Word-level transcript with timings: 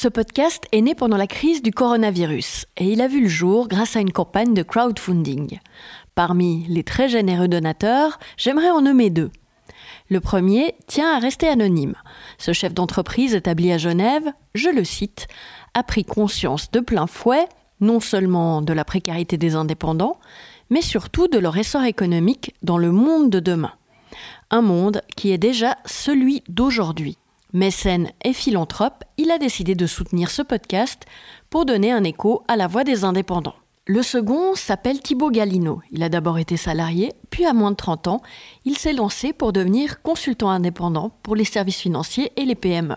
Ce 0.00 0.06
podcast 0.06 0.62
est 0.70 0.80
né 0.80 0.94
pendant 0.94 1.16
la 1.16 1.26
crise 1.26 1.60
du 1.60 1.72
coronavirus 1.72 2.66
et 2.76 2.84
il 2.84 3.00
a 3.00 3.08
vu 3.08 3.22
le 3.22 3.28
jour 3.28 3.66
grâce 3.66 3.96
à 3.96 4.00
une 4.00 4.12
campagne 4.12 4.54
de 4.54 4.62
crowdfunding. 4.62 5.58
Parmi 6.14 6.64
les 6.68 6.84
très 6.84 7.08
généreux 7.08 7.48
donateurs, 7.48 8.20
j'aimerais 8.36 8.70
en 8.70 8.80
nommer 8.80 9.10
deux. 9.10 9.32
Le 10.08 10.20
premier 10.20 10.76
tient 10.86 11.16
à 11.16 11.18
rester 11.18 11.48
anonyme. 11.48 11.96
Ce 12.38 12.52
chef 12.52 12.74
d'entreprise 12.74 13.34
établi 13.34 13.72
à 13.72 13.78
Genève, 13.78 14.32
je 14.54 14.68
le 14.68 14.84
cite, 14.84 15.26
a 15.74 15.82
pris 15.82 16.04
conscience 16.04 16.70
de 16.70 16.78
plein 16.78 17.08
fouet 17.08 17.48
non 17.80 17.98
seulement 17.98 18.62
de 18.62 18.72
la 18.72 18.84
précarité 18.84 19.36
des 19.36 19.56
indépendants, 19.56 20.20
mais 20.70 20.80
surtout 20.80 21.26
de 21.26 21.40
leur 21.40 21.56
essor 21.56 21.82
économique 21.82 22.54
dans 22.62 22.78
le 22.78 22.92
monde 22.92 23.30
de 23.30 23.40
demain. 23.40 23.72
Un 24.52 24.62
monde 24.62 25.02
qui 25.16 25.32
est 25.32 25.38
déjà 25.38 25.76
celui 25.86 26.44
d'aujourd'hui. 26.48 27.18
Mécène 27.54 28.10
et 28.24 28.34
philanthrope, 28.34 29.04
il 29.16 29.30
a 29.30 29.38
décidé 29.38 29.74
de 29.74 29.86
soutenir 29.86 30.30
ce 30.30 30.42
podcast 30.42 31.04
pour 31.48 31.64
donner 31.64 31.90
un 31.90 32.04
écho 32.04 32.42
à 32.46 32.56
la 32.56 32.66
voix 32.66 32.84
des 32.84 33.04
indépendants. 33.04 33.54
Le 33.86 34.02
second 34.02 34.54
s'appelle 34.54 35.00
Thibaut 35.00 35.30
Galino. 35.30 35.80
Il 35.90 36.02
a 36.02 36.10
d'abord 36.10 36.38
été 36.38 36.58
salarié, 36.58 37.14
puis 37.30 37.46
à 37.46 37.54
moins 37.54 37.70
de 37.70 37.76
30 37.76 38.08
ans, 38.08 38.22
il 38.66 38.76
s'est 38.76 38.92
lancé 38.92 39.32
pour 39.32 39.54
devenir 39.54 40.02
consultant 40.02 40.50
indépendant 40.50 41.10
pour 41.22 41.36
les 41.36 41.44
services 41.44 41.80
financiers 41.80 42.32
et 42.36 42.44
les 42.44 42.54
PME. 42.54 42.96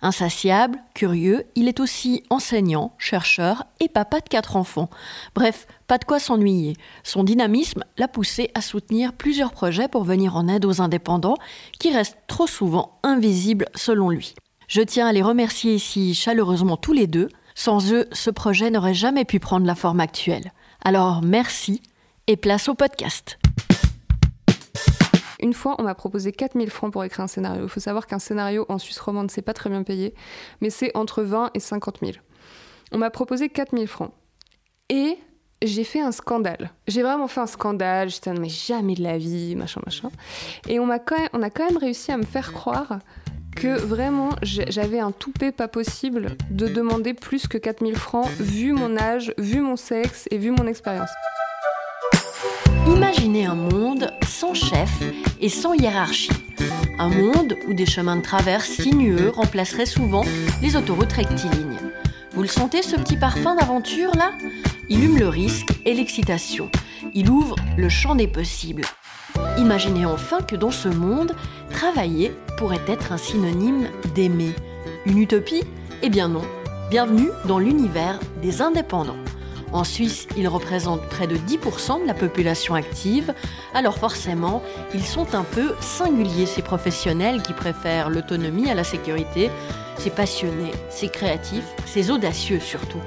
Insatiable, 0.00 0.78
curieux, 0.94 1.44
il 1.56 1.66
est 1.66 1.80
aussi 1.80 2.22
enseignant, 2.30 2.92
chercheur 2.98 3.64
et 3.80 3.88
papa 3.88 4.20
de 4.20 4.28
quatre 4.28 4.54
enfants. 4.54 4.90
Bref, 5.34 5.66
pas 5.88 5.98
de 5.98 6.04
quoi 6.04 6.20
s'ennuyer. 6.20 6.76
Son 7.02 7.24
dynamisme 7.24 7.82
l'a 7.96 8.06
poussé 8.06 8.50
à 8.54 8.60
soutenir 8.60 9.12
plusieurs 9.12 9.50
projets 9.50 9.88
pour 9.88 10.04
venir 10.04 10.36
en 10.36 10.46
aide 10.46 10.66
aux 10.66 10.80
indépendants 10.80 11.36
qui 11.80 11.92
restent 11.92 12.18
trop 12.28 12.46
souvent 12.46 13.00
invisibles 13.02 13.66
selon 13.74 14.10
lui. 14.10 14.34
Je 14.68 14.82
tiens 14.82 15.08
à 15.08 15.12
les 15.12 15.22
remercier 15.22 15.74
ici 15.74 16.14
chaleureusement 16.14 16.76
tous 16.76 16.92
les 16.92 17.08
deux. 17.08 17.28
Sans 17.56 17.92
eux, 17.92 18.06
ce 18.12 18.30
projet 18.30 18.70
n'aurait 18.70 18.94
jamais 18.94 19.24
pu 19.24 19.40
prendre 19.40 19.66
la 19.66 19.74
forme 19.74 19.98
actuelle. 19.98 20.52
Alors 20.84 21.22
merci 21.22 21.82
et 22.28 22.36
place 22.36 22.68
au 22.68 22.74
podcast. 22.74 23.38
Une 25.40 25.52
fois, 25.52 25.76
on 25.78 25.84
m'a 25.84 25.94
proposé 25.94 26.32
4000 26.32 26.70
francs 26.70 26.92
pour 26.92 27.04
écrire 27.04 27.24
un 27.24 27.28
scénario. 27.28 27.64
Il 27.64 27.68
faut 27.68 27.80
savoir 27.80 28.06
qu'un 28.06 28.18
scénario 28.18 28.66
en 28.68 28.78
Suisse 28.78 28.98
romande, 28.98 29.30
c'est 29.30 29.42
pas 29.42 29.54
très 29.54 29.70
bien 29.70 29.82
payé, 29.82 30.14
mais 30.60 30.70
c'est 30.70 30.96
entre 30.96 31.22
20 31.22 31.50
et 31.54 31.60
50 31.60 31.98
000. 32.02 32.12
On 32.92 32.98
m'a 32.98 33.10
proposé 33.10 33.48
4000 33.48 33.86
francs. 33.86 34.12
Et 34.88 35.18
j'ai 35.62 35.84
fait 35.84 36.00
un 36.00 36.12
scandale. 36.12 36.70
J'ai 36.86 37.02
vraiment 37.02 37.28
fait 37.28 37.40
un 37.40 37.46
scandale. 37.46 38.08
J'étais, 38.08 38.32
mais 38.32 38.48
jamais 38.48 38.94
de 38.94 39.02
la 39.02 39.18
vie, 39.18 39.54
machin, 39.56 39.80
machin. 39.84 40.10
Et 40.68 40.80
on, 40.80 40.88
a 40.90 40.98
quand 40.98 41.18
même, 41.18 41.28
on 41.32 41.42
a 41.42 41.50
quand 41.50 41.66
même 41.66 41.78
réussi 41.78 42.12
à 42.12 42.16
me 42.16 42.24
faire 42.24 42.52
croire 42.52 42.98
que 43.56 43.76
vraiment 43.76 44.30
j'avais 44.42 45.00
un 45.00 45.10
toupet 45.10 45.50
pas 45.50 45.66
possible 45.66 46.36
de 46.50 46.68
demander 46.68 47.12
plus 47.12 47.48
que 47.48 47.58
4000 47.58 47.96
francs 47.96 48.28
vu 48.38 48.72
mon 48.72 48.96
âge, 48.96 49.34
vu 49.36 49.60
mon 49.60 49.74
sexe 49.74 50.28
et 50.30 50.38
vu 50.38 50.52
mon 50.52 50.66
expérience. 50.66 51.10
Imaginez 52.96 53.44
un 53.44 53.54
monde 53.54 54.12
sans 54.26 54.54
chef 54.54 54.90
et 55.40 55.48
sans 55.48 55.74
hiérarchie. 55.74 56.30
Un 56.98 57.10
monde 57.10 57.56
où 57.68 57.74
des 57.74 57.86
chemins 57.86 58.16
de 58.16 58.22
traverse 58.22 58.68
sinueux 58.68 59.30
remplaceraient 59.30 59.86
souvent 59.86 60.24
les 60.62 60.74
autoroutes 60.74 61.12
rectilignes. 61.12 61.78
Vous 62.32 62.42
le 62.42 62.48
sentez 62.48 62.82
ce 62.82 62.96
petit 62.96 63.16
parfum 63.16 63.54
d'aventure 63.56 64.14
là? 64.16 64.32
Il 64.88 65.04
hume 65.04 65.18
le 65.18 65.28
risque 65.28 65.68
et 65.84 65.94
l'excitation. 65.94 66.70
Il 67.14 67.30
ouvre 67.30 67.56
le 67.76 67.88
champ 67.88 68.14
des 68.14 68.26
possibles. 68.26 68.84
Imaginez 69.58 70.06
enfin 70.06 70.40
que 70.40 70.56
dans 70.56 70.70
ce 70.70 70.88
monde, 70.88 71.34
travailler 71.70 72.32
pourrait 72.56 72.80
être 72.88 73.12
un 73.12 73.18
synonyme 73.18 73.88
d'aimer. 74.14 74.54
Une 75.04 75.18
utopie? 75.18 75.64
Eh 76.02 76.08
bien 76.08 76.28
non. 76.28 76.42
Bienvenue 76.90 77.28
dans 77.44 77.58
l'univers 77.58 78.18
des 78.40 78.62
indépendants. 78.62 79.16
En 79.72 79.84
Suisse, 79.84 80.26
ils 80.36 80.48
représentent 80.48 81.06
près 81.08 81.26
de 81.26 81.36
10% 81.36 82.02
de 82.02 82.06
la 82.06 82.14
population 82.14 82.74
active, 82.74 83.34
alors 83.74 83.98
forcément, 83.98 84.62
ils 84.94 85.04
sont 85.04 85.34
un 85.34 85.44
peu 85.44 85.74
singuliers, 85.80 86.46
ces 86.46 86.62
professionnels 86.62 87.42
qui 87.42 87.52
préfèrent 87.52 88.08
l'autonomie 88.08 88.70
à 88.70 88.74
la 88.74 88.84
sécurité. 88.84 89.50
C'est 89.98 90.14
passionné, 90.14 90.70
c'est 90.88 91.12
créatif, 91.12 91.64
c'est 91.84 92.10
audacieux 92.10 92.60
surtout. 92.60 93.00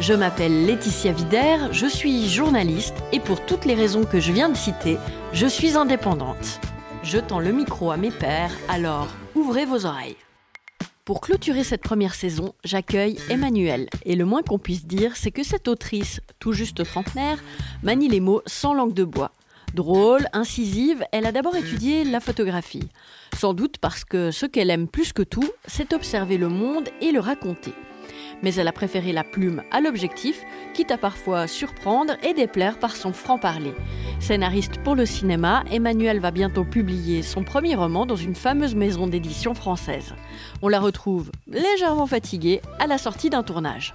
Je 0.00 0.14
m'appelle 0.14 0.66
Laetitia 0.66 1.12
Vider, 1.12 1.56
je 1.72 1.86
suis 1.86 2.28
journaliste 2.28 2.94
et 3.12 3.20
pour 3.20 3.44
toutes 3.44 3.64
les 3.64 3.74
raisons 3.74 4.04
que 4.04 4.20
je 4.20 4.32
viens 4.32 4.48
de 4.48 4.56
citer, 4.56 4.96
je 5.32 5.46
suis 5.46 5.76
indépendante. 5.76 6.60
Je 7.02 7.18
tends 7.18 7.40
le 7.40 7.52
micro 7.52 7.90
à 7.90 7.96
mes 7.96 8.10
pairs, 8.10 8.52
alors 8.68 9.08
ouvrez 9.34 9.66
vos 9.66 9.86
oreilles. 9.86 10.16
Pour 11.08 11.22
clôturer 11.22 11.64
cette 11.64 11.80
première 11.80 12.14
saison, 12.14 12.52
j'accueille 12.64 13.16
Emmanuel. 13.30 13.88
Et 14.04 14.14
le 14.14 14.26
moins 14.26 14.42
qu'on 14.42 14.58
puisse 14.58 14.84
dire, 14.84 15.16
c'est 15.16 15.30
que 15.30 15.42
cette 15.42 15.66
autrice, 15.66 16.20
tout 16.38 16.52
juste 16.52 16.84
trentenaire, 16.84 17.42
manie 17.82 18.10
les 18.10 18.20
mots 18.20 18.42
sans 18.44 18.74
langue 18.74 18.92
de 18.92 19.04
bois. 19.04 19.32
Drôle, 19.72 20.26
incisive, 20.34 21.02
elle 21.10 21.24
a 21.24 21.32
d'abord 21.32 21.56
étudié 21.56 22.04
la 22.04 22.20
photographie. 22.20 22.90
Sans 23.34 23.54
doute 23.54 23.78
parce 23.78 24.04
que 24.04 24.30
ce 24.30 24.44
qu'elle 24.44 24.68
aime 24.68 24.86
plus 24.86 25.14
que 25.14 25.22
tout, 25.22 25.48
c'est 25.66 25.94
observer 25.94 26.36
le 26.36 26.50
monde 26.50 26.90
et 27.00 27.10
le 27.10 27.20
raconter 27.20 27.72
mais 28.42 28.54
elle 28.54 28.68
a 28.68 28.72
préféré 28.72 29.12
la 29.12 29.24
plume 29.24 29.62
à 29.70 29.80
l'objectif, 29.80 30.44
quitte 30.74 30.90
à 30.90 30.98
parfois 30.98 31.46
surprendre 31.46 32.14
et 32.22 32.34
déplaire 32.34 32.78
par 32.78 32.96
son 32.96 33.12
franc-parler. 33.12 33.72
Scénariste 34.20 34.78
pour 34.82 34.94
le 34.94 35.06
cinéma, 35.06 35.64
Emmanuel 35.70 36.20
va 36.20 36.30
bientôt 36.30 36.64
publier 36.64 37.22
son 37.22 37.44
premier 37.44 37.74
roman 37.74 38.06
dans 38.06 38.16
une 38.16 38.34
fameuse 38.34 38.74
maison 38.74 39.06
d'édition 39.06 39.54
française. 39.54 40.14
On 40.62 40.68
la 40.68 40.80
retrouve 40.80 41.30
légèrement 41.46 42.06
fatiguée 42.06 42.60
à 42.78 42.86
la 42.86 42.98
sortie 42.98 43.30
d'un 43.30 43.42
tournage. 43.42 43.94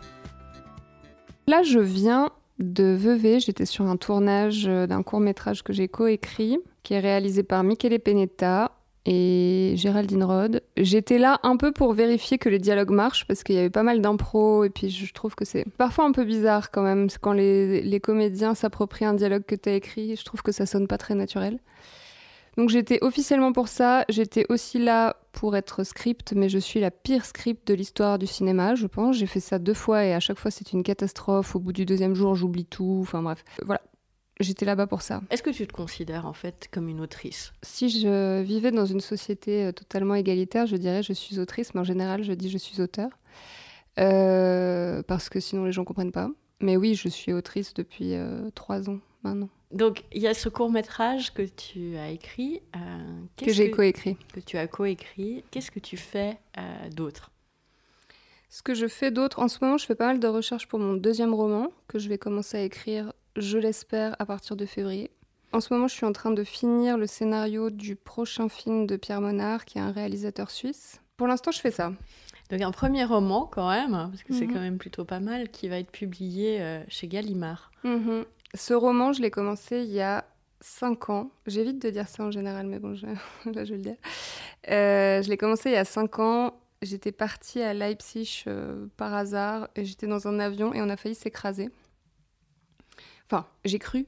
Là, 1.48 1.62
je 1.64 1.80
viens 1.80 2.30
de 2.60 2.84
Vevey. 2.84 3.40
J'étais 3.40 3.66
sur 3.66 3.86
un 3.86 3.98
tournage 3.98 4.66
d'un 4.66 5.04
court 5.04 5.20
métrage 5.20 5.64
que 5.64 5.74
j'ai 5.74 5.88
coécrit, 5.88 6.58
qui 6.84 6.94
est 6.94 7.00
réalisé 7.00 7.44
par 7.44 7.64
Michele 7.64 8.00
Penetta, 8.00 8.72
et 9.06 9.74
Géraldine 9.76 10.24
Rode. 10.24 10.62
J'étais 10.78 11.18
là 11.18 11.40
un 11.44 11.58
peu 11.58 11.72
pour 11.72 11.94
vérifier 11.94 12.38
que 12.38 12.50
les 12.50 12.60
dialogues 12.60 12.92
marchent 12.92 13.26
parce 13.28 13.44
qu'il 13.44 13.56
y 13.56 13.60
avait 13.60 13.70
pas 13.70 13.84
mal 13.84 14.02
d'impro 14.02 14.64
et 14.64 14.70
puis 14.70 14.90
je 14.90 15.14
trouve 15.14 15.36
que 15.36 15.46
c'est 15.46 15.66
parfois 15.78 16.06
un 16.06 16.12
peu 16.12 16.24
bizarre 16.24 16.72
quand 16.72 16.84
même 16.84 17.08
quand 17.22 17.34
les, 17.34 17.82
les 17.82 18.00
comédiens 18.00 18.56
s'approprient 18.56 19.06
un 19.06 19.14
dialogue 19.14 19.44
que 19.46 19.56
tu 19.56 19.70
as 19.70 19.74
écrit. 19.74 20.16
Je 20.16 20.24
trouve 20.24 20.42
que 20.42 20.52
ça 20.52 20.66
sonne 20.66 20.88
pas 20.88 20.98
très 20.98 21.16
naturel. 21.16 21.60
Donc 22.58 22.70
j'étais 22.70 23.00
officiellement 23.02 23.52
pour 23.52 23.68
ça. 23.68 24.06
J'étais 24.10 24.46
aussi 24.50 24.78
là 24.78 25.18
pour 25.32 25.56
être 25.56 25.84
script, 25.84 26.34
mais 26.34 26.50
je 26.50 26.60
suis 26.60 26.80
la 26.80 26.92
pire 26.92 27.26
script 27.26 27.68
de 27.68 27.74
l'histoire 27.74 28.20
du 28.20 28.28
cinéma, 28.28 28.76
je 28.76 28.86
pense. 28.88 29.18
J'ai 29.18 29.26
fait 29.26 29.40
ça 29.40 29.58
deux 29.60 29.74
fois 29.74 30.06
et 30.06 30.14
à 30.14 30.20
chaque 30.20 30.38
fois 30.38 30.52
c'est 30.52 30.72
une 30.72 30.84
catastrophe. 30.84 31.56
Au 31.56 31.60
bout 31.60 31.74
du 31.74 31.86
deuxième 31.86 32.14
jour, 32.14 32.36
j'oublie 32.36 32.66
tout. 32.66 33.00
Enfin 33.02 33.22
bref, 33.22 33.44
voilà. 33.66 33.82
J'étais 34.40 34.66
là-bas 34.66 34.88
pour 34.88 35.02
ça. 35.02 35.22
Est-ce 35.30 35.44
que 35.44 35.52
tu 35.52 35.68
te 35.68 35.74
considères 35.74 36.26
en 36.26 36.34
fait 36.34 36.68
comme 36.72 36.90
une 36.90 37.02
autrice? 37.02 37.54
Si 37.62 37.90
je 37.90 38.42
vivais 38.42 38.72
dans 38.72 38.86
une 38.86 39.00
société 39.00 39.66
euh, 39.66 39.72
totalement 39.72 40.16
égalitaire, 40.16 40.66
je 40.66 40.76
dirais 40.76 41.04
je 41.04 41.14
suis 41.14 41.40
autrice, 41.40 41.74
mais 41.74 41.82
en 41.82 41.86
général 41.86 42.24
je 42.24 42.34
dis 42.34 42.50
je 42.50 42.58
suis 42.58 42.82
auteur. 42.82 43.10
Euh, 44.00 45.04
parce 45.04 45.30
que 45.30 45.40
sinon 45.40 45.66
les 45.66 45.72
gens 45.72 45.84
comprennent 45.84 46.12
pas. 46.12 46.30
Mais 46.62 46.78
oui, 46.78 46.96
je 46.96 47.10
suis 47.10 47.32
autrice 47.32 47.74
depuis 47.76 48.16
euh, 48.16 48.50
trois 48.56 48.90
ans 48.90 49.00
maintenant. 49.22 49.50
Donc 49.72 50.04
il 50.12 50.22
y 50.22 50.28
a 50.28 50.34
ce 50.34 50.50
court 50.50 50.72
métrage 50.72 51.34
que 51.34 51.44
tu 51.44 51.96
as 51.98 52.10
écrit. 52.10 52.62
que 53.38 53.52
j'ai 53.52 53.70
coécrit. 53.70 54.18
Que 54.34 54.40
tu 54.40 54.58
as 54.58 54.68
coécrit. 54.68 55.44
Qu'est-ce 55.52 55.70
que 55.70 55.80
tu 55.80 55.98
fais 55.98 56.40
d'autre? 56.92 57.30
Ce 58.50 58.62
que 58.62 58.76
je 58.76 58.88
fais 58.88 59.10
d'autre, 59.10 59.40
en 59.40 59.48
ce 59.48 59.58
moment, 59.64 59.80
je 59.80 59.86
fais 59.88 59.96
pas 59.96 60.06
mal 60.06 60.20
de 60.20 60.28
recherches 60.28 60.68
pour 60.68 60.78
mon 60.78 60.94
deuxième 60.94 61.34
roman 61.34 61.70
que 61.88 61.98
je 61.98 62.08
vais 62.08 62.20
commencer 62.20 62.58
à 62.58 62.62
écrire 62.62 63.12
je 63.36 63.58
l'espère, 63.58 64.16
à 64.20 64.26
partir 64.26 64.56
de 64.56 64.66
février. 64.66 65.12
En 65.52 65.60
ce 65.60 65.74
moment, 65.74 65.88
je 65.88 65.94
suis 65.94 66.06
en 66.06 66.14
train 66.14 66.32
de 66.32 66.44
finir 66.44 66.98
le 66.98 67.06
scénario 67.06 67.70
du 67.70 67.96
prochain 67.96 68.50
film 68.50 68.88
de 68.88 68.96
Pierre 68.96 69.22
Monard, 69.22 69.66
qui 69.66 69.78
est 69.78 69.82
un 69.82 69.92
réalisateur 69.92 70.50
suisse. 70.50 71.02
Pour 71.18 71.28
l'instant, 71.28 71.52
je 71.52 71.60
fais 71.60 71.72
ça. 71.72 71.94
Donc 72.50 72.62
un 72.62 72.72
premier 72.72 73.06
roman 73.06 73.46
quand 73.46 73.70
même, 73.70 73.92
parce 73.92 74.24
que 74.24 74.34
c'est 74.34 74.48
mhm. 74.48 74.54
quand 74.54 74.60
même 74.60 74.78
plutôt 74.78 75.06
pas 75.06 75.20
mal, 75.20 75.50
qui 75.50 75.70
va 75.70 75.78
être 75.78 75.92
publié 75.92 76.62
euh, 76.62 76.84
chez 76.88 77.08
Gallimard. 77.08 77.72
Mhm. 77.84 78.26
Ce 78.56 78.74
roman, 78.74 79.14
je 79.14 79.22
l'ai 79.22 79.32
commencé 79.32 79.84
il 79.84 79.92
y 79.92 80.02
a 80.02 80.26
5 80.62 81.10
ans. 81.10 81.32
J'évite 81.46 81.82
de 81.82 81.90
dire 81.90 82.08
ça 82.08 82.24
en 82.24 82.32
général, 82.32 82.68
mais 82.68 82.80
bon, 82.80 82.96
je... 82.96 83.06
là 83.52 83.66
je 83.66 83.72
vais 83.72 83.78
le 83.78 83.84
dire. 83.84 83.96
Euh, 84.70 85.22
je 85.22 85.30
l'ai 85.30 85.38
commencé 85.38 85.70
il 85.70 85.74
y 85.74 85.78
a 85.78 85.86
5 85.86 86.20
ans. 86.20 86.54
J'étais 86.82 87.12
partie 87.12 87.62
à 87.62 87.74
Leipzig 87.74 88.44
euh, 88.48 88.88
par 88.98 89.14
hasard 89.14 89.70
et 89.76 89.86
j'étais 89.86 90.08
dans 90.08 90.28
un 90.28 90.40
avion 90.40 90.74
et 90.74 90.82
on 90.82 90.90
a 90.90 90.98
failli 90.98 91.16
s'écraser. 91.16 91.70
J'ai 93.66 93.80
cru 93.80 94.06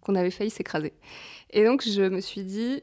qu'on 0.00 0.14
avait 0.14 0.30
failli 0.30 0.50
s'écraser. 0.50 0.92
Et 1.50 1.64
donc, 1.64 1.82
je 1.86 2.02
me 2.02 2.20
suis 2.20 2.42
dit. 2.42 2.82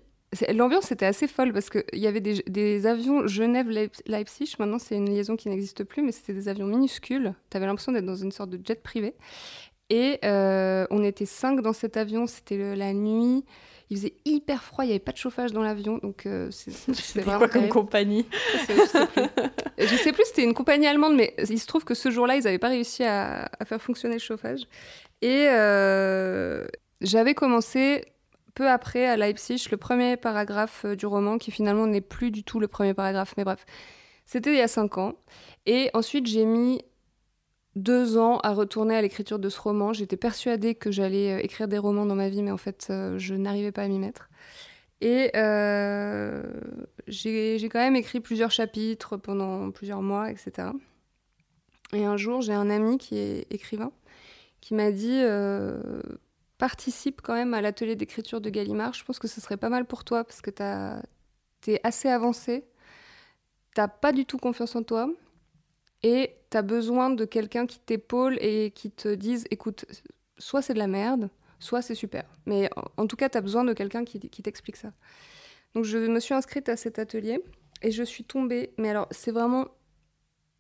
L'ambiance 0.54 0.92
était 0.92 1.06
assez 1.06 1.30
folle 1.30 1.54
parce 1.54 1.70
qu'il 1.70 1.84
y 1.94 2.08
avait 2.08 2.20
des, 2.20 2.86
avions 2.88 3.26
Genève-Leipzig. 3.26 4.56
Maintenant, 4.60 4.80
c'est 4.80 4.96
une 4.96 5.10
liaison 5.10 5.38
qui 5.38 5.48
n'existe 5.48 5.86
plus, 5.86 6.02
mais 6.02 6.12
c'était 6.12 6.34
des 6.34 6.50
avions 6.50 6.66
minuscules. 6.66 7.34
Tu 7.50 7.56
avais 7.56 7.66
l'impression 7.66 7.94
d'être 7.94 8.06
dans 8.06 8.16
une 8.16 8.34
sorte 8.34 8.50
de 8.50 8.60
jet 8.66 8.82
privé. 8.82 9.16
Et 9.90 10.20
euh, 10.26 10.88
on 10.90 11.04
était 11.04 11.28
cinq 11.28 11.62
dans 11.62 11.72
cet 11.72 11.96
avion. 11.96 12.28
C'était 12.28 12.76
la 12.76 12.92
nuit. 12.94 13.46
Il 13.90 13.98
faisait 13.98 14.14
hyper 14.26 14.64
froid, 14.64 14.84
il 14.84 14.88
n'y 14.88 14.94
avait 14.94 15.00
pas 15.00 15.12
de 15.12 15.18
chauffage 15.18 15.52
dans 15.52 15.62
l'avion, 15.62 16.00
donc 16.00 16.26
euh, 16.26 16.50
c'est 16.52 16.72
C'était 16.94 17.24
quoi 17.24 17.48
comme 17.48 17.70
compagnie 17.70 18.26
Je 18.68 18.86
sais 18.86 19.06
plus. 19.08 19.24
Je 19.78 19.96
sais 19.96 20.12
plus, 20.12 20.24
c'était 20.26 20.44
une 20.44 20.54
compagnie 20.54 20.88
allemande, 20.88 21.16
mais 21.16 21.36
il 21.50 21.60
se 21.60 21.68
trouve 21.68 21.84
que 21.84 21.94
ce 21.94 22.10
jour-là, 22.10 22.36
ils 22.36 22.44
n'avaient 22.44 22.60
pas 22.60 22.70
réussi 22.70 23.04
à, 23.04 23.50
faire 23.66 23.82
fonctionner 23.82 24.16
le 24.16 24.20
chauffage. 24.20 24.62
Et 25.22 25.48
euh, 25.50 26.66
j'avais 27.02 27.34
commencé 27.36 28.06
peu 28.56 28.70
après 28.70 29.06
à 29.06 29.18
Leipzig 29.18 29.68
le 29.70 29.78
premier 29.78 30.18
paragraphe 30.18 30.86
euh, 30.86 30.96
du 30.96 31.06
roman, 31.06 31.38
qui 31.38 31.52
finalement 31.52 31.86
n'est 31.86 32.02
plus 32.02 32.32
du 32.32 32.44
tout 32.44 32.60
le 32.60 32.68
premier 32.68 32.94
paragraphe, 32.94 33.34
mais 33.38 33.44
bref. 33.44 33.66
C'était 34.26 34.52
il 34.52 34.58
y 34.58 34.62
a 34.62 34.68
cinq 34.68 34.98
ans. 34.98 35.14
Et 35.68 35.92
ensuite, 35.94 36.26
j'ai 36.26 36.46
mis 36.46 36.82
deux 37.76 38.18
ans 38.18 38.38
à 38.40 38.54
retourner 38.54 38.96
à 38.96 39.02
l'écriture 39.02 39.40
de 39.40 39.50
ce 39.50 39.60
roman. 39.60 39.94
J'étais 39.94 40.18
persuadée 40.18 40.76
que 40.76 40.92
j'allais 40.92 41.34
euh, 41.34 41.44
écrire 41.44 41.68
des 41.68 41.78
romans 41.78 42.06
dans 42.06 42.16
ma 42.16 42.30
vie, 42.30 42.42
mais 42.42 42.52
en 42.52 42.58
fait, 42.58 42.88
euh, 42.90 43.18
je 43.20 43.36
n'arrivais 43.36 43.72
pas 43.72 43.84
à 43.84 43.88
m'y 43.88 44.00
mettre. 44.00 44.30
Et 45.02 45.32
euh, 45.36 46.44
j'ai 47.08 47.60
quand 47.70 47.80
même 47.80 47.98
écrit 47.98 48.22
plusieurs 48.22 48.52
chapitres 48.52 49.18
pendant 49.18 49.72
plusieurs 49.72 50.02
mois, 50.02 50.32
etc. 50.32 50.70
Et 51.94 52.06
un 52.06 52.18
jour, 52.18 52.42
j'ai 52.42 52.54
un 52.54 52.70
ami 52.70 52.98
qui 52.98 53.18
est 53.18 53.46
écrivain 53.52 53.92
qui 54.62 54.74
m'a 54.74 54.92
dit 54.92 55.22
participe 56.58 57.22
quand 57.22 57.36
même 57.36 57.54
à 57.54 57.62
l'atelier 57.62 57.96
d'écriture 57.96 58.42
de 58.42 58.50
Gallimard. 58.50 58.94
Je 58.94 59.04
pense 59.04 59.20
que 59.20 59.28
ce 59.28 59.40
serait 59.42 59.58
pas 59.58 59.70
mal 59.70 59.86
pour 59.86 60.04
toi 60.04 60.24
parce 60.24 60.42
que 60.42 60.50
tu 60.50 61.72
es 61.72 61.80
assez 61.84 62.10
avancé. 62.10 62.66
T'as 63.76 63.90
pas 63.90 64.12
du 64.12 64.26
tout 64.26 64.38
confiance 64.38 64.76
en 64.76 64.82
toi 64.82 65.10
et 66.06 66.36
tu 66.52 66.58
as 66.58 66.62
besoin 66.62 67.10
de 67.10 67.26
quelqu'un 67.26 67.66
qui 67.66 67.80
t'épaule 67.80 68.38
et 68.40 68.70
qui 68.70 68.92
te 68.92 69.08
dise 69.16 69.46
écoute, 69.50 69.86
soit 70.38 70.62
c'est 70.62 70.76
de 70.76 70.80
la 70.80 70.86
merde, 70.86 71.32
soit 71.58 71.82
c'est 71.82 71.96
super. 71.96 72.26
Mais 72.46 72.70
en, 72.96 73.08
tout 73.08 73.16
cas, 73.16 73.28
tu 73.28 73.40
as 73.40 73.42
besoin 73.42 73.64
de 73.64 73.74
quelqu'un 73.74 74.06
qui, 74.06 74.20
t'explique 74.20 74.76
ça. 74.76 74.94
Donc 75.74 75.84
je 75.84 75.98
me 75.98 76.20
suis 76.20 76.36
inscrite 76.36 76.70
à 76.70 76.78
cet 76.78 77.00
atelier 77.00 77.42
et 77.82 77.90
je 77.90 78.04
suis 78.04 78.24
tombée, 78.24 78.72
mais 78.78 78.90
alors 78.90 79.08
c'est 79.10 79.32
vraiment 79.32 79.66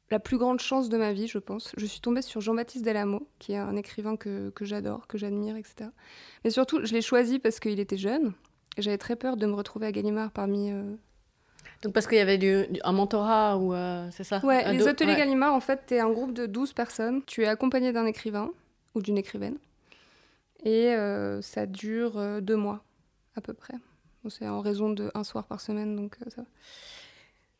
la 0.10 0.20
plus 0.20 0.40
grande 0.40 0.60
chance 0.60 0.90
de 0.90 0.98
ma 0.98 1.14
vie, 1.14 1.28
je 1.28 1.38
pense. 1.38 1.74
Je 1.78 1.86
suis 1.86 2.02
tombée 2.02 2.24
sur 2.24 2.42
Jean-Baptiste 2.42 2.84
Delamo, 2.84 3.30
qui 3.38 3.54
est 3.54 3.58
un 3.58 3.76
écrivain 3.76 4.18
que, 4.18 4.52
j'adore, 4.62 5.06
que 5.06 5.20
j'admire, 5.20 5.58
etc. 5.58 5.92
Mais 6.44 6.50
surtout, 6.50 6.84
je 6.84 6.92
l'ai 6.94 7.04
choisi 7.04 7.38
parce 7.38 7.60
qu'il 7.60 7.80
était 7.80 7.98
jeune. 7.98 8.34
J'avais 8.80 8.98
très 8.98 9.16
peur 9.16 9.38
de 9.38 9.46
me 9.46 9.54
retrouver 9.54 9.86
à 9.86 9.92
Gallimard 9.92 10.32
parmi 10.32 10.72
euh, 10.72 10.96
donc 11.86 11.94
parce 11.94 12.08
qu'il 12.08 12.18
y 12.18 12.22
avait 12.22 12.40
du, 12.40 12.66
un 12.84 12.92
mentorat 12.94 13.58
ou 13.58 13.76
euh, 13.76 14.08
c'est 14.12 14.24
ça? 14.24 14.44
Ouais, 14.44 14.74
les 14.74 14.88
ateliers 14.88 15.16
Gallimard, 15.16 15.54
en 15.54 15.60
fait, 15.60 15.84
tu 15.86 15.94
es 15.94 16.00
un 16.00 16.10
groupe 16.10 16.34
de 16.34 16.48
12 16.48 16.74
personnes. 16.74 17.22
Tu 17.28 17.44
es 17.44 17.48
accompagné 17.48 17.94
d'un 17.94 18.08
écrivain 18.08 18.50
ou 18.96 19.04
d'une 19.04 19.20
écrivaine. 19.20 19.58
Et 20.64 20.96
euh, 20.96 21.44
ça 21.44 21.68
dure 21.68 22.18
euh, 22.18 22.42
deux 22.42 22.56
mois, 22.56 22.84
à 23.36 23.42
peu 23.42 23.54
près. 23.54 23.76
c'est 24.30 24.48
en 24.48 24.62
raison 24.62 24.90
de 24.90 25.12
un 25.14 25.24
soir 25.24 25.46
par 25.46 25.62
semaine, 25.62 25.96
donc 25.96 26.18
ça 26.36 26.42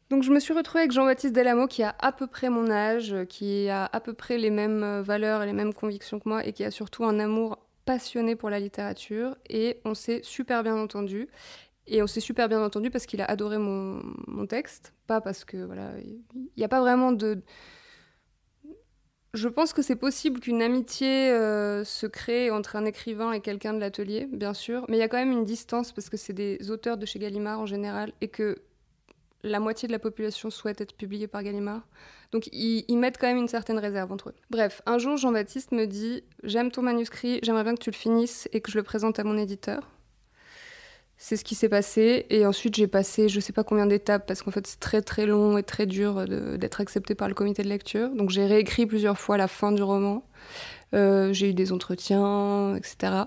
Donc 0.10 0.24
je 0.24 0.32
me 0.32 0.40
suis 0.40 0.56
retrouvée 0.56 0.80
avec 0.80 0.92
Jean-Baptiste 0.92 1.36
Delamo 1.36 1.68
qui 1.68 1.84
a 1.84 1.94
à 2.00 2.12
peu 2.12 2.26
près 2.26 2.50
mon 2.50 2.72
âge, 2.72 3.16
qui 3.30 3.70
a 3.70 3.88
à 3.94 4.00
peu 4.00 4.14
près 4.14 4.40
les 4.40 4.50
mêmes 4.50 5.02
valeurs 5.02 5.44
et 5.44 5.46
les 5.46 5.54
mêmes 5.54 5.76
convictions 5.76 6.20
que 6.20 6.28
moi 6.28 6.44
et 6.48 6.52
qui 6.52 6.64
a 6.64 6.72
surtout 6.72 7.06
un 7.06 7.20
amour 7.20 7.60
passionné 7.86 8.36
pour 8.36 8.50
la 8.50 8.60
littérature 8.60 9.38
et 9.48 9.80
on 9.86 9.94
s'est 9.94 10.22
super 10.24 10.64
bien 10.64 10.76
entendu. 10.76 11.28
Et 11.88 12.02
on 12.02 12.08
s'est 12.08 12.20
super 12.20 12.50
bien 12.50 12.64
entendu 12.64 12.90
parce 12.90 13.06
qu'il 13.06 13.22
a 13.22 13.26
adoré 13.26 13.58
mon, 13.58 14.02
mon, 14.28 14.48
texte, 14.48 14.94
pas 15.08 15.22
parce 15.22 15.46
que 15.46 15.58
voilà, 15.58 15.92
il 16.04 16.50
n'y 16.58 16.64
a 16.64 16.68
pas 16.68 16.82
vraiment 16.82 17.12
de. 17.12 17.42
Je 19.36 19.50
pense 19.50 19.74
que 19.74 19.82
c'est 19.82 19.98
possible 19.98 20.40
qu'une 20.40 20.62
amitié 20.62 21.30
euh, 21.30 21.84
se 21.84 22.08
crée 22.08 22.50
entre 22.50 22.78
un 22.78 22.86
écrivain 22.86 23.34
et 23.34 23.42
quelqu'un 23.42 23.74
de 23.74 23.80
l'atelier, 23.80 24.28
bien 24.32 24.54
sûr, 24.54 24.86
mais 24.88 24.96
il 24.96 25.00
y 25.00 25.04
a 25.04 25.10
quand 25.10 25.18
même 25.18 25.34
une 25.34 25.44
distance 25.44 25.92
parce 25.92 26.10
que 26.10 26.16
c'est 26.16 26.34
des 26.34 26.72
auteurs 26.72 26.98
de 26.98 27.06
chez 27.06 27.20
Gallimard 27.20 27.60
en 27.60 27.66
général 27.66 28.14
et 28.22 28.30
que 28.30 28.62
la 29.44 29.60
moitié 29.60 29.88
de 29.88 29.92
la 29.92 30.00
population 30.00 30.50
souhaite 30.50 30.82
être 30.82 30.96
publiée 30.96 31.28
par 31.28 31.44
Gallimard. 31.44 31.86
Donc 32.32 32.48
ils, 32.52 32.86
ils, 32.88 32.98
mettent 32.98 33.18
quand 33.20 33.28
même 33.28 33.38
une 33.38 33.48
certaine 33.48 33.78
réserve 33.78 34.12
entre 34.12 34.30
eux. 34.30 34.36
Bref, 34.50 34.82
un 34.86 34.98
jour, 34.98 35.18
Jean-Baptiste 35.18 35.72
me 35.72 35.86
dit 35.86 36.24
J'aime 36.44 36.72
ton 36.72 36.82
manuscrit, 36.82 37.40
j'aimerais 37.44 37.64
bien 37.64 37.76
que 37.76 37.82
tu 37.82 37.92
le 37.92 37.96
finisses 37.96 38.50
et 38.54 38.62
que 38.62 38.72
je 38.72 38.78
le 38.78 38.84
présente 38.84 39.20
à 39.20 39.24
mon 39.24 39.38
éditeur. 39.38 39.95
C'est 41.18 41.38
ce 41.38 41.44
qui 41.44 41.56
s'est 41.56 41.70
passé. 41.70 42.26
Et 42.30 42.46
ensuite, 42.46 42.76
j'ai 42.76 42.88
passé 42.88 43.30
je 43.30 43.40
sais 43.40 43.54
pas 43.54 43.64
combien 43.64 43.86
d'étapes 43.86 44.28
parce 44.28 44.42
qu'en 44.42 44.52
fait, 44.52 44.68
c'est 44.68 44.80
très 44.80 45.02
très 45.02 45.26
long 45.26 45.58
et 45.58 45.64
très 45.64 45.86
dur 45.86 46.26
d'être 46.58 46.82
accepté 46.82 47.16
par 47.16 47.28
le 47.28 47.34
comité 47.34 47.64
de 47.64 47.70
lecture. 47.70 48.10
Donc, 48.10 48.30
j'ai 48.30 48.46
réécrit 48.46 48.86
plusieurs 48.86 49.18
fois 49.18 49.38
la 49.38 49.48
fin 49.48 49.72
du 49.72 49.84
roman. 49.84 50.26
Euh, 50.94 51.34
j'ai 51.34 51.50
eu 51.50 51.54
des 51.54 51.72
entretiens, 51.72 52.76
etc. 52.76 53.24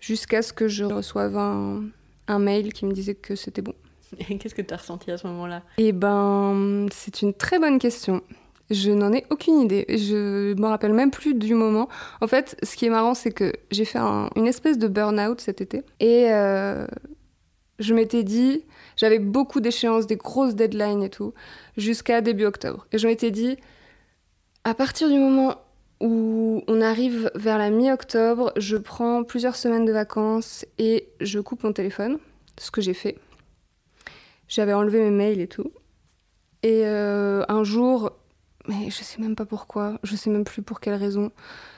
Jusqu'à 0.00 0.42
ce 0.42 0.52
que 0.52 0.68
je 0.68 0.84
reçoive 0.84 1.36
un, 1.36 1.84
un 2.28 2.38
mail 2.38 2.72
qui 2.72 2.86
me 2.86 2.92
disait 2.92 3.14
que 3.14 3.36
c'était 3.36 3.62
bon. 3.62 3.74
Qu'est-ce 4.38 4.54
que 4.54 4.62
tu 4.62 4.74
as 4.74 4.76
ressenti 4.76 5.10
à 5.10 5.18
ce 5.18 5.26
moment-là? 5.26 5.62
Eh 5.78 5.92
ben, 5.92 6.86
c'est 6.92 7.22
une 7.22 7.34
très 7.34 7.58
bonne 7.58 7.78
question. 7.78 8.22
Je 8.70 8.90
n'en 8.90 9.12
ai 9.12 9.24
aucune 9.30 9.60
idée. 9.60 9.84
Je 9.88 10.54
me 10.54 10.66
rappelle 10.66 10.94
même 10.94 11.10
plus 11.10 11.34
du 11.34 11.54
moment. 11.54 11.88
En 12.20 12.26
fait, 12.26 12.56
ce 12.62 12.76
qui 12.76 12.86
est 12.86 12.90
marrant, 12.90 13.14
c'est 13.14 13.30
que 13.30 13.52
j'ai 13.70 13.84
fait 13.84 13.98
une 13.98 14.46
espèce 14.46 14.78
de 14.78 14.88
burn-out 14.88 15.40
cet 15.40 15.60
été. 15.60 15.82
Et 16.00 16.32
euh, 16.32 16.86
je 17.78 17.94
m'étais 17.94 18.22
dit, 18.22 18.64
j'avais 18.96 19.18
beaucoup 19.18 19.60
d'échéances, 19.60 20.06
des 20.06 20.16
grosses 20.16 20.54
deadlines 20.54 21.02
et 21.02 21.10
tout, 21.10 21.34
jusqu'à 21.76 22.20
début 22.20 22.44
octobre. 22.44 22.86
Et 22.92 22.98
je 22.98 23.06
m'étais 23.06 23.30
dit, 23.30 23.56
à 24.64 24.74
partir 24.74 25.08
du 25.08 25.18
moment 25.18 25.56
où 26.00 26.62
on 26.68 26.80
arrive 26.80 27.30
vers 27.34 27.58
la 27.58 27.70
mi-octobre, 27.70 28.52
je 28.56 28.76
prends 28.76 29.24
plusieurs 29.24 29.56
semaines 29.56 29.84
de 29.84 29.92
vacances 29.92 30.66
et 30.78 31.08
je 31.20 31.40
coupe 31.40 31.64
mon 31.64 31.72
téléphone, 31.72 32.18
ce 32.58 32.70
que 32.70 32.80
j'ai 32.80 32.94
fait. 32.94 33.18
J'avais 34.48 34.72
enlevé 34.72 35.00
mes 35.00 35.10
mails 35.10 35.40
et 35.40 35.48
tout. 35.48 35.72
Et 36.62 36.86
euh, 36.86 37.44
un 37.48 37.64
jour, 37.64 38.12
mais 38.68 38.90
je 38.90 39.02
sais 39.02 39.20
même 39.20 39.36
pas 39.36 39.44
pourquoi, 39.44 39.98
je 40.02 40.16
sais 40.16 40.30
même 40.30 40.44
plus 40.44 40.62
pour 40.62 40.80
quelle 40.80 40.94
raison. 40.94 41.30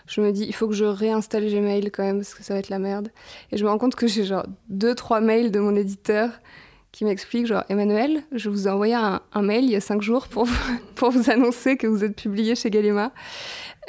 Je 0.07 0.21
me 0.21 0.31
dis, 0.31 0.45
il 0.45 0.55
faut 0.55 0.69
que 0.69 0.75
je 0.75 0.85
réinstalle 0.85 1.47
Gmail 1.47 1.91
quand 1.91 2.05
même, 2.05 2.19
parce 2.19 2.35
que 2.35 2.45
ça 2.45 2.55
va 2.55 2.61
être 2.61 2.69
la 2.69 2.79
merde. 2.79 3.11
Et 3.51 3.57
je 3.57 3.65
me 3.65 3.71
rends 3.71 3.79
compte 3.79 3.97
que 3.97 4.07
j'ai 4.07 4.25
genre 4.25 4.47
deux, 4.69 4.95
trois 4.95 5.21
mails 5.21 5.51
de 5.51 5.59
mon 5.59 5.75
éditeur 5.75 6.31
qui 6.93 7.05
m'expliquent, 7.05 7.47
genre, 7.47 7.65
Emmanuel, 7.69 8.23
je 8.33 8.49
vous 8.49 8.69
ai 8.69 8.71
envoyé 8.71 8.95
un, 8.95 9.21
mail 9.43 9.65
il 9.65 9.71
y 9.71 9.77
a 9.77 9.81
cinq 9.81 10.01
jours 10.01 10.29
pour 10.29 10.45
vous, 10.45 10.79
pour 10.95 11.11
vous 11.11 11.31
annoncer 11.31 11.77
que 11.77 11.87
vous 11.87 12.05
êtes 12.05 12.17
publié 12.17 12.55
chez 12.55 12.71
Gallimard, 12.71 13.11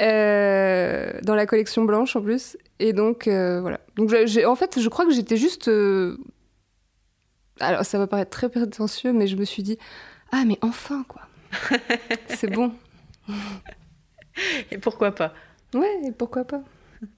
euh, 0.01 1.13
dans 1.23 1.35
la 1.35 1.45
collection 1.45 1.85
blanche 1.85 2.15
en 2.15 2.21
plus. 2.21 2.57
Et 2.79 2.93
donc, 2.93 3.27
euh, 3.27 3.61
voilà. 3.61 3.79
Donc, 3.95 4.11
en 4.11 4.55
fait, 4.55 4.79
je 4.79 4.89
crois 4.89 5.05
que 5.05 5.13
j'étais 5.13 5.37
juste. 5.37 5.67
Euh, 5.67 6.17
alors, 7.59 7.85
ça 7.85 7.97
va 7.97 8.07
paraître 8.07 8.31
très 8.31 8.49
prétentieux, 8.49 9.13
mais 9.13 9.27
je 9.27 9.37
me 9.37 9.45
suis 9.45 9.63
dit, 9.63 9.77
ah, 10.31 10.43
mais 10.45 10.57
enfin, 10.61 11.05
quoi. 11.07 11.21
C'est 12.27 12.51
bon. 12.51 12.73
et 14.71 14.77
pourquoi 14.77 15.11
pas 15.11 15.33
Ouais, 15.73 15.99
et 16.05 16.11
pourquoi 16.11 16.45
pas 16.45 16.61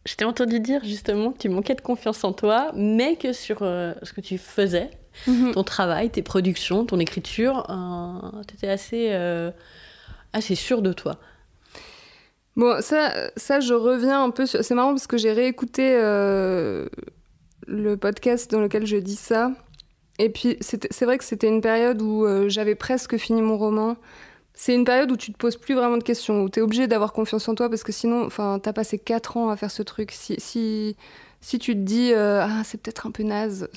Je 0.05 0.15
t'ai 0.15 0.25
entendu 0.25 0.59
dire 0.59 0.83
justement 0.83 1.31
que 1.31 1.37
tu 1.37 1.49
manquais 1.49 1.75
de 1.75 1.81
confiance 1.81 2.23
en 2.23 2.33
toi, 2.33 2.71
mais 2.75 3.15
que 3.15 3.33
sur 3.33 3.59
euh, 3.61 3.93
ce 4.03 4.13
que 4.13 4.21
tu 4.21 4.37
faisais, 4.37 4.89
mhm. 5.27 5.51
ton 5.53 5.63
travail, 5.63 6.09
tes 6.09 6.21
productions, 6.21 6.85
ton 6.85 6.99
écriture, 6.99 7.69
euh, 7.69 8.43
tu 8.47 8.55
étais 8.55 8.69
assez, 8.69 9.09
euh, 9.11 9.51
assez 10.33 10.55
sûr 10.55 10.81
de 10.81 10.93
toi. 10.93 11.17
Bon, 12.55 12.81
ça, 12.81 13.31
ça, 13.37 13.59
je 13.59 13.73
reviens 13.73 14.23
un 14.23 14.31
peu 14.31 14.45
sur... 14.45 14.63
C'est 14.63 14.75
marrant 14.75 14.89
parce 14.89 15.07
que 15.07 15.17
j'ai 15.17 15.31
réécouté 15.31 15.93
le 17.67 17.95
podcast 17.95 18.51
dans 18.51 18.59
lequel 18.59 18.85
je 18.85 18.97
dis 18.97 19.15
ça. 19.15 19.51
Et 20.17 20.29
puis, 20.29 20.57
c'est 20.59 21.05
vrai 21.05 21.17
que 21.17 21.23
c'était 21.23 21.47
une 21.47 21.61
période 21.61 22.01
où 22.01 22.27
j'avais 22.49 22.75
presque 22.75 23.15
fini 23.15 23.41
mon 23.41 23.57
roman 23.57 23.95
c'est 24.61 24.75
une 24.75 24.83
période 24.83 25.09
où 25.09 25.15
tu 25.15 25.31
te 25.31 25.37
poses 25.37 25.55
plus 25.55 25.73
vraiment 25.73 25.95
de 25.95 26.03
questions, 26.03 26.43
où 26.43 26.49
tu 26.49 26.59
es 26.59 26.61
obligé 26.61 26.85
d'avoir 26.85 27.13
confiance 27.13 27.47
en 27.47 27.55
toi 27.55 27.69
parce 27.69 27.81
que 27.81 27.93
sinon, 27.93 28.25
enfin, 28.25 28.59
as 28.65 28.73
passé 28.73 28.99
4 28.99 29.37
ans 29.37 29.49
à 29.49 29.55
faire 29.55 29.71
ce 29.71 29.83
truc. 29.83 30.11
Si, 30.11 30.35
si, 30.37 30.97
si 31.39 31.59
tu 31.59 31.75
te 31.75 31.79
dis, 31.79 32.11
euh, 32.11 32.41
ah, 32.43 32.61
c'est 32.65 32.77
peut-être 32.81 33.07
un 33.07 33.11
peu 33.11 33.23
naze, 33.23 33.69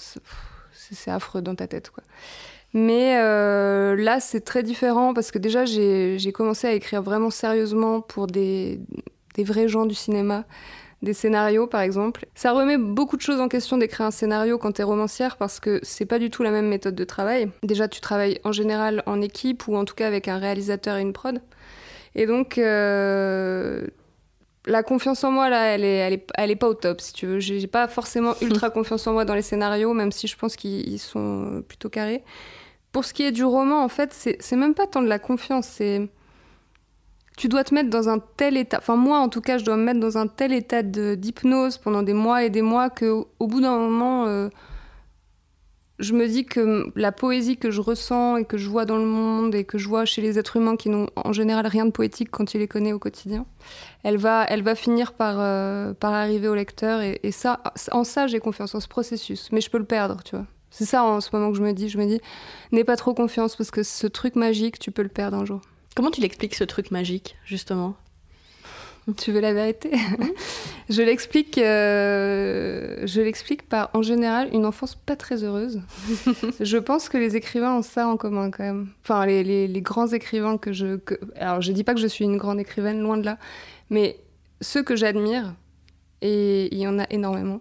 c'est 0.73 1.13
affreux 1.13 1.41
dans 1.41 1.55
ta 1.55 1.69
tête, 1.69 1.91
quoi. 1.91 2.03
Mais 2.75 3.17
euh, 3.21 3.95
là, 3.95 4.19
c'est 4.19 4.41
très 4.41 4.65
différent 4.65 5.15
parce 5.15 5.31
que 5.31 5.39
déjà, 5.39 5.67
j'ai 5.67 6.33
commencé 6.35 6.67
à 6.67 6.73
écrire 6.73 7.01
vraiment 7.01 7.31
sérieusement 7.31 8.01
pour 8.01 8.27
des, 8.27 8.81
des 9.37 9.45
vrais 9.45 9.69
gens 9.69 9.87
du 9.87 9.95
cinéma 9.95 10.47
des 11.03 11.13
scénarios 11.13 11.67
par 11.67 11.81
exemple. 11.81 12.27
Ça 12.35 12.53
remet 12.53 12.79
beaucoup 12.79 13.17
de 13.17 13.23
choses 13.23 13.41
en 13.41 13.49
question 13.49 13.77
d'écrire 13.77 14.07
un 14.07 14.11
scénario 14.11 14.57
quand 14.59 14.73
t'es 14.73 14.83
romancière 14.83 15.37
parce 15.37 15.61
que 15.61 15.81
c'est 15.83 16.07
pas 16.07 16.19
du 16.19 16.31
tout 16.31 16.43
la 16.43 16.51
même 16.51 16.69
méthode 16.69 16.95
de 16.95 17.05
travail. 17.05 17.51
Déjà 17.63 17.89
tu 17.89 18.01
travailles 18.01 18.41
en 18.45 18.53
général 18.53 19.03
en 19.07 19.21
équipe 19.21 19.67
ou 19.69 19.77
en 19.77 19.85
tout 19.85 19.95
cas 19.95 20.07
avec 20.07 20.29
un 20.29 20.39
réalisateur 20.39 20.97
et 20.97 21.03
une 21.03 21.13
prod. 21.13 21.41
Et 22.15 22.27
donc 22.27 22.57
euh, 22.57 23.87
la 24.67 24.83
confiance 24.85 25.25
en 25.25 25.33
moi 25.33 25.51
là, 25.51 25.65
elle 25.75 25.85
est, 25.85 25.97
elle 25.97 26.13
est, 26.15 26.27
elle 26.35 26.51
est 26.51 26.57
pas 26.57 26.69
au 26.69 26.75
top 26.75 27.01
si 27.01 27.13
tu 27.13 27.27
veux. 27.27 27.41
J'ai 27.41 27.67
pas 27.67 27.89
forcément 27.89 28.35
ultra 28.41 28.71
confiance 28.71 29.07
en 29.07 29.13
moi 29.13 29.25
dans 29.25 29.35
les 29.35 29.43
scénarios 29.43 29.95
même 29.95 30.13
si 30.13 30.29
je 30.29 30.37
pense 30.37 30.57
qu'ils 30.57 31.01
sont 31.01 31.65
plutôt 31.67 31.91
carrés. 31.91 32.23
Pour 32.93 33.05
ce 33.05 33.13
qui 33.13 33.25
est 33.25 33.33
du 33.33 33.45
roman 33.45 33.83
en 33.83 33.89
fait 33.89 34.13
c'est 34.13 34.57
même 34.57 34.75
pas 34.75 34.87
tant 34.87 35.03
de 35.03 35.09
la 35.09 35.19
confiance, 35.19 35.67
c'est 35.67 36.09
tu 37.37 37.49
dois 37.49 37.65
te 37.65 37.75
mettre 37.75 37.91
dans 37.91 38.09
un 38.09 38.19
tel 38.19 38.57
état, 38.57 38.79
enfin 38.79 38.97
moi 38.97 39.19
en 39.19 39.29
tout 39.29 39.41
cas 39.41 39.59
je 39.59 39.65
dois 39.65 39.77
me 39.77 39.85
mettre 39.85 40.01
dans 40.01 40.19
un 40.19 40.27
tel 40.27 40.53
état 40.53 40.83
d'hypnose 40.83 41.79
pendant 41.79 42.03
des 42.03 42.13
mois 42.13 42.45
et 42.45 42.51
des 42.51 42.63
mois 42.63 42.91
que 42.91 43.25
au 43.39 43.47
bout 43.47 43.61
d'un 43.61 43.79
moment 43.79 44.27
euh, 44.27 44.49
je 46.03 46.15
me 46.15 46.27
dis 46.27 46.45
que 46.45 46.91
la 46.97 47.13
poésie 47.13 47.57
que 47.57 47.71
je 47.71 47.81
ressens 47.81 48.37
et 48.37 48.45
que 48.45 48.59
je 48.59 48.69
vois 48.69 48.85
dans 48.85 48.97
le 48.97 49.07
monde 49.07 49.55
et 49.55 49.65
que 49.65 49.79
je 49.79 49.89
vois 49.89 50.05
chez 50.05 50.21
les 50.21 50.39
êtres 50.39 50.57
humains 50.57 50.77
qui 50.77 50.89
n'ont 50.89 51.09
en 51.17 51.33
général 51.33 51.67
rien 51.67 51.87
de 51.87 51.91
poétique 51.91 52.29
quand 52.31 52.45
tu 52.45 52.59
les 52.59 52.69
connais 52.69 52.93
au 52.93 52.99
quotidien, 52.99 53.47
elle 54.03 54.17
va, 54.17 54.45
elle 54.49 54.63
va 54.63 54.75
finir 54.75 55.13
par, 55.13 55.37
euh, 55.39 55.95
par 55.95 56.13
arriver 56.13 56.49
au 56.49 56.55
lecteur. 56.55 57.01
Et, 57.03 57.31
ça, 57.31 57.63
en 57.93 58.05
ça, 58.05 58.27
j'ai 58.27 58.41
confiance 58.41 58.75
en 58.75 58.81
ce 58.81 58.89
processus. 58.89 59.51
Mais 59.53 59.61
je 59.61 59.71
peux 59.71 59.79
le 59.79 59.85
perdre, 59.85 60.23
tu 60.25 60.35
vois. 60.35 60.47
C'est 60.71 60.87
ça 60.87 61.05
en 61.05 61.21
ce 61.21 61.31
moment 61.33 61.53
que 61.53 61.59
je 61.59 61.63
me 61.63 61.73
dis. 61.73 61.89
Je 61.89 61.99
me 61.99 62.07
dis, 62.07 62.21
n'aie 62.73 62.85
pas 62.85 62.97
trop 62.97 63.15
confiance 63.15 63.57
parce 63.57 63.71
que 63.71 63.83
ce 63.83 64.07
truc 64.07 64.35
magique, 64.35 64.79
tu 64.79 64.91
peux 64.91 65.03
le 65.03 65.09
perdre 65.09 65.37
un 65.37 65.45
jour. 65.45 65.61
Comment 65.95 66.11
tu 66.11 66.21
l'expliques 66.21 66.55
ce 66.55 66.65
truc 66.65 66.91
magique, 66.91 67.37
justement? 67.45 67.97
Tu 69.17 69.33
veux 69.33 69.41
la 69.41 69.53
vérité? 69.53 69.91
Je 70.89 71.03
l'explique, 71.03 71.59
euh, 71.59 73.07
je 73.07 73.21
l'explique 73.21 73.69
par, 73.69 73.91
en 73.95 74.03
général, 74.03 74.49
une 74.53 74.67
enfance 74.67 74.95
pas 74.95 75.17
très 75.17 75.43
heureuse. 75.43 75.81
je 76.61 76.77
pense 76.77 77.09
que 77.09 77.17
les 77.17 77.35
écrivains 77.35 77.77
ont 77.79 77.83
ça 77.83 78.07
en 78.07 78.17
commun 78.17 78.51
quand 78.51 78.63
même. 78.63 78.89
Enfin, 79.03 79.25
les, 79.27 79.43
les, 79.43 79.83
grands 79.83 80.09
écrivains 80.09 80.59
que 80.59 80.73
je, 80.73 80.99
alors 81.37 81.63
je 81.63 81.73
dis 81.73 81.83
pas 81.83 81.95
que 81.95 82.01
je 82.01 82.07
suis 82.07 82.25
une 82.25 82.37
grande 82.37 82.61
écrivaine, 82.61 83.01
loin 83.01 83.17
de 83.17 83.25
là, 83.25 83.39
mais 83.91 84.19
ceux 84.61 84.83
que 84.83 84.97
j'admire, 84.97 85.55
et 86.21 86.69
il 86.73 86.79
y 86.79 86.87
en 86.87 86.99
a 86.99 87.07
énormément, 87.11 87.61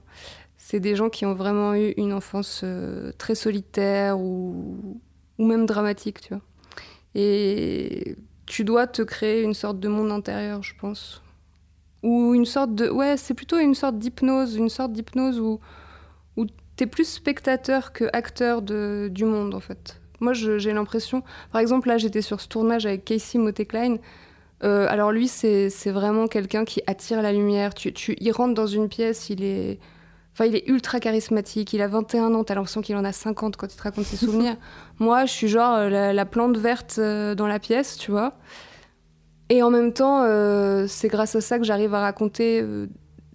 c'est 0.58 0.80
des 0.80 0.96
gens 0.96 1.10
qui 1.10 1.26
ont 1.26 1.34
vraiment 1.34 1.74
eu 1.74 1.94
une 1.98 2.14
enfance 2.14 2.62
euh, 2.64 3.12
très 3.18 3.36
solitaire 3.36 4.20
ou, 4.20 5.00
ou 5.38 5.46
même 5.46 5.66
dramatique, 5.66 6.22
tu 6.22 6.34
vois. 6.34 6.42
Et 7.16 8.16
tu 8.46 8.64
dois 8.64 8.88
te 8.88 9.02
créer 9.02 9.44
une 9.44 9.54
sorte 9.54 9.80
de 9.80 9.88
monde 9.88 10.12
intérieur, 10.12 10.64
je 10.64 10.74
pense. 10.80 11.22
Ou 12.04 12.34
une 12.34 12.46
sorte 12.46 12.74
de 12.74 12.90
ouais 12.90 13.16
c'est 13.16 13.34
plutôt 13.34 13.60
une 13.60 13.76
sorte 13.76 14.00
d'hypnose 14.00 14.56
une 14.56 14.70
sorte 14.70 14.92
d'hypnose 14.92 15.40
où 15.40 15.60
où 16.36 16.48
t'es 16.76 16.88
plus 16.88 17.08
spectateur 17.08 17.94
que 17.94 18.06
acteur 18.12 18.64
de, 18.64 19.08
du 19.12 19.24
monde 19.24 19.54
en 19.54 19.60
fait. 19.60 20.02
Moi 20.20 20.34
j'ai 20.34 20.74
l'impression 20.74 21.24
par 21.52 21.62
exemple 21.62 21.88
là 21.88 21.98
j'étais 21.98 22.24
sur 22.24 22.42
ce 22.42 22.48
tournage 22.48 22.88
avec 22.88 23.06
Casey 23.06 23.38
Moteklein 23.38 23.98
euh, 24.64 24.88
alors 24.90 25.12
lui 25.12 25.28
c'est 25.28 25.70
vraiment 25.88 26.28
quelqu'un 26.28 26.66
qui 26.66 26.82
attire 26.88 27.22
la 27.22 27.34
lumière. 27.34 27.76
Tu, 27.76 27.94
tu 27.94 28.16
il 28.20 28.32
rentre 28.32 28.56
dans 28.56 28.68
une 28.68 28.90
pièce 28.90 29.30
il 29.30 29.44
est 29.44 29.80
Enfin, 30.34 30.46
il 30.46 30.56
est 30.56 30.68
ultra 30.68 31.00
charismatique, 31.00 31.74
il 31.74 31.82
a 31.82 31.88
21 31.88 32.34
ans, 32.34 32.44
t'as 32.44 32.56
l'impression 32.56 32.82
qu'il 32.82 32.96
en 32.96 33.04
a 33.04 33.12
50 33.12 33.58
quand 33.58 33.72
il 33.72 33.76
te 33.76 33.84
raconte 33.84 34.06
ses 34.06 34.16
souvenirs. 34.16 34.56
Moi, 35.00 35.26
je 35.26 35.32
suis 35.32 35.50
genre 35.50 35.76
euh, 35.76 35.90
la, 35.90 36.14
la 36.14 36.26
plante 36.26 36.58
verte 36.58 36.96
euh, 37.00 37.36
dans 37.36 37.48
la 37.48 37.60
pièce, 37.60 37.98
tu 37.98 38.12
vois. 38.12 38.34
Et 39.52 39.62
en 39.64 39.70
même 39.70 39.92
temps, 39.92 40.24
euh, 40.24 40.86
c'est 40.88 41.10
grâce 41.10 41.36
à 41.36 41.42
ça 41.42 41.60
que 41.60 41.66
j'arrive 41.66 41.94
à 41.94 42.00
raconter 42.00 42.62
euh, 42.62 42.88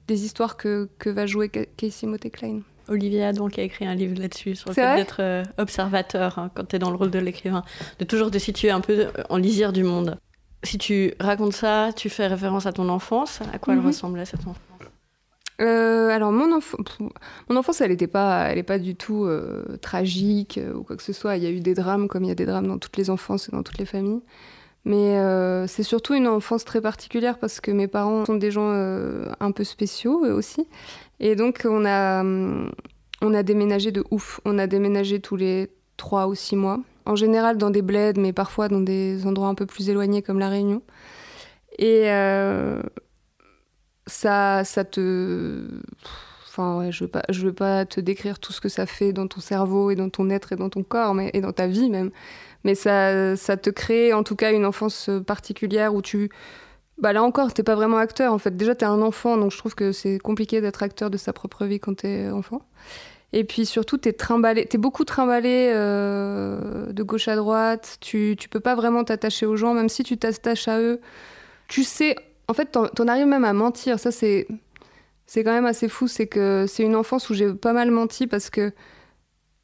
des 0.08 0.24
histoires 0.24 0.56
que, 0.56 0.88
que, 0.98 1.10
va 1.10 1.26
jouer 1.26 1.50
Casey 1.50 2.06
Motte 2.06 2.30
Klein. 2.30 2.60
Olivia 2.88 3.34
donc 3.34 3.58
a 3.58 3.62
écrit 3.62 3.84
un 3.84 3.94
livre 3.94 4.18
là-dessus 4.18 4.54
sur 4.54 4.70
le 4.70 4.74
fait 4.74 4.96
d'être 4.96 5.20
euh, 5.20 5.42
observateur 5.58 6.38
hein, 6.38 6.50
quand 6.54 6.68
tu 6.68 6.76
es 6.76 6.78
dans 6.78 6.88
le 6.88 6.96
rôle 6.96 7.10
de 7.10 7.18
l'écrivain, 7.18 7.64
de 7.98 8.06
toujours 8.06 8.30
te 8.30 8.38
situer 8.38 8.70
un 8.70 8.80
peu 8.80 9.08
en 9.28 9.36
lisière 9.36 9.74
du 9.74 9.84
monde. 9.84 10.16
Si 10.62 10.78
tu 10.78 11.12
racontes 11.20 11.52
ça, 11.52 11.90
tu 11.94 12.08
fais 12.08 12.28
référence 12.28 12.64
à 12.64 12.72
ton 12.72 12.88
enfance, 12.88 13.40
à 13.52 13.58
quoi 13.58 13.74
elle 13.74 13.80
mhm. 13.80 13.88
ressemblait 13.88 14.24
cette 14.24 14.40
enfance? 14.40 14.56
Alors 15.58 16.32
mon, 16.32 16.54
enfance, 16.54 16.80
mon 17.48 17.56
enfance, 17.56 17.80
elle 17.80 17.90
n'était 17.90 18.06
pas, 18.06 18.48
elle 18.48 18.58
est 18.58 18.62
pas 18.62 18.78
du 18.78 18.94
tout 18.94 19.28
tragique 19.80 20.60
ou 20.74 20.82
quoi 20.82 20.96
que 20.96 21.02
ce 21.02 21.12
soit. 21.12 21.36
Il 21.36 21.42
y 21.42 21.46
a 21.46 21.50
eu 21.50 21.60
des 21.60 21.74
drames 21.74 22.08
comme 22.08 22.24
il 22.24 22.28
y 22.28 22.32
a 22.32 22.34
des 22.34 22.46
drames 22.46 22.66
dans 22.66 22.78
toutes 22.78 22.96
les 22.96 23.10
enfances 23.10 23.48
et 23.48 23.52
dans 23.52 23.62
toutes 23.62 23.78
les 23.78 23.86
familles. 23.86 24.22
Mais 24.86 25.18
euh, 25.18 25.66
c'est 25.66 25.82
surtout 25.82 26.14
une 26.14 26.28
enfance 26.28 26.64
très 26.64 26.80
particulière 26.80 27.38
parce 27.38 27.60
que 27.60 27.72
mes 27.72 27.88
parents 27.88 28.24
sont 28.24 28.36
des 28.36 28.52
gens 28.52 28.70
euh, 28.72 29.26
un 29.40 29.50
peu 29.50 29.64
spéciaux 29.64 30.24
aussi. 30.24 30.68
Et 31.18 31.34
donc 31.34 31.66
on 31.68 31.84
a, 31.84 32.22
on 32.22 33.34
a 33.34 33.42
déménagé 33.42 33.90
de 33.90 34.04
ouf. 34.12 34.40
On 34.44 34.60
a 34.60 34.68
déménagé 34.68 35.18
tous 35.18 35.34
les 35.34 35.72
trois 35.96 36.28
ou 36.28 36.36
six 36.36 36.54
mois. 36.54 36.78
En 37.04 37.16
général 37.16 37.58
dans 37.58 37.70
des 37.70 37.82
bleds, 37.82 38.20
mais 38.20 38.32
parfois 38.32 38.68
dans 38.68 38.80
des 38.80 39.26
endroits 39.26 39.48
un 39.48 39.56
peu 39.56 39.66
plus 39.66 39.90
éloignés 39.90 40.22
comme 40.22 40.38
La 40.38 40.48
Réunion. 40.48 40.82
Et 41.78 42.04
euh, 42.04 42.80
ça, 44.06 44.64
ça 44.64 44.84
te... 44.84 45.66
Enfin, 46.48 46.78
ouais, 46.78 46.92
je 46.92 47.04
ne 47.04 47.06
veux, 47.06 47.10
pas, 47.10 47.22
veux 47.30 47.52
pas 47.52 47.84
te 47.84 48.00
décrire 48.00 48.38
tout 48.38 48.52
ce 48.52 48.60
que 48.60 48.70
ça 48.70 48.86
fait 48.86 49.12
dans 49.12 49.28
ton 49.28 49.40
cerveau 49.40 49.90
et 49.90 49.94
dans 49.94 50.08
ton 50.08 50.30
être 50.30 50.52
et 50.52 50.56
dans 50.56 50.70
ton 50.70 50.82
corps, 50.82 51.14
mais, 51.14 51.30
et 51.34 51.40
dans 51.40 51.52
ta 51.52 51.66
vie 51.66 51.90
même 51.90 52.10
mais 52.66 52.74
ça, 52.74 53.36
ça 53.36 53.56
te 53.56 53.70
crée 53.70 54.12
en 54.12 54.24
tout 54.24 54.34
cas 54.34 54.52
une 54.52 54.66
enfance 54.66 55.08
particulière 55.24 55.94
où 55.94 56.02
tu... 56.02 56.30
Bah 56.98 57.12
là 57.12 57.22
encore, 57.22 57.52
t'es 57.52 57.62
pas 57.62 57.76
vraiment 57.76 57.98
acteur 57.98 58.32
en 58.32 58.38
fait. 58.38 58.56
Déjà, 58.56 58.74
t'es 58.74 58.86
un 58.86 59.02
enfant, 59.02 59.36
donc 59.36 59.52
je 59.52 59.58
trouve 59.58 59.74
que 59.74 59.92
c'est 59.92 60.18
compliqué 60.18 60.60
d'être 60.60 60.82
acteur 60.82 61.08
de 61.10 61.16
sa 61.16 61.32
propre 61.32 61.64
vie 61.64 61.78
quand 61.78 61.98
t'es 61.98 62.28
enfant. 62.30 62.62
Et 63.32 63.44
puis 63.44 63.66
surtout, 63.66 63.98
t'es 63.98 64.12
trimballé, 64.12 64.66
t'es 64.66 64.78
beaucoup 64.78 65.04
trimballé 65.04 65.70
euh, 65.74 66.92
de 66.92 67.02
gauche 67.04 67.28
à 67.28 67.36
droite. 67.36 67.98
Tu, 68.00 68.34
tu 68.38 68.48
peux 68.48 68.60
pas 68.60 68.74
vraiment 68.74 69.04
t'attacher 69.04 69.46
aux 69.46 69.56
gens, 69.56 69.74
même 69.74 69.88
si 69.88 70.02
tu 70.02 70.16
t'attaches 70.18 70.68
à 70.68 70.80
eux. 70.80 71.00
Tu 71.68 71.84
sais, 71.84 72.16
en 72.48 72.54
fait, 72.54 72.66
t'en 72.66 73.08
arrives 73.08 73.26
même 73.26 73.44
à 73.44 73.52
mentir. 73.52 73.98
Ça, 73.98 74.10
c'est, 74.10 74.46
c'est 75.26 75.44
quand 75.44 75.52
même 75.52 75.66
assez 75.66 75.88
fou. 75.88 76.08
C'est 76.08 76.26
que 76.26 76.66
c'est 76.68 76.82
une 76.82 76.96
enfance 76.96 77.28
où 77.30 77.34
j'ai 77.34 77.52
pas 77.52 77.72
mal 77.72 77.90
menti 77.90 78.26
parce 78.26 78.50
que 78.50 78.72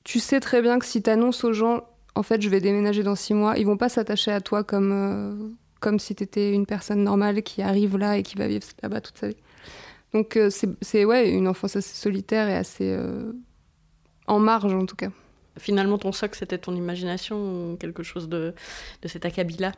tu 0.05 0.19
sais 0.19 0.41
très 0.41 0.63
bien 0.63 0.79
que 0.79 0.85
si 0.85 1.01
t'annonces 1.03 1.45
aux 1.45 1.53
gens 1.53 1.85
en 2.15 2.23
fait, 2.23 2.43
je 2.43 2.49
vais 2.49 2.61
déménager 2.61 3.03
dans 3.03 3.15
six 3.15 3.35
mois. 3.35 3.57
Ils 3.57 3.67
vont 3.67 3.77
pas 3.77 3.89
s'attacher 3.89 4.33
à 4.33 4.41
toi 4.41 4.65
comme, 4.65 4.93
euh, 4.93 5.49
comme 5.81 5.99
si 5.99 6.15
tu 6.15 6.25
étais 6.25 6.53
une 6.53 6.67
personne 6.67 7.03
normale 7.03 7.43
qui 7.43 7.63
arrive 7.63 7.97
là 7.97 8.19
et 8.19 8.23
qui 8.23 8.37
va 8.37 8.49
vivre 8.49 8.67
là-bas 8.83 9.01
toute 9.01 9.19
sa 9.19 9.29
vie. 9.29 9.37
Donc, 10.13 10.37
euh, 10.37 10.51
c'est 10.51 11.05
ouais, 11.05 11.31
une 11.31 11.49
enfance 11.49 11.77
assez 11.77 11.95
solitaire 11.95 12.49
et 12.49 12.57
assez 12.57 12.91
euh, 12.91 13.33
en 14.27 14.39
marge, 14.39 14.75
en 14.75 14.85
tout 14.85 14.97
cas. 14.97 15.09
Finalement, 15.59 15.99
ton 15.99 16.13
socle, 16.13 16.37
c'était 16.39 16.59
ton 16.59 16.75
imagination 16.75 17.73
ou 17.73 17.77
quelque 17.77 18.03
chose 18.03 18.29
de, 18.29 18.55
de 19.01 19.09
cet 19.09 19.25
acabit-là? 19.25 19.73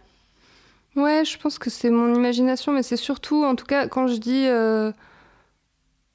Ouais, 0.97 1.25
je 1.25 1.39
pense 1.39 1.59
que 1.59 1.71
c'est 1.71 1.91
mon 1.91 2.15
imagination, 2.15 2.73
mais 2.73 2.83
c'est 2.83 2.97
surtout, 2.97 3.45
en 3.45 3.57
tout 3.57 3.67
cas, 3.67 3.89
quand 3.89 4.07
je 4.07 4.17
dis. 4.17 4.47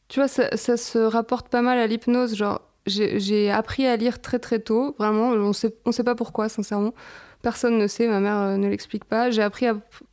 tu 0.07 0.19
vois, 0.19 0.27
ça, 0.27 0.55
ça, 0.57 0.77
se 0.77 0.99
rapporte 0.99 1.49
pas 1.49 1.61
mal 1.61 1.77
à 1.77 1.87
l'hypnose. 1.87 2.35
Genre, 2.35 2.61
j'ai 2.85 3.51
appris 3.51 3.85
à 3.85 3.95
lire 3.95 4.21
très 4.21 4.39
très 4.39 4.59
tôt, 4.59 4.95
vraiment. 4.97 5.29
On 5.29 5.53
sait, 5.53 5.75
on 5.85 5.91
sait 5.91 6.03
pas 6.03 6.15
pourquoi, 6.15 6.49
sincèrement. 6.49 6.93
Personne 7.41 7.77
ne 7.77 7.87
sait, 7.87 8.07
ma 8.07 8.19
mère 8.19 8.37
euh, 8.37 8.57
ne 8.57 8.67
l'explique 8.67 9.05
pas. 9.05 9.31
J'ai 9.31 9.41
appris 9.41 9.65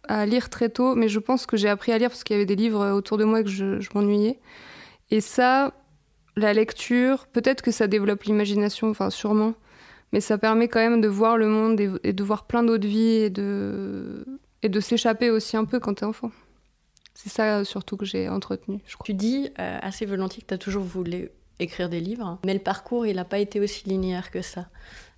à, 0.08 0.26
lire 0.26 0.49
très 0.49 0.68
tôt, 0.68 0.94
mais 0.94 1.08
je 1.08 1.18
pense 1.18 1.46
que 1.46 1.56
j'ai 1.56 1.68
appris 1.68 1.92
à 1.92 1.99
lire 1.99 2.08
parce 2.08 2.23
qu'il 2.23 2.35
y 2.35 2.38
avait 2.38 2.46
des 2.46 2.56
livres 2.56 2.92
autour 2.92 3.18
de 3.18 3.25
moi 3.25 3.40
et 3.40 3.44
que 3.44 3.50
je, 3.50 3.88
m'ennuyais. 3.94 4.38
Et 5.11 5.20
ça, 5.20 5.73
la 6.37 6.52
lecture, 6.52 7.26
peut-être 7.26 7.62
que 7.62 7.73
ça 7.73 7.88
développe 7.88 8.25
l'imagination, 8.25 8.90
enfin 8.90 9.11
sûrement, 9.11 9.54
mais 10.12 10.20
ça 10.20 10.38
permet 10.38 10.68
quand 10.68 10.78
même 10.80 11.00
de 11.00 11.08
voir 11.08 11.37
le 11.37 11.49
monde 11.49 11.80
et, 11.80 12.12
de 12.12 12.25
voir 12.25 12.46
plein 12.46 12.62
d'autres 12.62 12.87
vies 12.87 13.16
et 13.25 13.30
de, 13.30 14.25
et 14.66 14.68
de 14.68 14.80
s'échapper 14.80 15.30
aussi 15.30 15.56
un 15.56 15.64
peu 15.64 15.78
quand 15.78 15.94
t'es 15.94 16.04
enfant. 16.04 16.32
C'est 17.14 17.28
ça 17.28 17.64
surtout 17.64 17.96
que 17.96 18.04
j'ai 18.04 18.28
entretenu, 18.28 18.80
je 18.85 18.94
crois. 18.94 19.04
Tu 19.06 19.14
dis 19.14 19.49
euh, 19.61 19.78
assez 19.80 20.06
volontiers 20.06 20.42
que 20.42 20.49
tu 20.49 20.54
as 20.54 20.58
toujours 20.58 20.82
voulu 20.82 21.30
écrire 21.61 21.88
des 21.88 22.00
livres. 22.00 22.38
Mais 22.44 22.52
le 22.52 22.61
parcours, 22.61 23.06
il 23.06 23.14
n'a 23.16 23.25
pas 23.25 23.38
été 23.38 23.61
aussi 23.61 23.88
linéaire 23.88 24.32
que 24.32 24.42
ça. 24.42 24.66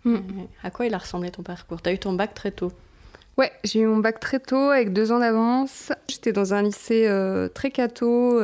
Mm. 0.05 0.15
Euh, 0.15 0.19
à 0.63 0.71
quoi 0.71 0.85
il 0.85 0.95
a 0.95 0.99
ressemblé 0.99 1.31
ton 1.31 1.43
parcours? 1.43 1.81
Tu 1.81 1.89
as 1.89 1.95
eu 1.95 1.99
ton 1.99 2.13
bac 2.13 2.35
très 2.35 2.51
tôt 2.51 2.71
Ouais, 3.39 3.51
j'ai 3.65 3.81
eu 3.81 3.87
mon 3.87 3.99
bac 3.99 4.21
très 4.21 4.39
tôt, 4.39 4.71
avec 4.71 4.93
deux 4.93 5.13
ans 5.13 5.19
d'avance. 5.19 5.93
J'étais 6.09 6.33
dans 6.33 6.53
un 6.53 6.63
lycée 6.63 7.07
euh, 7.07 7.49
très 7.49 7.71
catho. 7.71 8.39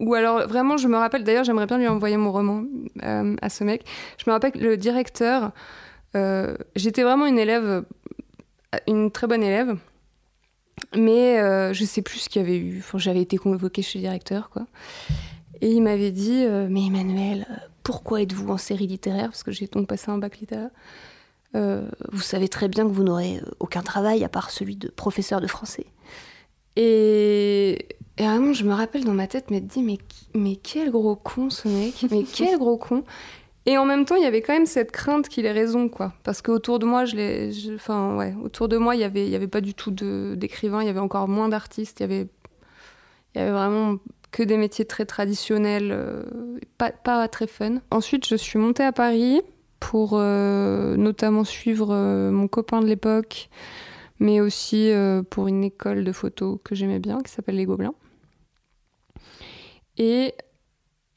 Ou 0.00 0.14
alors, 0.14 0.48
vraiment, 0.48 0.78
je 0.78 0.88
me 0.88 0.96
rappelle, 0.96 1.22
d'ailleurs, 1.22 1.44
j'aimerais 1.44 1.66
bien 1.66 1.78
lui 1.78 1.86
envoyer 1.86 2.16
mon 2.16 2.32
roman 2.32 2.64
à 3.02 3.48
ce 3.50 3.62
mec. 3.62 3.84
Je 4.18 4.24
me 4.26 4.32
rappelle 4.32 4.52
que 4.52 4.58
le 4.58 4.76
directeur, 4.76 5.52
j'étais 6.74 7.02
vraiment 7.02 7.26
une 7.26 7.38
élève, 7.38 7.84
une 8.86 9.10
très 9.10 9.26
bonne 9.26 9.42
élève. 9.42 9.76
Mais 10.96 11.36
je 11.72 11.84
sais 11.84 12.02
plus 12.02 12.18
ce 12.20 12.28
qu'il 12.28 12.42
y 12.42 12.44
avait 12.44 12.58
eu. 12.58 12.78
Enfin, 12.80 12.98
J'avais 12.98 13.22
été 13.22 13.36
convoquée 13.36 13.82
chez 13.82 13.98
le 13.98 14.04
directeur, 14.04 14.50
quoi. 14.50 14.66
Et 15.60 15.70
il 15.70 15.82
m'avait 15.82 16.12
dit 16.12 16.44
euh, 16.44 16.68
Mais 16.70 16.86
Emmanuel, 16.86 17.46
euh, 17.50 17.54
pourquoi 17.82 18.22
êtes-vous 18.22 18.50
en 18.50 18.58
série 18.58 18.86
littéraire? 18.86 19.30
Parce 19.30 19.42
que 19.42 19.52
j'ai 19.52 19.66
donc 19.66 19.86
passé 19.86 20.10
un 20.10 20.18
bac 20.18 20.38
littéraire. 20.38 20.70
Euh, 21.56 21.88
vous 22.12 22.20
savez 22.20 22.48
très 22.48 22.68
bien 22.68 22.84
que 22.84 22.92
vous 22.92 23.04
n'aurez 23.04 23.40
aucun 23.60 23.82
travail 23.82 24.24
à 24.24 24.28
part 24.28 24.50
celui 24.50 24.76
de 24.76 24.88
professeur 24.88 25.40
de 25.40 25.46
français. 25.46 25.86
Et, 26.76 27.86
et 28.18 28.22
vraiment, 28.24 28.52
je 28.52 28.64
me 28.64 28.74
rappelle 28.74 29.04
dans 29.04 29.14
ma 29.14 29.28
tête 29.28 29.50
me 29.50 29.60
dit 29.60 29.82
mais, 29.82 29.98
mais 30.34 30.56
quel 30.56 30.90
gros 30.90 31.14
con 31.14 31.48
ce 31.50 31.68
mec 31.68 32.06
Mais 32.10 32.24
quel 32.24 32.58
gros 32.58 32.76
con 32.76 33.04
Et 33.66 33.78
en 33.78 33.86
même 33.86 34.04
temps, 34.04 34.16
il 34.16 34.22
y 34.22 34.26
avait 34.26 34.42
quand 34.42 34.52
même 34.52 34.66
cette 34.66 34.92
crainte 34.92 35.28
qu'il 35.28 35.46
ait 35.46 35.52
raison, 35.52 35.88
quoi. 35.88 36.12
Parce 36.22 36.42
qu'autour 36.42 36.78
de 36.78 36.84
moi, 36.84 37.06
je 37.06 37.16
l'ai. 37.16 37.50
Enfin, 37.74 38.14
ouais, 38.16 38.34
autour 38.42 38.68
de 38.68 38.76
moi, 38.76 38.94
il 38.94 38.98
n'y 38.98 39.04
avait, 39.04 39.28
y 39.28 39.34
avait 39.34 39.48
pas 39.48 39.62
du 39.62 39.74
tout 39.74 39.90
d'écrivains, 39.90 40.82
il 40.82 40.86
y 40.86 40.90
avait 40.90 41.00
encore 41.00 41.28
moins 41.28 41.48
d'artistes, 41.48 42.00
il 42.00 42.02
y 42.02 42.04
avait, 42.04 42.26
il 43.34 43.38
y 43.38 43.40
avait 43.40 43.52
vraiment 43.52 43.98
que 44.34 44.42
des 44.42 44.56
métiers 44.56 44.84
très 44.84 45.06
traditionnels, 45.06 45.90
euh, 45.92 46.24
pas, 46.76 46.90
pas, 46.90 47.26
très 47.28 47.46
fun. 47.46 47.76
Ensuite, 47.90 48.26
je 48.26 48.34
suis 48.34 48.58
montée 48.58 48.82
à 48.82 48.92
Paris 48.92 49.40
pour 49.80 50.14
euh, 50.14 50.96
notamment 50.96 51.44
suivre 51.44 51.88
euh, 51.92 52.30
mon 52.32 52.48
copain 52.48 52.80
de 52.80 52.86
l'époque, 52.86 53.48
mais 54.18 54.40
aussi 54.40 54.92
pour 55.30 55.48
une 55.48 55.64
école 55.64 56.04
de 56.04 56.12
photo 56.12 56.60
que 56.64 56.74
j'aimais 56.74 56.98
bien, 56.98 57.20
qui 57.22 57.32
s'appelle 57.32 57.56
Les 57.56 57.64
Gobelins. 57.64 57.94
Et 59.98 60.34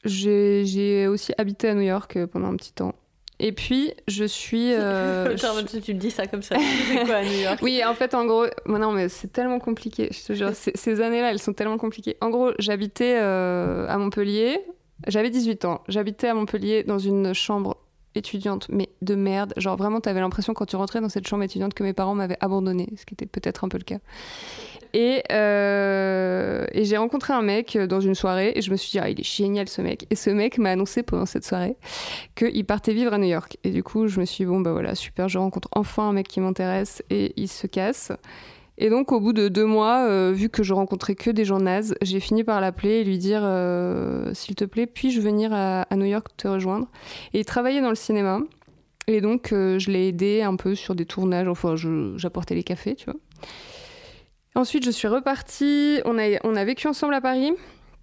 j'ai 0.08 1.06
aussi 1.06 1.32
habité 1.38 1.68
à 1.68 1.74
New 1.74 1.82
York 1.82 2.18
pendant 2.26 2.48
un 2.48 2.56
petit 2.56 2.72
temps. 2.72 2.94
Et 3.40 3.52
puis, 3.52 3.92
je 4.06 4.24
suis. 4.24 4.72
Euh, 4.78 5.36
tu 5.36 5.94
me 5.94 5.98
dis 5.98 6.10
ça 6.10 6.26
comme 6.26 6.42
ça. 6.42 6.56
C'est 6.88 7.04
quoi 7.04 7.16
à 7.16 7.24
New 7.24 7.40
York? 7.40 7.58
Oui, 7.62 7.82
en 7.84 7.94
fait, 7.94 8.14
en 8.14 8.24
gros. 8.26 8.46
non, 8.66 8.92
mais 8.92 9.08
c'est 9.08 9.32
tellement 9.32 9.58
compliqué. 9.58 10.08
Je 10.12 10.24
te 10.24 10.32
jure, 10.32 10.50
ces 10.54 11.00
années-là, 11.00 11.30
elles 11.30 11.40
sont 11.40 11.52
tellement 11.52 11.78
compliquées. 11.78 12.16
En 12.20 12.30
gros, 12.30 12.52
j'habitais 12.58 13.18
euh, 13.18 13.86
à 13.88 13.98
Montpellier. 13.98 14.60
J'avais 15.06 15.30
18 15.30 15.64
ans. 15.64 15.82
J'habitais 15.88 16.28
à 16.28 16.34
Montpellier 16.34 16.84
dans 16.84 16.98
une 16.98 17.34
chambre 17.34 17.76
étudiante, 18.18 18.66
mais 18.68 18.90
de 19.02 19.14
merde. 19.14 19.54
Genre, 19.56 19.76
vraiment, 19.76 20.00
t'avais 20.00 20.20
l'impression 20.20 20.54
quand 20.54 20.66
tu 20.66 20.76
rentrais 20.76 21.00
dans 21.00 21.08
cette 21.08 21.26
chambre 21.26 21.42
étudiante 21.44 21.74
que 21.74 21.82
mes 21.82 21.92
parents 21.92 22.14
m'avaient 22.14 22.38
abandonné, 22.40 22.88
ce 22.96 23.06
qui 23.06 23.14
était 23.14 23.26
peut-être 23.26 23.64
un 23.64 23.68
peu 23.68 23.78
le 23.78 23.84
cas. 23.84 23.98
Euh, 24.96 26.66
et, 26.72 26.84
j'ai 26.84 26.96
rencontré 26.96 27.32
un 27.32 27.42
mec 27.42 27.76
dans 27.76 28.00
une 28.00 28.14
soirée 28.14 28.52
et 28.54 28.62
je 28.62 28.70
me 28.70 28.76
suis 28.76 28.90
dit, 28.90 28.98
ah, 28.98 29.08
il 29.08 29.20
est 29.20 29.24
génial 29.24 29.68
ce 29.68 29.82
mec. 29.82 30.06
Et 30.10 30.14
ce 30.14 30.30
mec 30.30 30.58
m'a 30.58 30.70
annoncé 30.70 31.02
pendant 31.02 31.26
cette 31.26 31.44
soirée 31.44 31.76
qu'il 32.34 32.64
partait 32.64 32.92
vivre 32.92 33.12
à 33.12 33.18
New 33.18 33.28
York. 33.28 33.58
Et 33.64 33.70
du 33.70 33.82
coup, 33.82 34.08
je 34.08 34.20
me 34.20 34.24
suis 34.24 34.44
dit, 34.44 34.50
bon, 34.50 34.60
bah 34.60 34.72
voilà, 34.72 34.94
super, 34.94 35.28
je 35.28 35.38
rencontre 35.38 35.68
enfin 35.72 36.08
un 36.08 36.12
mec 36.12 36.28
qui 36.28 36.40
m'intéresse 36.40 37.02
et 37.10 37.32
il 37.36 37.48
se 37.48 37.66
casse. 37.66 38.12
Et 38.78 38.90
donc, 38.90 39.10
au 39.10 39.20
bout 39.20 39.32
de 39.32 39.48
deux 39.48 39.64
mois, 39.64 40.06
euh, 40.06 40.32
vu 40.32 40.48
que 40.48 40.62
je 40.62 40.72
rencontrais 40.72 41.16
que 41.16 41.30
des 41.30 41.44
gens 41.44 41.58
nazes, 41.58 41.96
j'ai 42.00 42.20
fini 42.20 42.44
par 42.44 42.60
l'appeler 42.60 43.00
et 43.00 43.04
lui 43.04 43.18
dire 43.18 43.40
euh, 43.42 44.32
S'il 44.34 44.54
te 44.54 44.64
plaît, 44.64 44.86
puis-je 44.86 45.20
venir 45.20 45.52
à, 45.52 45.84
New 45.96 46.06
York 46.06 46.28
te 46.36 46.46
rejoindre 46.46 46.86
Et 47.34 47.40
il 47.40 47.44
travaillait 47.44 47.80
dans 47.80 47.88
le 47.88 47.96
cinéma. 47.96 48.40
Et 49.08 49.20
donc, 49.20 49.48
je 49.50 49.90
l'ai 49.90 50.08
aidé 50.08 50.42
un 50.42 50.54
peu 50.54 50.74
sur 50.74 50.94
des 50.94 51.06
tournages. 51.06 51.48
Enfin, 51.48 51.74
j'apportais 52.16 52.54
les 52.54 52.62
cafés, 52.62 52.94
tu 52.94 53.06
vois. 53.06 53.18
Ensuite, 54.54 54.84
je 54.84 54.90
suis 54.90 55.08
repartie. 55.08 56.00
On 56.04 56.18
a, 56.18 56.38
on 56.44 56.54
a 56.54 56.64
vécu 56.64 56.88
ensemble 56.88 57.14
à 57.14 57.20
Paris. 57.20 57.52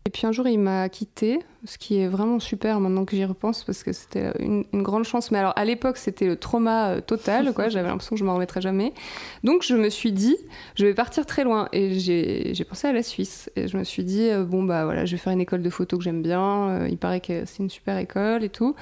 Et 0.07 0.11
puis 0.11 0.27
un 0.27 0.31
jour, 0.31 0.47
il 0.47 0.59
m'a 0.59 0.87
quitté, 0.87 1.39
ce 1.65 1.79
qui 1.79 1.99
est 1.99 2.07
vraiment 2.07 2.39
super 2.39 2.79
maintenant 2.79 3.05
que 3.05 3.15
j'y 3.15 3.25
repense 3.25 3.63
parce 3.63 3.83
que 3.83 3.91
c'était 3.91 4.31
une, 4.37 4.63
grande 4.71 5.03
chance. 5.03 5.31
Mais 5.31 5.39
alors 5.39 5.53
à 5.55 5.65
l'époque, 5.65 5.97
c'était 5.97 6.27
le 6.27 6.35
trauma 6.35 6.89
euh, 6.89 7.01
total, 7.01 7.53
quoi. 7.53 7.69
J'avais 7.69 7.87
l'impression 7.87 8.15
que 8.15 8.19
je 8.19 8.23
m'en 8.23 8.35
remettrais 8.35 8.61
jamais. 8.61 8.93
Donc 9.43 9.63
je 9.63 9.73
me 9.75 9.89
suis 9.89 10.11
dit, 10.11 10.37
je 10.75 10.85
vais 10.85 10.93
partir 10.93 11.25
très 11.25 11.43
loin. 11.43 11.69
Et 11.73 11.99
j'ai 11.99 12.65
pensé 12.69 12.87
à 12.87 12.93
la 12.93 13.01
Suisse. 13.01 13.49
Et 13.55 13.67
je 13.67 13.77
me 13.77 13.83
suis 13.83 14.03
dit, 14.03 14.29
euh, 14.29 14.43
bon 14.43 14.61
bah 14.61 14.85
voilà, 14.85 15.05
je 15.05 15.13
vais 15.13 15.17
faire 15.17 15.33
une 15.33 15.41
école 15.41 15.63
de 15.63 15.71
photo 15.71 15.97
que 15.97 16.03
j'aime 16.03 16.21
bien. 16.21 16.69
Euh, 16.69 16.87
il 16.87 16.99
paraît 16.99 17.19
que 17.19 17.45
c'est 17.45 17.63
une 17.63 17.71
super 17.71 17.97
école 17.97 18.43
et 18.43 18.49
tout. 18.49 18.75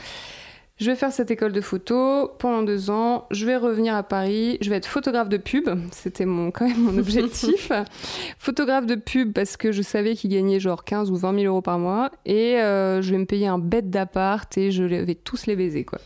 Je 0.84 0.92
vais 0.92 0.98
faire 0.98 1.14
cette 1.14 1.32
école 1.32 1.54
de 1.54 1.62
photo 1.62 2.30
pendant 2.40 2.62
deux 2.62 2.90
ans. 2.90 3.26
Je 3.32 3.46
vais 3.46 3.56
revenir 3.56 3.96
à 3.96 4.04
Paris. 4.04 4.58
Je 4.60 4.70
vais 4.70 4.76
être 4.76 4.86
photographe 4.86 5.30
de 5.30 5.38
pub. 5.38 5.70
C'était 5.92 6.26
mon, 6.26 6.52
quand 6.52 6.68
même 6.68 6.78
mon 6.78 6.98
objectif. 6.98 7.72
photographe 8.38 8.86
de 8.86 8.96
pub 8.96 9.32
parce 9.32 9.56
que 9.56 9.72
je 9.72 9.82
savais 9.82 10.14
qu'il 10.14 10.32
gagnait 10.32 10.60
genre 10.60 10.84
15 10.84 11.10
ou 11.10 11.16
20 11.16 11.40
000 11.40 11.46
euros 11.46 11.62
par 11.62 11.80
mois. 11.80 12.12
Et 12.26 12.58
euh, 12.58 13.02
je 13.02 13.12
vais 13.12 13.18
me 13.18 13.24
payer 13.26 13.48
un 13.48 13.60
bête 13.60 13.92
d'appart 13.92 14.58
et 14.58 14.72
je 14.72 14.84
vais 14.84 15.16
tous 15.16 15.46
les 15.46 15.56
baiser, 15.56 15.86
quoi. 15.86 16.00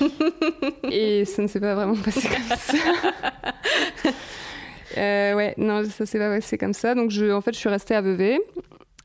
et 0.90 1.26
ça 1.26 1.42
ne 1.42 1.46
s'est 1.46 1.60
pas 1.60 1.74
vraiment 1.74 1.96
passé 1.96 2.26
comme 2.26 2.56
ça. 2.56 2.78
Euh, 4.96 5.34
ouais, 5.34 5.54
non, 5.56 5.82
ça 5.86 6.06
s'est 6.06 6.20
pas 6.20 6.28
passé 6.28 6.56
comme 6.56 6.72
ça. 6.72 6.94
Donc, 6.94 7.10
je, 7.10 7.32
en 7.32 7.40
fait, 7.40 7.52
je 7.52 7.58
suis 7.58 7.68
restée 7.68 7.96
à 7.96 8.00
Vevey. 8.00 8.38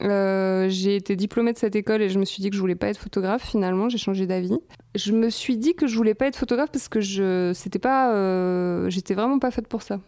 Euh, 0.01 0.68
j'ai 0.70 0.96
été 0.96 1.15
diplômée 1.15 1.51
de 1.51 1.58
cette 1.58 1.75
école 1.75 2.01
et 2.01 2.10
je 2.10 2.20
me 2.20 2.25
suis 2.25 2.41
dit 2.41 2.50
que 2.50 2.56
je 2.56 2.62
voulais 2.62 2.75
pas 2.75 2.88
être 2.88 2.98
photographe. 3.00 3.44
Finalement, 3.46 3.89
j'ai 3.89 3.98
changé 3.98 4.27
d'avis. 4.27 4.58
Je 4.96 5.12
me 5.12 5.29
suis 5.29 5.58
dit 5.58 5.75
que 5.75 5.88
je 5.88 5.96
voulais 5.96 6.13
pas 6.13 6.27
être 6.27 6.38
photographe 6.38 6.72
parce 6.72 6.88
que 6.88 7.01
je, 7.01 7.51
c'était 7.53 7.79
pas, 7.79 8.13
euh, 8.13 8.89
j'étais 8.89 9.13
vraiment 9.13 9.39
pas 9.39 9.51
faite 9.51 9.68
pour 9.68 9.82
ça. 9.82 10.00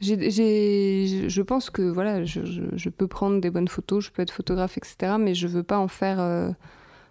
je 0.00 1.42
pense 1.42 1.70
que 1.70 1.82
voilà, 1.82 2.24
je, 2.24 2.88
peux 2.88 3.06
prendre 3.06 3.40
des 3.40 3.50
bonnes 3.50 3.68
photos, 3.68 4.04
je 4.04 4.10
peux 4.10 4.22
être 4.22 4.32
photographe, 4.32 4.78
etc. 4.78 5.16
Mais 5.18 5.34
je 5.34 5.46
veux 5.46 5.62
pas 5.62 5.78
en 5.78 5.88
faire 5.88 6.20
euh, 6.20 6.50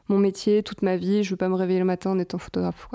mon 0.10 0.18
métier 0.18 0.64
toute 0.64 0.82
ma 0.82 0.98
vie. 0.98 1.24
Je 1.24 1.32
veux 1.32 1.38
pas 1.38 1.50
me 1.50 1.56
réveiller 1.56 1.80
le 1.80 1.86
matin 1.86 2.12
en 2.12 2.20
étant 2.20 2.40
photographe. 2.40 2.88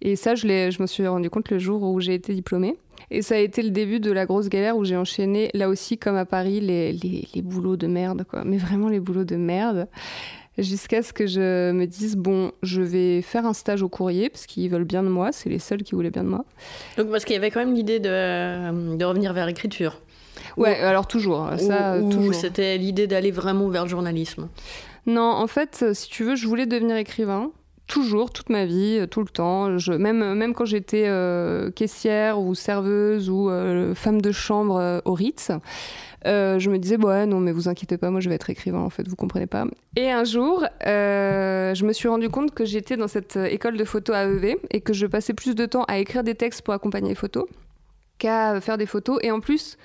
Et 0.00 0.16
ça, 0.16 0.34
je, 0.34 0.46
je 0.46 0.82
me 0.82 0.86
suis 0.86 1.06
rendu 1.06 1.30
compte 1.30 1.50
le 1.50 1.58
jour 1.58 1.82
où 1.82 1.98
j'ai 1.98 2.14
été 2.14 2.32
diplômée. 2.32 2.76
Et 3.10 3.22
ça 3.22 3.34
a 3.36 3.38
été 3.38 3.62
le 3.62 3.70
début 3.70 4.00
de 4.00 4.10
la 4.10 4.26
grosse 4.26 4.48
galère 4.48 4.76
où 4.76 4.84
j'ai 4.84 4.96
enchaîné, 4.96 5.50
là 5.54 5.68
aussi 5.68 5.98
comme 5.98 6.16
à 6.16 6.24
Paris, 6.24 6.60
les, 6.60 6.92
les, 6.92 7.28
les 7.34 7.42
boulots 7.42 7.76
de 7.76 7.86
merde, 7.86 8.24
quoi. 8.28 8.42
Mais 8.44 8.56
vraiment 8.56 8.88
les 8.88 9.00
boulots 9.00 9.24
de 9.24 9.36
merde. 9.36 9.88
Jusqu'à 10.56 11.02
ce 11.02 11.12
que 11.12 11.26
je 11.26 11.72
me 11.72 11.84
dise, 11.86 12.16
bon, 12.16 12.52
je 12.62 12.80
vais 12.80 13.22
faire 13.22 13.44
un 13.44 13.54
stage 13.54 13.82
au 13.82 13.88
courrier, 13.88 14.30
parce 14.30 14.46
qu'ils 14.46 14.70
veulent 14.70 14.84
bien 14.84 15.02
de 15.02 15.08
moi, 15.08 15.32
c'est 15.32 15.50
les 15.50 15.58
seuls 15.58 15.82
qui 15.82 15.96
voulaient 15.96 16.10
bien 16.12 16.22
de 16.22 16.28
moi. 16.28 16.44
Donc 16.96 17.10
parce 17.10 17.24
qu'il 17.24 17.34
y 17.34 17.36
avait 17.36 17.50
quand 17.50 17.58
même 17.58 17.74
l'idée 17.74 17.98
de, 17.98 18.96
de 18.96 19.04
revenir 19.04 19.32
vers 19.32 19.46
l'écriture. 19.46 20.00
Ouais, 20.56 20.76
alors 20.76 21.08
toujours. 21.08 21.50
Ça, 21.58 21.98
ou, 21.98 22.32
c'était 22.32 22.78
l'idée 22.78 23.08
d'aller 23.08 23.32
vraiment 23.32 23.68
vers 23.68 23.82
le 23.82 23.88
journalisme 23.88 24.48
Non, 25.06 25.22
en 25.22 25.46
fait, 25.48 25.86
si 25.92 26.08
tu 26.08 26.22
veux, 26.22 26.36
je 26.36 26.46
voulais 26.46 26.66
devenir 26.66 26.96
écrivain 26.96 27.50
toujours, 27.86 28.30
toute 28.30 28.50
ma 28.50 28.64
vie, 28.64 28.98
euh, 29.00 29.06
tout 29.06 29.20
le 29.20 29.28
temps. 29.28 29.68
Même, 29.98 30.34
même 30.34 30.54
quand 30.54 30.64
j'étais 30.64 31.04
euh, 31.06 31.70
caissière 31.70 32.40
ou 32.40 32.54
serveuse 32.54 33.30
ou 33.30 33.50
euh, 33.50 33.94
femme 33.94 34.20
de 34.20 34.32
chambre 34.32 35.02
au 35.04 35.12
Ritz, 35.12 35.50
je 36.24 36.70
me 36.70 36.78
disais, 36.78 36.96
ouais, 36.96 37.26
non, 37.26 37.40
mais 37.40 37.52
vous 37.52 37.68
inquiétez 37.68 37.98
pas, 37.98 38.10
moi 38.10 38.20
je 38.20 38.28
vais 38.28 38.34
être 38.34 38.48
écrivain, 38.48 38.80
en 38.80 38.90
fait, 38.90 39.06
vous 39.06 39.16
comprenez 39.16 39.46
pas. 39.46 39.66
Et 39.96 40.10
un 40.10 40.24
jour, 40.24 40.64
je 40.84 41.84
me 41.84 41.92
suis 41.92 42.08
rendu 42.08 42.30
compte 42.30 42.54
que 42.54 42.64
j'étais 42.64 42.96
dans 42.96 43.08
cette 43.08 43.36
école 43.36 43.76
de 43.76 43.84
photo 43.84 44.14
AEV 44.14 44.56
et 44.70 44.80
que 44.80 44.92
je 44.92 45.06
passais 45.06 45.34
plus 45.34 45.54
de 45.54 45.66
temps 45.66 45.84
à 45.84 45.98
écrire 45.98 46.24
des 46.24 46.34
textes 46.34 46.62
pour 46.62 46.72
accompagner 46.72 47.10
les 47.10 47.14
photos 47.14 47.46
qu'à 48.18 48.60
faire 48.60 48.78
des 48.78 48.86
photos. 48.86 49.18
Et 49.22 49.30
en 49.30 49.40
plus, 49.40 49.76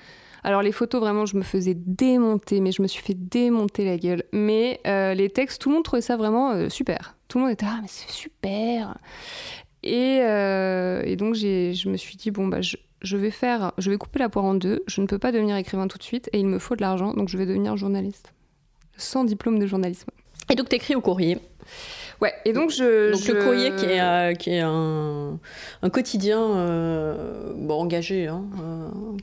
alors 0.42 0.62
les 0.62 0.72
photos, 0.72 1.02
vraiment, 1.02 1.26
je 1.26 1.36
me 1.36 1.42
faisais 1.42 1.74
démonter, 1.74 2.62
mais 2.62 2.72
je 2.72 2.80
me 2.80 2.86
suis 2.86 3.02
fait 3.02 3.14
démonter 3.14 3.84
la 3.84 3.98
gueule. 3.98 4.24
Mais 4.32 4.80
les 5.14 5.28
textes, 5.28 5.60
tout 5.60 5.68
le 5.68 5.74
monde 5.74 5.84
trouvait 5.84 6.00
ça 6.00 6.16
vraiment 6.16 6.70
super. 6.70 7.16
Tout 7.30 7.38
le 7.38 7.44
monde 7.44 7.52
était 7.52 7.66
ah 7.68 7.78
mais 7.80 7.86
c'est 7.88 8.10
super. 8.10 8.98
Et, 9.84 10.18
euh, 10.22 11.14
donc 11.14 11.36
je 11.36 11.88
me 11.88 11.96
suis 11.96 12.16
dit 12.16 12.32
bon 12.32 12.48
bah 12.48 12.58
je, 12.60 13.16
vais 13.16 13.30
faire, 13.30 13.70
je 13.78 13.88
vais 13.88 13.96
couper 13.98 14.18
la 14.18 14.28
poire 14.28 14.44
en 14.44 14.54
deux. 14.54 14.82
Je 14.88 15.00
ne 15.00 15.06
peux 15.06 15.20
pas 15.20 15.30
devenir 15.30 15.54
écrivain 15.54 15.86
tout 15.86 15.96
de 15.96 16.02
suite 16.02 16.28
et 16.32 16.40
il 16.40 16.46
me 16.46 16.58
faut 16.58 16.74
de 16.74 16.80
l'argent, 16.80 17.14
donc 17.14 17.28
je 17.28 17.38
vais 17.38 17.46
devenir 17.46 17.76
journaliste 17.76 18.34
sans 18.96 19.22
diplôme 19.22 19.60
de 19.60 19.66
journalisme. 19.66 20.10
Et 20.50 20.56
donc 20.56 20.68
tu 20.68 20.74
écris 20.74 20.96
au 20.96 21.00
courrier. 21.00 21.38
Ouais, 22.20 22.34
et 22.44 22.52
donc 22.52 22.70
je. 22.70 23.12
Donc 23.12 23.26
le 23.26 23.42
courrier 23.42 23.74
qui 23.76 23.86
est, 23.86 24.00
euh, 24.00 24.34
qui 24.34 24.50
est 24.50 24.60
un, 24.60 25.38
un 25.82 25.90
quotidien 25.90 26.40
euh, 26.40 27.52
bon, 27.56 27.80
engagé, 27.80 28.26
hein, 28.26 28.44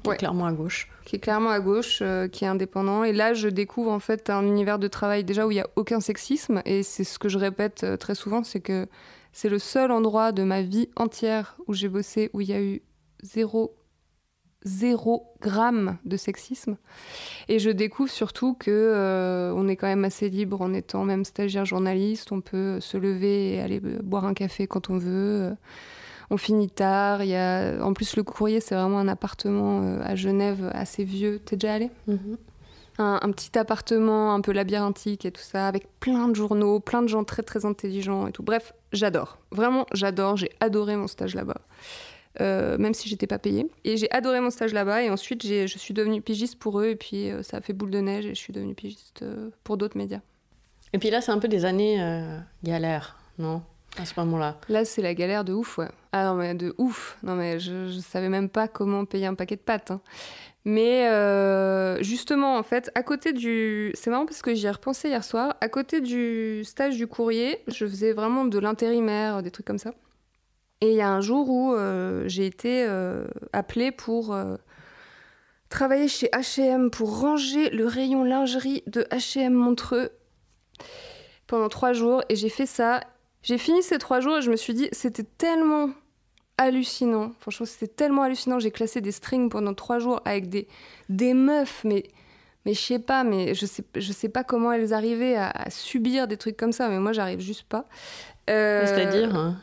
qui 0.04 0.10
est 0.10 0.18
clairement 0.18 0.46
à 0.48 0.52
gauche. 0.52 0.90
Qui 1.06 1.18
est 1.18 1.20
clairement 1.20 1.52
à 1.52 1.60
gauche, 1.60 2.02
qui 2.32 2.44
est 2.44 2.48
indépendant. 2.48 3.04
Et 3.04 3.14
là, 3.14 3.34
je 3.34 3.48
découvre 3.48 3.92
en 3.92 4.00
fait 4.00 4.30
un 4.30 4.44
univers 4.44 4.80
de 4.80 4.88
travail 4.88 5.24
déjà 5.24 5.46
où 5.46 5.52
il 5.52 5.56
n'y 5.56 5.62
a 5.62 5.70
aucun 5.76 6.00
sexisme. 6.00 6.62
Et 6.66 6.84
c'est 6.84 7.04
ce 7.04 7.20
que 7.20 7.30
je 7.30 7.38
répète 7.38 7.86
très 8.00 8.16
souvent 8.16 8.44
c'est 8.44 8.60
que 8.60 8.88
c'est 9.32 9.50
le 9.50 9.60
seul 9.60 9.92
endroit 9.92 10.32
de 10.32 10.44
ma 10.44 10.62
vie 10.62 10.90
entière 10.96 11.58
où 11.68 11.74
j'ai 11.74 11.90
bossé 11.90 12.30
où 12.34 12.42
il 12.42 12.50
y 12.50 12.54
a 12.54 12.62
eu 12.62 12.82
zéro 13.22 13.76
zéro 14.64 15.34
gramme 15.42 15.98
de 16.06 16.18
sexisme. 16.18 16.78
Et 17.48 17.60
je 17.60 17.70
découvre 17.70 18.12
surtout 18.12 18.54
que 18.54 18.72
euh, 18.72 19.54
on 19.56 19.68
est 19.68 19.76
quand 19.76 19.88
même 19.88 20.06
assez 20.06 20.30
libre 20.30 20.62
en 20.62 20.74
étant 20.74 21.04
même 21.04 21.26
stagiaire 21.26 21.66
journaliste. 21.66 22.32
On 22.32 22.42
peut 22.42 22.80
se 22.80 22.98
lever 22.98 23.56
et 23.56 23.62
aller 23.62 23.80
boire 23.80 24.26
un 24.26 24.34
café 24.34 24.68
quand 24.68 24.90
on 24.90 24.98
veut. 24.98 25.56
On 26.30 26.38
finit 26.38 26.70
tard. 26.70 27.24
Il 27.24 27.30
y 27.30 27.36
a... 27.36 27.82
En 27.84 27.94
plus, 27.94 28.16
le 28.16 28.24
courrier, 28.24 28.60
c'est 28.60 28.76
vraiment 28.76 29.00
un 29.00 29.08
appartement 29.08 29.82
euh, 29.84 30.02
à 30.04 30.16
Genève 30.16 30.70
assez 30.74 31.04
vieux. 31.04 31.40
T'es 31.40 31.56
déjà 31.56 31.74
allé? 31.74 31.90
Mm-hmm. 32.10 32.38
un, 32.98 33.20
un, 33.22 33.32
petit 33.32 33.58
appartement 33.58 34.34
un 34.34 34.42
peu 34.42 34.52
labyrinthique 34.52 35.26
et 35.26 35.32
tout 35.32 35.42
ça, 35.42 35.68
avec 35.68 35.88
plein 36.00 36.28
de 36.28 36.36
journaux, 36.36 36.80
plein 36.80 37.02
de 37.02 37.08
gens 37.08 37.24
très 37.24 37.44
très 37.44 37.66
intelligents 37.66 38.28
et 38.28 38.32
tout. 38.32 38.44
Bref, 38.44 38.74
j'adore. 38.92 39.38
Vraiment, 39.52 39.86
j'adore. 39.94 40.36
J'ai 40.36 40.52
adoré 40.60 40.98
mon 40.98 41.08
stage 41.08 41.36
là-bas. 41.36 41.62
Euh, 42.42 42.78
même 42.78 42.94
si 42.94 43.10
j'étais 43.10 43.28
pas 43.28 43.40
payée. 43.40 43.68
Et 43.84 43.98
j'ai 43.98 44.12
adoré 44.12 44.40
mon 44.40 44.50
stage 44.50 44.74
là-bas. 44.74 45.04
Et 45.04 45.10
ensuite, 45.10 45.46
je 45.46 45.78
suis 45.78 45.94
devenue 45.94 46.22
pigiste 46.22 46.60
pour 46.60 46.80
eux. 46.80 46.88
Et 46.88 46.96
puis, 46.96 47.32
euh, 47.32 47.44
ça 47.44 47.58
a 47.58 47.62
fait 47.62 47.74
boule 47.74 47.92
de 47.92 48.00
neige 48.00 48.26
et 48.26 48.36
je 48.36 48.40
suis 48.40 48.54
devenue 48.54 48.76
pigiste 48.76 49.24
euh, 49.24 49.50
pour 49.64 49.78
d'autres 49.78 49.98
médias. 49.98 50.22
Et 50.94 51.00
puis 51.00 51.10
là, 51.10 51.22
c'est 51.22 51.32
un 51.32 51.40
peu 51.40 51.48
des 51.48 51.66
années 51.66 51.98
galère, 52.64 53.18
non 53.38 53.62
À 53.98 54.06
ce 54.06 54.14
moment-là? 54.20 54.58
Là, 54.70 54.86
c'est 54.86 55.02
la 55.02 55.14
galère 55.14 55.44
de 55.44 55.54
ouf, 55.54 55.78
ouais. 55.78 55.90
Ah 56.14 56.26
non, 56.26 56.36
mais 56.36 56.56
de 56.56 56.74
ouf. 56.78 57.18
Non, 57.24 57.36
mais 57.36 57.60
je, 57.60 57.90
je 57.90 58.00
savais 58.00 58.30
même 58.30 58.50
pas 58.50 58.68
comment 58.68 59.04
payer 59.04 59.26
un 59.26 59.34
paquet 59.34 59.58
de 59.58 59.62
pâtes. 59.62 59.92
Hein. 59.92 60.02
Mais 60.64 61.10
justement, 62.04 62.58
en 62.58 62.64
fait, 62.64 62.90
à 62.96 63.04
côté 63.04 63.34
du. 63.34 63.92
C'est 63.96 64.10
marrant 64.10 64.26
parce 64.26 64.42
que 64.42 64.54
j'y 64.54 64.66
ai 64.66 64.72
repensé 64.72 65.10
hier 65.10 65.24
soir. 65.24 65.56
À 65.60 65.68
côté 65.68 66.00
du 66.02 66.64
stage 66.64 66.96
du 66.96 67.08
courrier, 67.08 67.60
je 67.68 67.86
faisais 67.86 68.14
vraiment 68.14 68.46
de 68.46 68.60
l'intérimaire, 68.60 69.44
des 69.44 69.52
trucs 69.52 69.66
comme 69.66 69.78
ça. 69.78 69.92
Et 70.82 70.92
il 70.92 70.96
y 70.96 71.02
a 71.02 71.10
un 71.10 71.22
jour 71.22 71.50
où 71.50 71.74
euh, 71.74 72.24
j'ai 72.28 72.46
été 72.46 72.86
euh, 72.88 73.26
appelée 73.52 73.92
pour 73.92 74.34
euh, 74.34 74.58
travailler 75.70 76.08
chez 76.08 76.30
HM, 76.32 76.92
pour 76.92 77.20
ranger 77.20 77.70
le 77.72 77.88
rayon 77.88 78.24
lingerie 78.24 78.84
de 78.86 79.08
HM 79.12 79.54
Montreux 79.54 80.12
pendant 81.48 81.70
trois 81.70 81.94
jours. 81.94 82.24
Et 82.30 82.36
j'ai 82.36 82.50
fait 82.50 82.68
ça. 82.68 83.02
J'ai 83.42 83.58
fini 83.58 83.82
ces 83.82 83.98
trois 83.98 84.20
jours 84.20 84.38
et 84.38 84.42
je 84.42 84.52
me 84.52 84.56
suis 84.56 84.74
dit, 84.74 84.88
c'était 84.92 85.24
tellement 85.24 85.90
hallucinant. 86.60 87.32
Franchement, 87.40 87.66
c'était 87.66 87.88
tellement 87.88 88.24
hallucinant. 88.24 88.60
J'ai 88.60 88.72
classé 88.72 89.02
des 89.02 89.12
strings 89.12 89.50
pendant 89.50 89.74
trois 89.74 89.98
jours 89.98 90.22
avec 90.26 90.48
des, 90.50 90.68
des 91.10 91.34
meufs, 91.34 91.84
mais 91.84 92.04
mais 92.66 92.74
je 92.74 92.82
sais 92.82 93.00
pas, 93.00 93.24
mais 93.24 93.54
je 93.54 93.66
sais, 93.66 93.86
je 93.96 94.12
sais 94.12 94.28
pas 94.28 94.44
comment 94.44 94.74
elles 94.74 94.94
arrivaient 94.94 95.38
à, 95.38 95.70
subir 95.70 96.28
des 96.28 96.36
trucs 96.36 96.58
comme 96.58 96.74
ça, 96.74 96.90
mais 96.90 97.00
moi 97.00 97.14
j'arrive 97.14 97.40
juste 97.40 97.64
pas. 97.64 97.86
C'est-à-dire 98.46 99.34
hein 99.34 99.58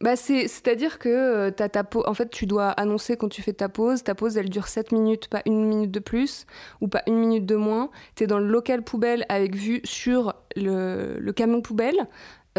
bah 0.00 0.16
c'est-à-dire 0.16 0.98
que 0.98 1.08
euh, 1.08 1.50
ta 1.50 1.68
en 2.06 2.14
fait, 2.14 2.30
tu 2.30 2.46
dois 2.46 2.70
annoncer 2.70 3.18
quand 3.18 3.28
tu 3.28 3.42
fais 3.42 3.52
ta 3.52 3.68
pause. 3.68 4.02
Ta 4.02 4.14
pause, 4.14 4.38
elle 4.38 4.48
dure 4.48 4.66
7 4.66 4.92
minutes, 4.92 5.28
pas 5.28 5.42
une 5.44 5.66
minute 5.66 5.90
de 5.90 6.00
plus, 6.00 6.46
ou 6.80 6.88
pas 6.88 7.02
une 7.06 7.18
minute 7.18 7.44
de 7.44 7.56
moins. 7.56 7.90
Tu 8.16 8.24
es 8.24 8.26
dans 8.26 8.38
le 8.38 8.46
local 8.46 8.82
poubelle 8.82 9.26
avec 9.28 9.54
vue 9.54 9.82
sur 9.84 10.34
le 10.56 11.30
camion 11.32 11.60
poubelle. 11.60 12.08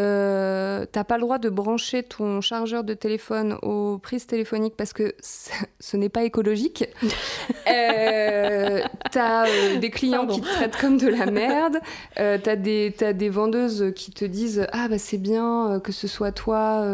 Euh, 0.00 0.86
t'as 0.90 1.04
pas 1.04 1.16
le 1.16 1.22
droit 1.22 1.38
de 1.38 1.50
brancher 1.50 2.02
ton 2.02 2.40
chargeur 2.40 2.82
de 2.82 2.94
téléphone 2.94 3.58
aux 3.60 3.98
prises 3.98 4.26
téléphoniques 4.26 4.74
parce 4.74 4.94
que 4.94 5.14
ce 5.20 5.96
n'est 5.98 6.08
pas 6.08 6.24
écologique. 6.24 6.84
euh, 7.70 8.80
t'as 9.10 9.46
euh, 9.46 9.76
des 9.78 9.90
clients 9.90 10.26
qui 10.26 10.40
te 10.40 10.46
traitent 10.46 10.76
comme 10.78 10.96
de 10.96 11.08
la 11.08 11.26
merde. 11.26 11.76
Euh, 12.18 12.38
t'as 12.42 12.56
des, 12.56 12.90
des 12.90 13.28
vendeuses 13.28 13.92
qui 13.94 14.12
te 14.12 14.24
disent 14.24 14.66
Ah, 14.72 14.88
bah 14.88 14.98
c'est 14.98 15.18
bien 15.18 15.78
que 15.84 15.92
ce 15.92 16.08
soit 16.08 16.32
toi 16.32 16.84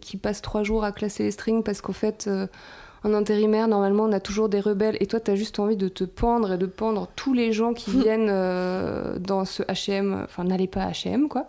qui 0.00 0.18
passe 0.18 0.42
trois 0.42 0.62
jours 0.62 0.84
à 0.84 0.92
classer 0.92 1.24
les 1.24 1.30
strings 1.30 1.62
parce 1.62 1.80
qu'en 1.80 1.92
fait. 1.92 2.28
En 3.06 3.12
intérimaire, 3.12 3.68
normalement, 3.68 4.04
on 4.04 4.12
a 4.12 4.18
toujours 4.18 4.48
des 4.48 4.60
rebelles 4.60 4.96
et 4.98 5.06
toi, 5.06 5.20
tu 5.20 5.30
as 5.30 5.34
juste 5.34 5.58
envie 5.58 5.76
de 5.76 5.88
te 5.88 6.04
pendre 6.04 6.54
et 6.54 6.56
de 6.56 6.64
pendre 6.64 7.06
tous 7.14 7.34
les 7.34 7.52
gens 7.52 7.74
qui 7.74 7.90
viennent 8.00 8.32
dans 9.18 9.44
ce 9.44 9.62
HM. 9.64 10.22
Enfin, 10.24 10.44
n'allez 10.44 10.68
pas 10.68 10.84
à 10.84 10.92
HM, 10.92 11.28
quoi. 11.28 11.46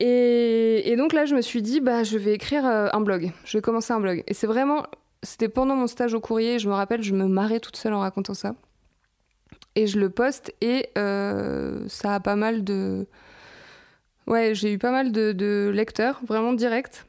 Et, 0.00 0.94
donc 0.96 1.12
là, 1.12 1.24
je 1.24 1.34
me 1.34 1.40
suis 1.40 1.62
dit, 1.62 1.80
bah, 1.80 2.04
je 2.04 2.18
vais 2.18 2.32
écrire 2.34 2.64
euh, 2.66 2.88
un 2.92 3.00
blog. 3.00 3.32
Je 3.44 3.58
vais 3.58 3.62
commencer 3.62 3.92
un 3.92 4.00
blog. 4.00 4.22
Et 4.26 4.34
c'est 4.34 4.46
vraiment, 4.46 4.86
c'était 5.22 5.48
pendant 5.48 5.74
mon 5.74 5.86
stage 5.86 6.14
au 6.14 6.20
courrier. 6.20 6.58
Je 6.58 6.68
me 6.68 6.74
rappelle, 6.74 7.02
je 7.02 7.14
me 7.14 7.26
marrais 7.26 7.60
toute 7.60 7.76
seule 7.76 7.94
en 7.94 8.00
racontant 8.00 8.34
ça. 8.34 8.54
Et 9.74 9.86
je 9.86 9.98
le 9.98 10.10
poste 10.10 10.52
et 10.60 10.88
euh, 10.98 11.84
ça 11.88 12.14
a 12.14 12.20
pas 12.20 12.36
mal 12.36 12.64
de. 12.64 13.06
Ouais, 14.26 14.54
j'ai 14.54 14.72
eu 14.72 14.78
pas 14.78 14.90
mal 14.90 15.12
de, 15.12 15.70
lecteurs, 15.72 16.20
vraiment 16.26 16.52
direct. 16.52 17.06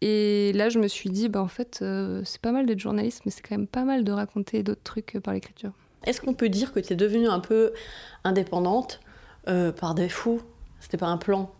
Et 0.00 0.52
là, 0.54 0.68
je 0.68 0.78
me 0.78 0.88
suis 0.88 1.10
dit, 1.10 1.28
bah, 1.28 1.40
en 1.40 1.48
fait, 1.48 1.80
euh, 1.82 2.22
c'est 2.24 2.40
pas 2.40 2.52
mal 2.52 2.66
d'être 2.66 2.78
journaliste, 2.78 3.22
mais 3.24 3.30
c'est 3.30 3.40
quand 3.40 3.56
même 3.56 3.66
pas 3.66 3.84
mal 3.84 4.04
de 4.04 4.12
raconter 4.12 4.62
d'autres 4.62 4.82
trucs 4.82 5.18
par 5.22 5.32
l'écriture. 5.32 5.72
Est-ce 6.06 6.20
qu'on 6.20 6.34
peut 6.34 6.50
dire 6.50 6.72
que 6.72 6.80
tu 6.80 6.92
es 6.92 6.96
devenue 6.96 7.28
un 7.28 7.40
peu 7.40 7.72
indépendante 8.24 9.00
par 9.46 9.94
défaut? 9.94 10.40
C'était 10.80 10.98
pas 10.98 11.06
un 11.06 11.16
plan? 11.16 11.50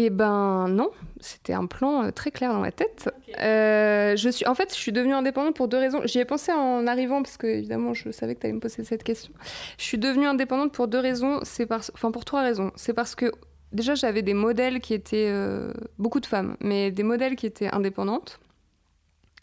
Eh 0.00 0.10
ben 0.10 0.68
non, 0.68 0.92
c'était 1.18 1.54
un 1.54 1.66
plan 1.66 2.04
euh, 2.04 2.10
très 2.12 2.30
clair 2.30 2.52
dans 2.52 2.60
ma 2.60 2.70
tête. 2.70 3.10
Euh, 3.40 4.14
je 4.14 4.28
suis, 4.28 4.46
en 4.46 4.54
fait, 4.54 4.72
je 4.72 4.78
suis 4.78 4.92
devenue 4.92 5.12
indépendante 5.12 5.56
pour 5.56 5.66
deux 5.66 5.76
raisons. 5.76 6.02
J'y 6.04 6.20
ai 6.20 6.24
pensé 6.24 6.52
en 6.52 6.86
arrivant 6.86 7.20
parce 7.20 7.36
que 7.36 7.48
évidemment, 7.48 7.94
je 7.94 8.12
savais 8.12 8.36
que 8.36 8.40
tu 8.40 8.46
allais 8.46 8.54
me 8.54 8.60
poser 8.60 8.84
cette 8.84 9.02
question. 9.02 9.32
Je 9.76 9.82
suis 9.82 9.98
devenue 9.98 10.26
indépendante 10.26 10.70
pour 10.70 10.86
deux 10.86 11.00
raisons. 11.00 11.40
C'est 11.42 11.66
parce, 11.66 11.90
enfin 11.94 12.12
pour 12.12 12.24
trois 12.24 12.42
raisons. 12.42 12.70
C'est 12.76 12.92
parce 12.92 13.16
que 13.16 13.32
déjà 13.72 13.96
j'avais 13.96 14.22
des 14.22 14.34
modèles 14.34 14.78
qui 14.78 14.94
étaient 14.94 15.30
euh, 15.30 15.72
beaucoup 15.98 16.20
de 16.20 16.26
femmes, 16.26 16.56
mais 16.60 16.92
des 16.92 17.02
modèles 17.02 17.34
qui 17.34 17.46
étaient 17.46 17.68
indépendantes. 17.68 18.38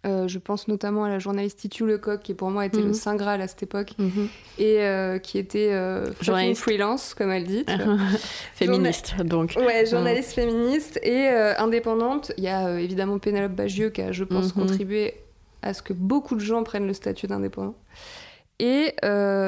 Euh, 0.05 0.27
je 0.27 0.37
pense 0.37 0.67
notamment 0.67 1.05
à 1.05 1.09
la 1.09 1.19
journaliste 1.19 1.59
Titu 1.59 1.85
Lecoq, 1.85 2.21
qui 2.21 2.35
pour 2.35 2.51
moi 2.51 2.65
était 2.65 2.81
le 2.81 2.87
mhm. 2.87 2.93
Saint 2.93 3.15
Graal 3.15 3.41
à 3.41 3.47
cette 3.47 3.63
époque, 3.63 3.93
mhm. 3.97 4.27
et 4.59 4.81
euh, 4.81 5.17
qui 5.17 5.39
était 5.39 5.71
euh, 5.71 6.11
freelance, 6.53 7.15
comme 7.15 7.31
elle 7.31 7.45
dit. 7.45 7.65
féministe, 8.53 9.15
donc. 9.23 9.55
Ouais, 9.57 9.85
journaliste 9.85 10.33
féministe 10.33 10.99
et 11.01 11.27
indépendante. 11.27 12.31
Il 12.37 12.43
y 12.43 12.49
a 12.49 12.79
évidemment 12.79 13.17
Pénélope 13.17 13.53
Bagieux 13.53 13.89
qui 13.89 14.01
a, 14.01 14.11
je 14.11 14.23
pense, 14.23 14.55
mhm. 14.55 14.63
contribué 14.63 15.15
à 15.63 15.73
ce 15.73 15.81
que 15.81 15.93
beaucoup 15.93 16.35
de 16.35 16.41
gens 16.41 16.63
prennent 16.63 16.87
le 16.87 16.93
statut 16.93 17.25
d'indépendant. 17.25 17.75
Et 18.59 18.93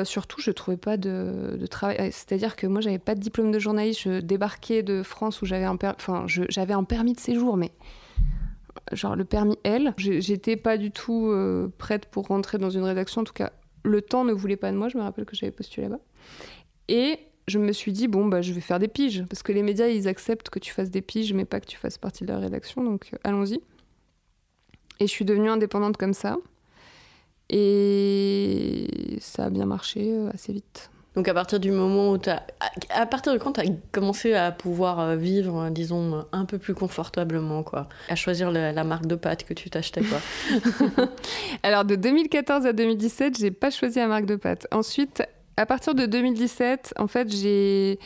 surtout, 0.06 0.41
je 0.41 0.50
trouvais 0.50 0.78
pas 0.78 0.98
de, 0.98 1.63
travail. 1.70 1.98
C'est-à-dire 2.12 2.56
que 2.56 2.65
moi, 2.65 2.82
j'avais 2.82 2.98
pas 2.98 3.13
de 3.13 3.20
diplôme 3.20 3.52
de 3.52 3.60
journaliste. 3.60 4.02
Je 4.06 4.22
débarquais 4.22 4.82
de 4.82 5.04
France 5.04 5.43
où 5.43 5.46
j'avais 5.46 5.65
un, 5.65 5.78
enfin, 5.84 6.26
j'avais 6.26 6.74
un 6.74 6.84
permis 6.84 7.13
de 7.13 7.20
séjour, 7.20 7.58
mais 7.58 7.72
genre 8.92 9.16
le 9.16 9.26
permis 9.26 9.58
L. 9.63 9.94
J'étais 9.98 10.56
pas 10.56 10.78
du 10.78 10.92
tout 10.92 11.28
euh, 11.28 11.72
prête 11.78 12.06
pour 12.08 12.28
rentrer 12.28 12.58
dans 12.58 12.70
une 12.70 12.84
rédaction. 12.84 13.22
En 13.22 13.24
tout 13.24 13.34
cas, 13.34 13.52
le 13.84 14.02
temps 14.02 14.26
ne 14.26 14.34
voulait 14.34 14.58
pas 14.58 14.72
de 14.72 14.78
moi. 14.78 14.90
Je 14.90 14.98
me 14.98 15.04
rappelle 15.04 15.26
que 15.26 15.36
j'avais 15.36 15.52
postulé 15.52 15.88
là-bas. 15.88 16.02
Et 16.88 17.20
je 17.48 17.60
me 17.60 17.72
suis 17.72 17.92
dit, 17.92 18.08
bon, 18.08 18.26
bah, 18.26 18.42
je 18.42 18.54
vais 18.54 18.62
faire 18.62 18.80
des 18.80 18.88
piges. 18.88 19.24
Parce 19.30 19.44
que 19.44 19.52
les 19.52 19.63
médias, 19.63 19.88
ils 19.88 20.08
acceptent 20.08 20.50
que 20.50 20.60
tu 20.60 20.72
fasses 20.72 20.92
des 20.92 21.02
piges, 21.02 21.34
mais 21.34 21.46
pas 21.46 21.60
que 21.60 21.68
tu 21.68 21.78
fasses 21.78 21.98
partie 21.98 22.26
de 22.26 22.32
la 22.32 22.40
rédaction. 22.40 22.84
Donc, 22.84 23.10
euh, 23.13 23.18
allons-y. 23.24 23.62
Et 25.00 25.08
je 25.08 25.12
suis 25.12 25.26
devenue 25.26 25.50
indépendante 25.50 25.98
comme 25.98 26.13
ça. 26.13 26.38
Et 27.50 29.18
ça 29.22 29.46
a 29.46 29.50
bien 29.50 29.66
marché 29.66 30.12
euh, 30.12 30.30
assez 30.34 30.52
vite. 30.52 30.90
Donc 31.17 31.27
à 31.27 31.34
partir 31.34 31.60
du 31.60 31.71
moment 31.71 32.12
où 32.12 32.19
tu 32.19 32.30
as... 32.30 32.43
À 32.91 33.08
partir 33.08 33.34
de 33.34 33.39
quand 33.39 33.53
tu 33.53 33.62
as 33.62 33.63
commencé 33.91 34.36
à 34.36 34.51
pouvoir 34.51 34.99
euh, 34.99 35.15
vivre, 35.15 35.71
disons, 35.71 36.23
un 36.32 36.45
peu 36.45 36.60
plus 36.60 36.75
confortablement, 36.75 37.63
quoi? 37.63 37.89
À 38.08 38.15
choisir 38.15 38.51
la, 38.51 38.84
marque 38.84 39.08
de 39.08 39.15
pâte 39.15 39.43
que 39.43 39.56
tu 39.56 39.71
t'achetais, 39.71 40.01
quoi? 40.03 40.19
Alors 41.63 41.86
de 41.86 41.95
2014 41.95 42.67
à 42.67 42.71
2017, 42.71 43.39
j'ai 43.39 43.49
pas 43.49 43.71
choisi 43.71 43.97
la 43.97 44.06
marque 44.06 44.27
de 44.27 44.36
pâte. 44.36 44.67
Ensuite, 44.69 45.23
à 45.58 45.65
partir 45.65 45.95
de 45.95 46.06
2017, 46.06 46.93
en 46.99 47.08
fait, 47.08 47.36
j'ai... 47.36 47.97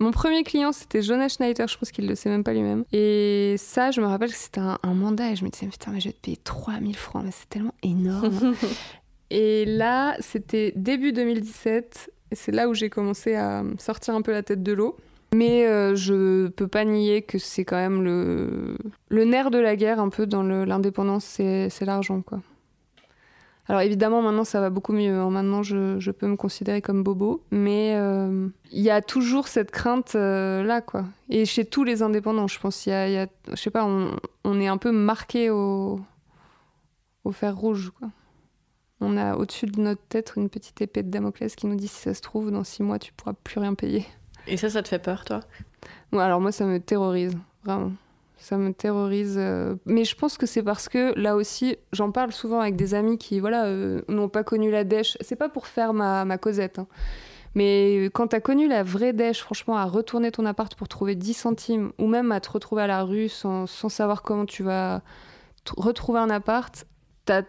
Mon 0.00 0.10
premier 0.10 0.42
client, 0.42 0.72
c'était 0.72 1.02
Jonas 1.02 1.28
Schneider, 1.28 1.68
je 1.68 1.78
pense 1.78 1.92
qu'il 1.92 2.08
le 2.08 2.16
sait 2.16 2.30
même 2.30 2.42
pas 2.42 2.52
lui-même. 2.52 2.84
Et 2.90 3.54
ça, 3.58 3.92
je 3.92 4.00
me 4.00 4.06
rappelle 4.06 4.30
que 4.30 4.36
c'était 4.36 4.60
un, 4.60 4.94
mandat 4.94 5.30
et 5.30 5.36
je 5.36 5.44
me 5.44 5.50
disais, 5.50 5.68
putain, 5.68 5.92
mais 5.92 6.00
je 6.00 6.08
vais 6.08 6.14
te 6.14 6.20
payer 6.20 6.36
3000 6.38 6.96
francs, 6.96 7.22
mais 7.24 7.30
c'est 7.30 7.48
tellement 7.48 7.74
énorme. 7.84 8.56
et 9.30 9.66
là, 9.66 10.16
c'était 10.18 10.72
début 10.74 11.12
2017 11.12 12.10
c'est 12.32 12.52
là 12.52 12.68
où 12.68 12.74
j'ai 12.74 12.90
commencé 12.90 13.34
à 13.34 13.62
sortir 13.78 14.14
un 14.14 14.22
peu 14.22 14.32
la 14.32 14.42
tête 14.42 14.62
de 14.62 14.72
l'eau. 14.72 14.96
Mais 15.34 15.66
euh, 15.66 15.94
je 15.94 16.48
peux 16.48 16.66
pas 16.66 16.84
nier 16.84 17.22
que 17.22 17.38
c'est 17.38 17.64
quand 17.64 17.76
même 17.76 18.02
le, 18.02 18.76
le 19.08 19.24
nerf 19.24 19.50
de 19.50 19.58
la 19.58 19.76
guerre 19.76 20.00
un 20.00 20.08
peu 20.08 20.26
dans 20.26 20.42
l'indépendance, 20.42 21.24
c'est 21.24 21.80
l'argent 21.82 22.20
quoi. 22.22 22.40
Alors 23.68 23.82
évidemment 23.82 24.20
maintenant 24.20 24.42
ça 24.42 24.60
va 24.60 24.68
beaucoup 24.68 24.92
mieux, 24.92 25.14
hein. 25.14 25.30
maintenant 25.30 25.62
je, 25.62 26.00
je, 26.00 26.10
peux 26.10 26.26
me 26.26 26.34
considérer 26.34 26.82
comme 26.82 27.04
bobo, 27.04 27.44
mais 27.52 27.94
euh, 27.94 28.48
il 28.72 28.80
y 28.80 28.90
a 28.90 29.00
toujours 29.00 29.46
cette 29.46 29.70
crainte 29.70 30.16
euh, 30.16 30.64
là 30.64 30.80
quoi. 30.80 31.04
Et 31.28 31.44
chez 31.44 31.64
tous 31.64 31.84
les 31.84 32.02
indépendants 32.02 32.48
je 32.48 32.58
pense, 32.58 32.86
il 32.86 32.90
y 32.90 32.92
a, 32.92 33.28
je 33.48 33.54
sais 33.54 33.70
pas, 33.70 33.84
on, 33.84 34.16
on, 34.42 34.58
est 34.58 34.66
un 34.66 34.76
peu 34.76 34.90
marqué 34.90 35.50
au, 35.50 36.00
au 37.22 37.30
fer 37.30 37.56
rouge 37.56 37.92
quoi. 37.96 38.08
On 39.00 39.16
a 39.16 39.36
au-dessus 39.36 39.66
de 39.66 39.80
notre 39.80 40.02
tête 40.08 40.34
une 40.36 40.48
petite 40.48 40.80
épée 40.82 41.02
de 41.02 41.10
Damoclès 41.10 41.54
qui 41.56 41.66
nous 41.66 41.76
dit 41.76 41.88
si 41.88 42.00
ça 42.00 42.14
se 42.14 42.20
trouve, 42.20 42.50
dans 42.50 42.64
six 42.64 42.82
mois, 42.82 42.98
tu 42.98 43.12
pourras 43.12 43.32
plus 43.32 43.58
rien 43.58 43.74
payer. 43.74 44.06
Et 44.46 44.56
ça, 44.56 44.68
ça 44.68 44.82
te 44.82 44.88
fait 44.88 44.98
peur, 44.98 45.24
toi? 45.24 45.40
Alors 46.12 46.40
moi, 46.40 46.52
ça 46.52 46.64
me 46.66 46.78
terrorise, 46.78 47.36
vraiment. 47.64 47.92
Ça 48.36 48.56
me 48.56 48.72
terrorise. 48.72 49.36
Euh, 49.38 49.76
mais 49.86 50.04
je 50.04 50.16
pense 50.16 50.38
que 50.38 50.46
c'est 50.46 50.62
parce 50.62 50.88
que 50.88 51.18
là 51.18 51.36
aussi, 51.36 51.76
j'en 51.92 52.10
parle 52.10 52.32
souvent 52.32 52.60
avec 52.60 52.76
des 52.76 52.94
amis 52.94 53.18
qui, 53.18 53.40
voilà, 53.40 53.66
euh, 53.66 54.02
n'ont 54.08 54.28
pas 54.28 54.44
connu 54.44 54.70
la 54.70 54.84
dèche. 54.84 55.16
C'est 55.20 55.36
pas 55.36 55.48
pour 55.48 55.66
faire 55.66 55.92
ma, 55.92 56.24
ma 56.24 56.38
Cosette, 56.38 56.78
hein. 56.78 56.86
Mais 57.54 58.04
quand 58.14 58.28
t'as 58.28 58.40
connu 58.40 58.68
la 58.68 58.84
vraie 58.84 59.12
dèche, 59.12 59.40
franchement, 59.40 59.76
à 59.76 59.84
retourner 59.84 60.30
ton 60.30 60.46
appart 60.46 60.72
pour 60.76 60.86
trouver 60.86 61.16
10 61.16 61.34
centimes, 61.34 61.92
ou 61.98 62.06
même 62.06 62.30
à 62.30 62.40
te 62.40 62.50
retrouver 62.50 62.82
à 62.82 62.86
la 62.86 63.02
rue 63.02 63.28
sans, 63.28 63.66
sans 63.66 63.88
savoir 63.88 64.22
comment 64.22 64.46
tu 64.46 64.62
vas 64.62 65.02
retrouver 65.76 66.20
un 66.20 66.30
appart, 66.30 66.86
t'as 67.24 67.42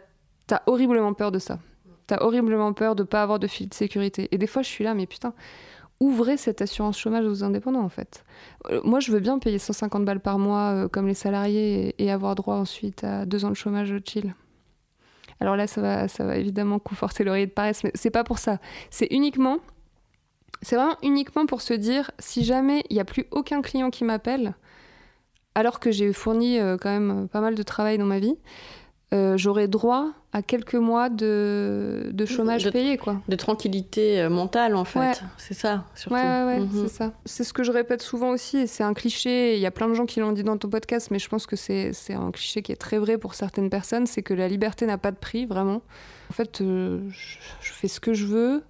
t'as 0.51 0.63
horriblement 0.65 1.13
peur 1.13 1.31
de 1.31 1.39
ça. 1.39 1.59
T'as 2.07 2.21
horriblement 2.25 2.73
peur 2.73 2.93
de 2.93 3.03
pas 3.03 3.23
avoir 3.23 3.39
de 3.39 3.47
fil 3.47 3.69
de 3.69 3.73
sécurité. 3.73 4.27
Et 4.33 4.37
des 4.37 4.47
fois, 4.47 4.63
je 4.63 4.67
suis 4.67 4.83
là, 4.83 4.93
mais 4.93 5.05
putain, 5.05 5.33
ouvrez 6.01 6.35
cette 6.35 6.61
assurance 6.61 6.99
chômage 6.99 7.25
aux 7.25 7.45
indépendants, 7.45 7.83
en 7.83 7.87
fait. 7.87 8.25
Euh, 8.69 8.81
moi, 8.83 8.99
je 8.99 9.13
veux 9.13 9.21
bien 9.21 9.39
payer 9.39 9.59
150 9.59 10.03
balles 10.03 10.19
par 10.19 10.39
mois 10.39 10.71
euh, 10.71 10.87
comme 10.89 11.07
les 11.07 11.13
salariés 11.13 11.95
et, 11.97 12.11
avoir 12.11 12.35
droit 12.35 12.55
ensuite 12.55 13.05
à 13.05 13.25
deux 13.25 13.45
ans 13.45 13.49
de 13.49 13.55
chômage 13.55 13.93
chill. 14.05 14.35
Alors 15.39 15.55
là, 15.55 15.67
ça 15.67 15.79
va, 15.79 16.09
ça 16.09 16.25
va 16.25 16.35
évidemment 16.35 16.79
conforter 16.79 17.23
l'oreiller 17.23 17.47
de 17.47 17.51
paresse, 17.51 17.85
mais 17.85 17.91
c'est 17.95 18.11
pas 18.11 18.25
pour 18.25 18.37
ça. 18.37 18.57
C'est 18.89 19.07
uniquement, 19.09 19.59
c'est 20.61 20.75
vraiment 20.75 20.97
uniquement 21.01 21.45
pour 21.45 21.61
se 21.61 21.73
dire, 21.73 22.11
si 22.19 22.43
jamais 22.43 22.83
il 22.89 22.95
n'y 22.95 22.99
a 22.99 23.05
plus 23.05 23.25
aucun 23.31 23.61
client 23.61 23.89
qui 23.89 24.03
m'appelle, 24.03 24.53
alors 25.55 25.79
que 25.79 25.91
j'ai 25.91 26.11
fourni 26.11 26.59
euh, 26.59 26.75
quand 26.77 26.89
même 26.89 27.29
pas 27.29 27.39
mal 27.39 27.55
de 27.55 27.63
travail 27.63 27.97
dans 27.97 28.05
ma 28.05 28.19
vie, 28.19 28.35
euh, 29.13 29.35
j'aurais 29.37 29.67
droit 29.67 30.11
à 30.31 30.41
quelques 30.41 30.75
mois 30.75 31.09
de, 31.09 32.11
de 32.13 32.25
chômage 32.25 32.69
payé, 32.71 32.97
quoi. 32.97 33.21
De 33.27 33.35
tranquillité 33.35 34.21
euh, 34.21 34.29
mentale, 34.29 34.77
en 34.77 34.85
fait. 34.85 35.21
C'est 35.37 35.53
ça, 35.53 35.83
surtout. 35.95 36.15
Ouais, 36.15 36.21
ouais, 36.21 36.59
mhm. 36.61 36.69
c'est 36.83 36.87
ça. 36.87 37.11
C'est 37.25 37.43
ce 37.43 37.51
que 37.51 37.63
je 37.63 37.73
répète 37.73 38.01
souvent 38.01 38.29
aussi, 38.29 38.59
et 38.59 38.67
c'est 38.67 38.83
un 38.83 38.93
cliché. 38.93 39.55
Il 39.55 39.59
y 39.59 39.65
a 39.65 39.71
plein 39.71 39.89
de 39.89 39.95
gens 39.95 40.05
qui 40.05 40.21
l'ont 40.21 40.31
dit 40.31 40.43
dans 40.43 40.57
ton 40.57 40.69
podcast, 40.69 41.11
mais 41.11 41.19
je 41.19 41.27
pense 41.27 41.45
que 41.45 41.57
c'est 41.57 41.93
un 42.13 42.31
cliché 42.31 42.61
qui 42.61 42.71
est 42.71 42.77
très 42.77 42.99
vrai 42.99 43.17
pour 43.17 43.33
certaines 43.33 43.69
personnes. 43.69 44.05
C'est 44.05 44.21
que 44.21 44.33
la 44.33 44.47
liberté 44.47 44.85
n'a 44.85 44.97
pas 44.97 45.11
de 45.11 45.17
prix, 45.17 45.45
vraiment. 45.45 45.81
En 46.29 46.33
fait, 46.33 46.61
euh, 46.61 47.01
je, 47.09 47.71
fais 47.73 47.89
ce 47.89 47.99
que 47.99 48.13
je 48.13 48.25
veux. 48.25 48.63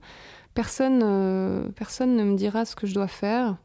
Personne, 0.55 1.71
personne 1.75 2.15
ne 2.15 2.23
me 2.23 2.35
dira 2.35 2.65
ce 2.65 2.75
que 2.75 2.87
je 2.87 2.95
dois 2.95 3.07
faire. 3.07 3.57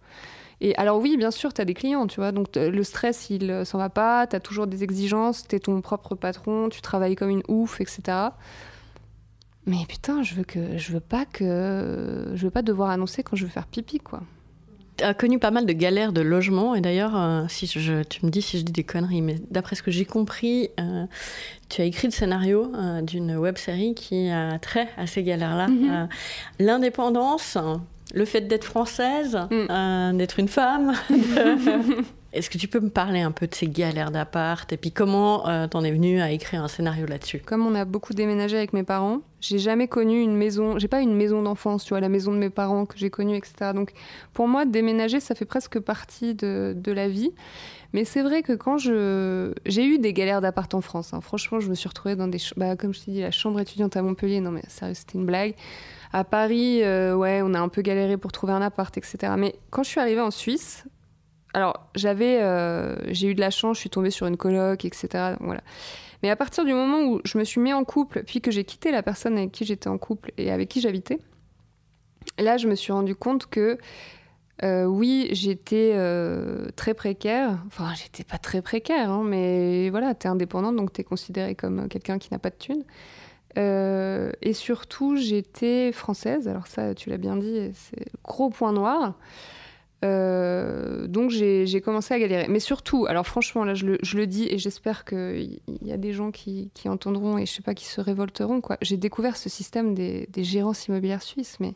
Et 0.61 0.75
alors 0.77 0.99
oui, 0.99 1.17
bien 1.17 1.31
sûr, 1.31 1.53
tu 1.53 1.61
as 1.61 1.65
des 1.65 1.75
clients, 1.75 2.07
tu 2.07 2.21
vois, 2.21 2.33
donc 2.33 2.57
le 2.57 2.83
stress, 2.83 3.29
il 3.29 3.51
euh, 3.51 3.65
s'en 3.65 3.79
va 3.79 3.91
pas, 3.91 4.27
tu 4.27 4.37
as 4.37 4.41
toujours 4.41 4.67
des 4.67 4.85
exigences, 4.85 5.47
tu 5.47 5.57
es 5.57 5.59
ton 5.59 5.81
propre 5.83 6.15
patron, 6.15 6.71
tu 6.71 6.81
travailles 6.81 7.15
comme 7.15 7.29
une 7.29 7.43
ouf, 7.49 7.81
etc. 7.81 8.01
mais 9.67 9.85
putain, 9.87 10.23
je 10.23 10.35
veux 10.35 10.45
que 10.45 10.79
je 10.79 10.93
veux 10.93 11.01
pas 11.01 11.27
que 11.27 12.33
je 12.35 12.43
veux 12.43 12.51
pas 12.51 12.63
devoir 12.63 12.89
annoncer 12.89 13.23
quand 13.23 13.37
je 13.37 13.45
veux 13.45 13.51
faire 13.51 13.67
pipi 13.67 13.99
quoi. 13.99 14.23
Tu 14.97 15.05
as 15.05 15.13
connu 15.13 15.39
pas 15.39 15.51
mal 15.51 15.67
de 15.67 15.73
galères 15.75 16.15
de 16.15 16.23
logement 16.23 16.75
et 16.75 16.81
d'ailleurs, 16.81 17.15
euh, 17.17 17.45
si 17.49 17.67
je, 17.67 18.03
tu 18.03 18.25
me 18.25 18.31
dis 18.31 18.41
si 18.41 18.59
je 18.59 18.65
dis 18.65 18.73
des 18.73 18.85
conneries, 18.85 19.21
mais 19.21 19.37
d'après 19.51 19.77
ce 19.77 19.83
que 19.83 19.91
j'ai 19.91 20.07
compris, 20.07 20.71
euh, 20.81 21.05
tu 21.69 21.83
as 21.83 21.85
écrit 21.85 22.09
le 22.09 22.13
scénario 22.13 22.73
euh, 22.75 23.03
d'une 23.03 23.37
web 23.37 23.59
série 23.59 23.95
qui 23.95 24.31
a 24.31 24.59
trait 24.59 24.89
à 24.97 25.07
ces 25.07 25.23
galères-là. 25.23 25.69
Mhm. 25.69 26.09
L'indépendance, 26.61 27.59
le 28.15 28.25
fait 28.25 28.43
d'être 28.43 28.65
française, 28.65 29.39
mm. 29.51 30.17
d'être 30.17 30.39
une 30.39 30.49
femme. 30.49 30.95
Est-ce 32.33 32.51
que 32.51 32.59
tu 32.59 32.69
peux 32.69 32.81
me 32.81 32.91
parler 32.91 33.21
un 33.21 33.31
peu 33.31 33.47
de 33.47 33.55
ces 33.55 33.67
galères 33.67 34.11
d'appart 34.11 34.71
et 34.71 34.77
puis 34.77 34.93
comment 34.93 35.49
euh, 35.49 35.69
t'en 35.69 35.83
es 35.85 35.91
venu 35.91 36.21
à 36.21 36.33
écrire 36.33 36.63
un 36.63 36.69
scénario 36.69 37.07
là-dessus? 37.07 37.41
Comme 37.41 37.67
on 37.67 37.75
a 37.75 37.87
beaucoup 37.87 38.13
déménagé 38.13 38.59
avec 38.59 38.75
mes 38.75 38.83
parents, 38.83 39.21
j'ai 39.41 39.59
jamais 39.59 39.89
connu 39.89 40.21
une 40.21 40.37
maison, 40.37 40.79
j'ai 40.79 40.89
pas 40.89 41.01
une 41.01 41.15
maison 41.15 41.43
d'enfance, 41.43 41.85
tu 41.85 41.91
vois, 41.91 42.01
la 42.01 42.11
maison 42.11 42.33
de 42.33 42.37
mes 42.37 42.51
parents 42.51 42.85
que 42.85 42.99
j'ai 42.99 43.09
connue, 43.09 43.37
etc. 43.37 43.71
Donc 43.75 43.93
pour 44.35 44.49
moi, 44.49 44.67
déménager, 44.67 45.19
ça 45.19 45.35
fait 45.35 45.47
presque 45.47 45.81
partie 45.81 46.35
de, 46.35 46.75
de 46.77 46.93
la 46.93 47.09
vie. 47.09 47.33
Mais 47.95 48.05
c'est 48.05 48.23
vrai 48.23 48.43
que 48.43 48.53
quand 48.53 48.77
je. 48.77 49.55
J'ai 49.65 49.87
eu 49.87 49.99
des 49.99 50.13
galères 50.13 50.43
d'appart 50.43 50.75
en 50.75 50.83
France. 50.83 51.15
Hein. 51.15 51.23
Franchement, 51.23 51.61
je 51.61 51.71
me 51.71 51.75
suis 51.75 51.89
retrouvée 51.89 52.17
dans 52.17 52.29
des. 52.29 52.39
Bah, 52.59 52.77
comme 52.77 52.93
je 52.93 53.01
t'ai 53.01 53.13
dit, 53.13 53.21
la 53.23 53.31
chambre 53.31 53.61
étudiante 53.61 53.97
à 53.97 54.03
Montpellier, 54.03 54.41
non 54.41 54.51
mais 54.51 54.63
sérieux, 54.69 54.93
c'était 54.93 55.17
une 55.17 55.25
blague. 55.25 55.55
À 56.13 56.25
Paris, 56.25 56.83
euh, 56.83 57.15
ouais, 57.15 57.41
on 57.43 57.55
a 57.55 57.61
un 57.61 57.69
peu 57.69 57.83
galéré 57.83 58.17
pour 58.17 58.33
trouver 58.33 58.53
un 58.53 58.63
appart, 58.63 58.97
etc. 58.97 59.33
Mais 59.37 59.55
quand 59.71 59.83
je 59.83 59.91
suis 59.91 60.01
arrivée 60.01 60.21
en 60.21 60.31
Suisse, 60.31 60.85
alors, 61.55 61.89
j'avais, 61.95 62.43
euh, 62.43 62.97
j'ai 63.13 63.29
eu 63.29 63.35
de 63.35 63.41
la 63.41 63.51
chance, 63.51 63.77
je 63.77 63.81
suis 63.81 63.91
tombée 63.91 64.11
sur 64.11 64.27
une 64.27 64.37
coloc, 64.37 64.85
etc. 64.85 65.37
Voilà. 65.41 65.63
Mais 66.23 66.31
à 66.31 66.37
partir 66.37 66.65
du 66.65 66.73
moment 66.73 67.01
où 67.03 67.21
je 67.25 67.39
me 67.39 67.45
suis 67.45 67.61
mis 67.61 67.73
en 67.73 67.85
couple, 67.85 68.23
puis 68.25 68.41
que 68.41 68.51
j'ai 68.51 68.65
quitté 68.65 68.91
la 68.91 69.03
personne 69.03 69.37
avec 69.37 69.53
qui 69.53 69.65
j'étais 69.65 69.89
en 69.89 69.99
couple 69.99 70.33
et 70.37 70.51
avec 70.51 70.69
qui 70.69 70.81
j'habitais, 70.81 71.19
là, 72.39 72.57
je 72.57 72.69
me 72.69 72.75
suis 72.75 72.93
rendu 72.93 73.15
compte 73.15 73.47
que 73.47 73.79
euh, 74.63 74.85
oui, 74.85 75.29
j'étais 75.33 75.93
très 76.77 76.95
précaire. 76.95 77.59
Enfin, 77.67 77.93
j'étais 77.95 78.25
pas 78.25 78.39
très 78.39 78.61
précaire, 78.61 79.11
hein, 79.11 79.23
mais 79.25 79.91
voilà, 79.91 80.15
t'es 80.15 80.29
indépendante, 80.29 80.77
donc 80.77 80.93
t'es 80.93 81.05
considérée 81.05 81.55
comme 81.55 81.89
quelqu'un 81.89 82.19
qui 82.19 82.29
n'a 82.33 82.39
pas 82.39 82.51
de 82.51 82.57
thunes. 83.57 84.33
et 84.43 84.53
surtout, 84.53 85.17
j'étais 85.17 85.93
française. 85.93 86.49
Alors 86.49 86.67
ça, 86.67 86.95
tu 86.95 87.11
l'as 87.11 87.19
bien 87.19 87.37
dit, 87.37 87.71
c'est 87.75 88.01
le 88.01 88.19
gros 88.25 88.51
point 88.51 88.73
noir. 88.73 89.15
Euh, 90.05 91.07
donc 91.07 91.31
j'ai 91.31 91.81
commencé 91.81 92.13
à 92.15 92.19
galérer. 92.19 92.47
Mais 92.49 92.61
surtout, 92.61 93.07
alors 93.07 93.27
franchement, 93.27 93.65
là 93.65 93.75
je 93.75 93.87
le, 93.87 94.27
dis 94.27 94.47
et 94.51 94.59
j'espère 94.59 95.05
qu'il 95.05 95.61
y 95.83 95.93
a 95.93 95.97
des 95.97 96.13
gens 96.13 96.31
qui, 96.31 96.71
entendront 96.87 97.39
et 97.39 97.47
je 97.47 97.53
sais 97.53 97.63
pas, 97.63 97.75
qui 97.75 97.87
se 97.87 98.01
révolteront. 98.01 98.61
J'ai 98.83 98.97
découvert 98.97 99.37
ce 99.37 99.49
système 99.49 99.95
des, 99.95 100.29
des, 100.31 100.45
gérances 100.45 100.87
immobilières 100.87 101.23
suisses. 101.23 101.57
Mais 101.61 101.75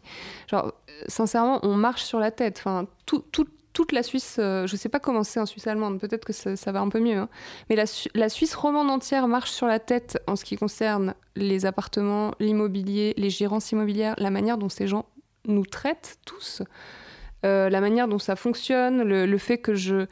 genre, 0.48 0.72
sincèrement, 1.08 1.60
on 1.62 1.74
marche 1.74 2.02
sur 2.02 2.20
la 2.20 2.30
tête. 2.30 2.58
Enfin, 2.58 2.86
tout, 3.06 3.24
tout, 3.32 3.46
toute 3.72 3.92
la 3.92 4.02
Suisse, 4.02 4.36
euh, 4.38 4.66
je 4.66 4.76
sais 4.76 4.88
pas 4.88 4.98
comment 4.98 5.22
c'est 5.22 5.40
en 5.40 5.46
Suisse 5.46 5.66
allemande, 5.66 6.00
peut-être 6.00 6.24
que 6.24 6.32
ça, 6.32 6.72
va 6.72 6.80
un 6.80 6.88
peu 6.88 7.00
mieux, 7.00 7.18
hein. 7.18 7.28
mais 7.68 7.76
la, 7.76 8.28
Suisse 8.28 8.54
romande 8.54 8.90
entière 8.90 9.28
marche 9.28 9.50
sur 9.50 9.66
la 9.66 9.78
tête 9.78 10.18
en 10.26 10.36
ce 10.36 10.44
qui 10.44 10.56
concerne 10.56 11.14
les 11.36 11.66
appartements, 11.66 12.32
l'immobilier, 12.40 13.14
les 13.16 13.30
gérances 13.30 13.70
immobilières, 13.72 14.14
la 14.18 14.30
manière 14.30 14.58
dont 14.58 14.68
ces 14.68 14.86
gens 14.86 15.06
nous 15.46 15.64
traitent 15.64 16.18
tous. 16.26 16.62
Euh, 17.46 17.70
la 17.70 17.80
manière 17.80 18.08
dont 18.08 18.18
ça 18.18 18.36
fonctionne, 18.36 19.02
le, 19.02 19.38
fait 19.38 19.58
que 19.58 19.74
je... 19.74 20.06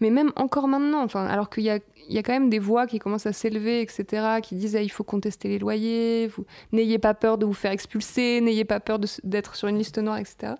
Mais 0.00 0.10
même 0.10 0.32
encore 0.36 0.68
maintenant, 0.68 1.02
enfin, 1.02 1.24
alors 1.26 1.48
qu'il 1.48 1.62
y 1.62 1.70
a, 1.70 1.78
quand 2.22 2.32
même 2.32 2.50
des 2.50 2.58
voix 2.58 2.86
qui 2.86 2.98
commencent 2.98 3.26
à 3.26 3.32
s'élever, 3.32 3.80
etc., 3.80 4.40
qui 4.42 4.56
disent 4.56 4.76
ah, 4.76 4.82
il 4.82 4.90
faut 4.90 5.04
contester 5.04 5.48
les 5.48 5.58
loyers, 5.58 6.30
n'ayez 6.72 6.98
pas 6.98 7.14
peur 7.14 7.38
de 7.38 7.46
vous 7.46 7.54
faire 7.54 7.70
expulser, 7.70 8.40
n'ayez 8.42 8.64
pas 8.64 8.80
peur 8.80 8.98
d'être 9.22 9.54
sur 9.56 9.68
une 9.68 9.78
liste 9.78 9.98
noire, 9.98 10.18
etc. 10.18 10.54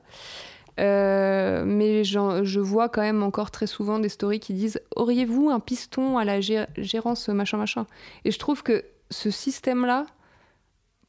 Euh, 0.81 1.65
mais 1.65 2.03
je 2.05 2.61
vois 2.61 2.89
quand 2.89 3.03
même 3.03 3.23
encore 3.23 3.51
très 3.51 3.67
souvent 3.67 3.99
des 3.99 4.09
stories 4.09 4.41
qui 4.41 4.55
disent 4.55 4.81
auriez-vous 4.97 5.51
un 5.51 5.61
piston 5.61 6.19
à 6.19 6.25
la 6.25 6.41
gérance 6.41 7.29
machin 7.29 7.59
machin? 7.59 7.87
Et 8.25 8.31
je 8.31 8.39
trouve 8.39 8.63
que 8.63 8.85
ce 9.11 9.31
système-là, 9.31 10.07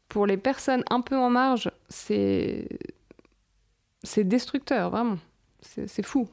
pour 0.09 0.27
les 0.27 0.37
personnes 0.37 0.83
un 0.89 1.01
peu 1.01 1.17
en 1.17 1.29
marge, 1.29 1.71
c'est 1.89 2.67
c'est 4.03 4.23
destructeur, 4.23 4.91
vraiment. 4.91 5.17
C'est 5.61 6.05
fou. 6.05 6.29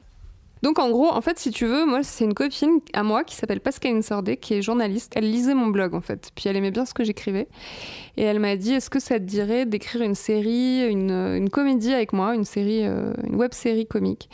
Donc 0.63 0.79
en 0.79 0.89
gros, 0.89 1.11
en 1.11 1.19
fait, 1.19 1.37
si 1.37 1.51
tu 1.51 1.65
veux, 1.65 1.85
moi, 1.85 2.03
c'est 2.03 2.23
une 2.23 2.33
copine 2.33 2.79
à 2.93 3.03
moi 3.03 3.25
qui 3.25 3.35
s'appelle 3.35 3.59
Pascaline 3.59 4.01
Sordet, 4.01 4.37
qui 4.37 4.53
est 4.53 4.61
journaliste. 4.61 5.11
Elle 5.17 5.29
lisait 5.29 5.55
mon 5.55 5.67
blog, 5.67 5.93
en 5.93 5.99
fait. 5.99 6.31
Puis 6.35 6.47
elle 6.47 6.55
aimait 6.55 6.71
bien 6.71 6.85
ce 6.85 6.93
que 6.93 7.03
j'écrivais. 7.03 7.49
Et 8.15 8.23
elle 8.23 8.39
m'a 8.39 8.55
dit, 8.55 8.71
est-ce 8.71 8.89
que 8.89 9.01
ça 9.01 9.19
te 9.19 9.25
dirait 9.25 9.65
d'écrire 9.65 10.01
une 10.01 10.15
série, 10.15 10.87
une, 10.87 11.49
comédie 11.49 11.93
avec 11.93 12.13
moi, 12.13 12.33
une 12.33 12.45
série, 12.45 12.85
euh, 12.85 13.13
une 13.27 13.35
web 13.35 13.53
série 13.53 13.85
comique? 13.85 14.29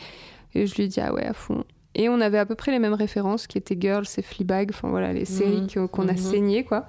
Et 0.54 0.68
je 0.68 0.74
lui 0.76 0.84
ai 0.84 0.86
dit, 0.86 1.00
ah 1.00 1.12
ouais, 1.12 1.26
à 1.26 1.32
fond. 1.32 1.64
Et 1.96 2.08
on 2.08 2.20
avait 2.20 2.38
à 2.38 2.46
peu 2.46 2.54
près 2.54 2.70
les 2.70 2.78
mêmes 2.78 2.94
références, 2.94 3.48
qui 3.48 3.58
étaient 3.58 3.76
Girls 3.78 4.06
et 4.16 4.22
Fleabag, 4.22 4.70
enfin 4.70 4.88
voilà, 4.88 5.12
les 5.12 5.24
séries 5.24 5.66
mmh. 5.74 5.88
qu'on 5.88 6.06
a 6.06 6.12
mmh. 6.12 6.16
saignées, 6.16 6.62
quoi. 6.62 6.86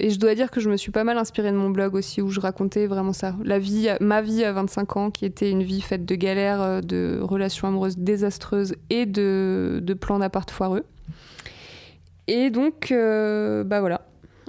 Et 0.00 0.10
je 0.10 0.18
dois 0.18 0.34
dire 0.34 0.50
que 0.50 0.60
je 0.60 0.68
me 0.68 0.76
suis 0.76 0.90
pas 0.90 1.04
mal 1.04 1.18
inspirée 1.18 1.52
de 1.52 1.56
mon 1.56 1.70
blog 1.70 1.94
aussi, 1.94 2.20
où 2.20 2.28
je 2.28 2.40
racontais 2.40 2.86
vraiment 2.86 3.12
ça. 3.12 3.36
La 3.44 3.58
vie, 3.58 3.88
ma 4.00 4.22
vie 4.22 4.44
à 4.44 4.52
25 4.52 4.96
ans, 4.96 5.10
qui 5.10 5.24
était 5.24 5.50
une 5.50 5.62
vie 5.62 5.80
faite 5.80 6.04
de 6.04 6.14
galères, 6.14 6.62
euh, 6.62 6.80
de 6.80 7.20
relations 7.22 7.68
amoureuses 7.68 7.98
désastreuses 7.98 8.74
et 8.90 9.06
de, 9.06 9.80
plans 10.00 10.18
d'appart 10.18 10.50
foireux. 10.50 10.84
Et 12.26 12.50
donc, 12.50 12.90
euh, 12.90 13.62
bah 13.62 13.80
voilà, 13.80 14.06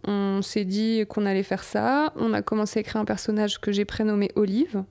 on 0.07 0.41
s'est 0.41 0.65
dit 0.65 1.05
qu'on 1.07 1.25
allait 1.25 1.43
faire 1.43 1.63
ça. 1.63 2.13
On 2.15 2.33
a 2.33 2.41
commencé 2.41 2.79
à 2.79 2.81
écrire 2.81 3.01
un 3.01 3.05
personnage 3.05 3.59
que 3.59 3.71
j'ai 3.71 3.85
prénommé 3.85 4.31
Olive, 4.35 4.83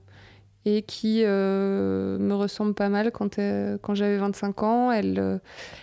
et 0.65 0.81
qui 0.81 1.21
euh, 1.23 2.17
me 2.17 2.33
ressemble 2.33 2.73
pas 2.73 2.89
mal 2.89 3.11
quand, 3.11 3.37
euh, 3.37 3.77
quand 3.81 3.93
j'avais 3.93 4.17
25 4.17 4.63
ans. 4.63 4.91
Elle, 4.91 5.19
euh, 5.19 5.37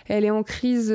elle 0.07 0.25
est 0.25 0.29
en 0.29 0.43
crise 0.43 0.93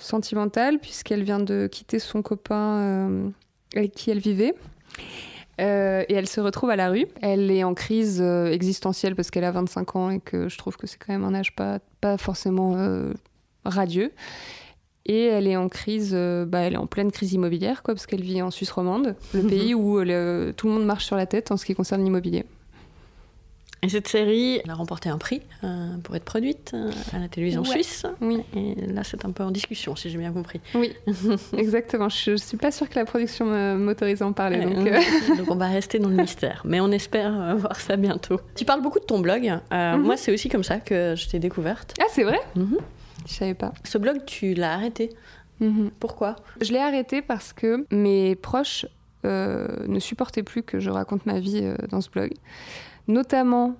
sentimentale 0.00 0.78
puisqu'elle 0.78 1.22
vient 1.22 1.38
de 1.38 1.68
quitter 1.70 1.98
son 1.98 2.22
copain 2.22 3.32
avec 3.74 3.92
qui 3.92 4.10
elle 4.10 4.20
vivait. 4.20 4.54
et 5.58 6.14
elle 6.14 6.26
se 6.28 6.40
retrouve 6.40 6.70
à 6.70 6.76
la 6.76 6.88
rue. 6.88 7.06
Elle 7.20 7.50
est 7.50 7.62
en 7.62 7.74
crise 7.74 8.22
existentielle 8.22 9.14
parce 9.14 9.30
qu'elle 9.30 9.44
a 9.44 9.52
25 9.52 9.96
ans 9.96 10.10
et 10.10 10.20
que 10.20 10.48
je 10.48 10.56
trouve 10.56 10.78
que 10.78 10.86
c'est 10.86 10.98
quand 10.98 11.12
même 11.12 11.24
un 11.24 11.34
âge 11.34 11.54
pas, 11.54 11.78
pas 12.00 12.16
forcément 12.16 12.76
radieux. 13.66 14.12
Et 15.04 15.24
elle 15.24 15.48
est 15.48 15.56
en 15.56 15.68
crise, 15.68 16.14
bah, 16.14 16.60
elle 16.60 16.74
est 16.74 16.78
en 16.78 16.86
pleine 16.86 17.10
crise 17.10 17.32
immobilière, 17.32 17.82
quoi, 17.82 17.92
parce 17.92 18.06
qu'elle 18.06 18.22
vit 18.22 18.40
en 18.40 18.52
Suisse 18.52 18.70
romande, 18.70 19.16
le 19.34 19.42
pays 19.42 19.74
où 19.74 19.98
tout 20.00 20.68
le 20.68 20.72
monde 20.72 20.86
marche 20.86 21.04
sur 21.04 21.16
la 21.16 21.26
tête 21.26 21.50
en 21.50 21.56
ce 21.58 21.66
qui 21.66 21.74
concerne 21.74 22.02
l'immobilier. 22.04 22.46
Et 23.84 23.88
cette 23.88 24.06
série, 24.06 24.60
elle 24.64 24.70
a 24.70 24.74
remporté 24.74 25.08
un 25.08 25.18
prix 25.18 25.42
euh, 25.64 25.96
pour 26.04 26.14
être 26.14 26.24
produite 26.24 26.70
euh, 26.72 26.92
à 27.12 27.18
la 27.18 27.26
télévision 27.26 27.64
suisse. 27.64 28.06
Oui. 28.20 28.44
Et 28.54 28.76
là, 28.86 29.02
c'est 29.02 29.24
un 29.24 29.32
peu 29.32 29.42
en 29.42 29.50
discussion, 29.50 29.96
si 29.96 30.08
j'ai 30.08 30.18
bien 30.18 30.30
compris. 30.30 30.60
Oui, 30.76 30.92
exactement. 31.56 32.08
Je 32.08 32.30
ne 32.32 32.36
suis 32.36 32.56
pas 32.56 32.70
sûre 32.70 32.88
que 32.88 32.94
la 32.94 33.04
production 33.04 33.44
m'autorise 33.76 34.22
à 34.22 34.26
en 34.26 34.32
parler. 34.32 34.64
donc, 34.64 34.86
euh. 34.86 35.00
donc, 35.36 35.50
on 35.50 35.56
va 35.56 35.66
rester 35.66 35.98
dans 35.98 36.10
le 36.10 36.14
mystère. 36.14 36.62
Mais 36.64 36.78
on 36.78 36.92
espère 36.92 37.56
voir 37.56 37.80
ça 37.80 37.96
bientôt. 37.96 38.40
Tu 38.54 38.64
parles 38.64 38.82
beaucoup 38.82 39.00
de 39.00 39.04
ton 39.04 39.18
blog. 39.18 39.52
Mhm. 39.72 40.00
Moi, 40.00 40.16
c'est 40.16 40.32
aussi 40.32 40.48
comme 40.48 40.62
ça 40.64 40.78
que 40.78 41.14
je 41.16 41.28
t'ai 41.28 41.40
découverte. 41.40 41.94
Ah, 42.00 42.06
c'est 42.08 42.22
vrai? 42.22 42.38
Mm 42.54 42.76
Je 43.26 43.32
savais 43.32 43.54
pas. 43.54 43.72
Ce 43.82 43.98
blog, 43.98 44.24
tu 44.26 44.54
l'as 44.54 44.74
arrêté. 44.74 45.10
Mhm. 45.58 45.90
Pourquoi? 45.98 46.36
Je 46.60 46.72
l'ai 46.72 46.78
arrêté 46.78 47.20
parce 47.20 47.52
que 47.52 47.84
mes 47.90 48.36
proches 48.36 48.86
ne 49.24 49.98
supportaient 49.98 50.44
plus 50.44 50.62
que 50.62 50.78
je 50.78 50.90
raconte 50.90 51.26
ma 51.26 51.40
vie 51.40 51.64
dans 51.90 52.00
ce 52.00 52.10
blog 52.10 52.32
notamment 53.08 53.76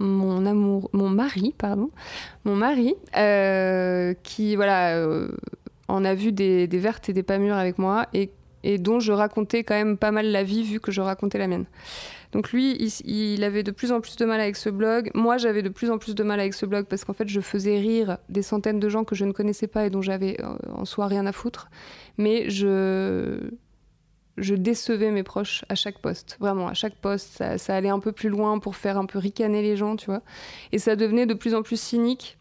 mon 0.00 0.46
amour, 0.46 0.88
mon 0.92 1.08
mari, 1.08 1.54
pardon, 1.56 1.90
mon 2.44 2.56
mari, 2.56 2.94
euh, 3.16 4.14
qui 4.22 4.56
voilà, 4.56 4.96
euh, 4.96 5.28
en 5.88 6.04
a 6.04 6.14
vu 6.14 6.32
des, 6.32 6.66
vertes 6.66 7.08
et 7.08 7.12
des 7.12 7.22
pas 7.22 7.38
mûres 7.38 7.56
avec 7.56 7.78
moi 7.78 8.06
et, 8.14 8.30
dont 8.78 9.00
je 9.00 9.12
racontais 9.12 9.64
quand 9.64 9.74
même 9.74 9.96
pas 9.96 10.10
mal 10.10 10.26
la 10.26 10.42
vie 10.42 10.62
vu 10.62 10.80
que 10.80 10.92
je 10.92 11.00
racontais 11.00 11.38
la 11.38 11.46
mienne. 11.46 11.64
Donc 12.32 12.52
lui, 12.52 12.76
il, 13.04 13.42
avait 13.42 13.62
de 13.62 13.70
plus 13.70 13.90
en 13.90 14.00
plus 14.00 14.16
de 14.16 14.24
mal 14.24 14.40
avec 14.40 14.56
ce 14.56 14.70
blog. 14.70 15.10
Moi, 15.14 15.36
j'avais 15.36 15.62
de 15.62 15.68
plus 15.68 15.90
en 15.90 15.98
plus 15.98 16.14
de 16.14 16.22
mal 16.22 16.38
avec 16.38 16.54
ce 16.54 16.64
blog 16.64 16.86
parce 16.86 17.04
qu'en 17.04 17.12
fait, 17.12 17.28
je 17.28 17.40
faisais 17.40 17.78
rire 17.78 18.18
des 18.28 18.42
centaines 18.42 18.78
de 18.78 18.88
gens 18.88 19.04
que 19.04 19.14
je 19.14 19.24
ne 19.24 19.32
connaissais 19.32 19.66
pas 19.66 19.86
et 19.86 19.90
dont 19.90 20.02
j'avais 20.02 20.40
euh, 20.40 20.54
en 20.74 20.84
soi 20.84 21.06
rien 21.06 21.26
à 21.26 21.32
foutre. 21.32 21.70
Mais 22.18 22.48
je, 22.48 23.50
je 24.36 24.54
décevais 24.54 25.10
mes 25.10 25.22
proches 25.22 25.64
à 25.68 25.74
chaque 25.74 25.98
poste. 25.98 26.36
Vraiment, 26.40 26.68
à 26.68 26.74
chaque 26.74 26.94
poste, 26.94 27.42
ça, 27.56 27.74
allait 27.74 27.88
un 27.88 27.98
peu 27.98 28.12
plus 28.12 28.28
loin 28.28 28.58
pour 28.58 28.76
faire 28.76 28.98
un 28.98 29.06
peu 29.06 29.18
ricaner 29.18 29.62
les 29.62 29.76
gens, 29.76 29.96
tu 29.96 30.06
vois. 30.06 30.22
Et 30.72 30.78
ça 30.78 30.96
devenait 30.96 31.26
de 31.26 31.34
plus 31.34 31.54
en 31.54 31.62
plus 31.62 31.80
cynique. 31.80 32.38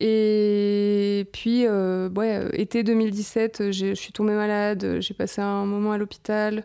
Et 0.00 1.26
puis, 1.32 1.66
euh, 1.66 2.08
ouais, 2.10 2.36
euh, 2.36 2.48
été 2.52 2.82
2017, 2.82 3.70
je 3.70 3.94
suis 3.94 4.12
tombée 4.12 4.34
malade, 4.34 4.98
j'ai 5.00 5.14
passé 5.14 5.40
un 5.40 5.64
moment 5.64 5.92
à 5.92 5.98
l'hôpital. 5.98 6.64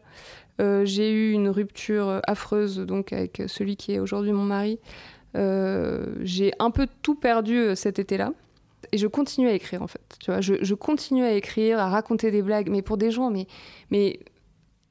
Euh, 0.60 0.84
j'ai 0.84 1.12
eu 1.12 1.32
une 1.32 1.48
rupture 1.50 2.22
affreuse 2.28 2.80
donc 2.80 3.14
avec 3.14 3.44
celui 3.48 3.78
qui 3.78 3.94
est 3.94 4.00
aujourd'hui 4.00 4.34
mon 4.34 4.44
mari. 4.44 4.80
j'ai 5.36 6.52
un 6.60 6.72
peu 6.72 6.88
tout 7.02 7.16
perdu 7.16 7.76
cet 7.76 8.00
été-là 8.00 8.34
et 8.92 8.98
je 8.98 9.08
continue 9.08 9.48
à 9.48 9.54
écrire 9.54 9.82
en 9.82 9.88
fait. 9.88 10.02
Tu 10.20 10.32
vois, 10.32 10.42
je, 10.42 10.56
je, 10.62 10.74
continue 10.74 11.24
à 11.24 11.34
écrire, 11.34 11.80
à 11.80 11.90
raconter 11.90 12.32
des 12.32 12.42
blagues, 12.42 12.70
mais 12.70 12.82
pour 12.82 12.98
des 12.98 13.12
gens, 13.12 13.30
mais, 13.30 13.48
mais 13.92 14.20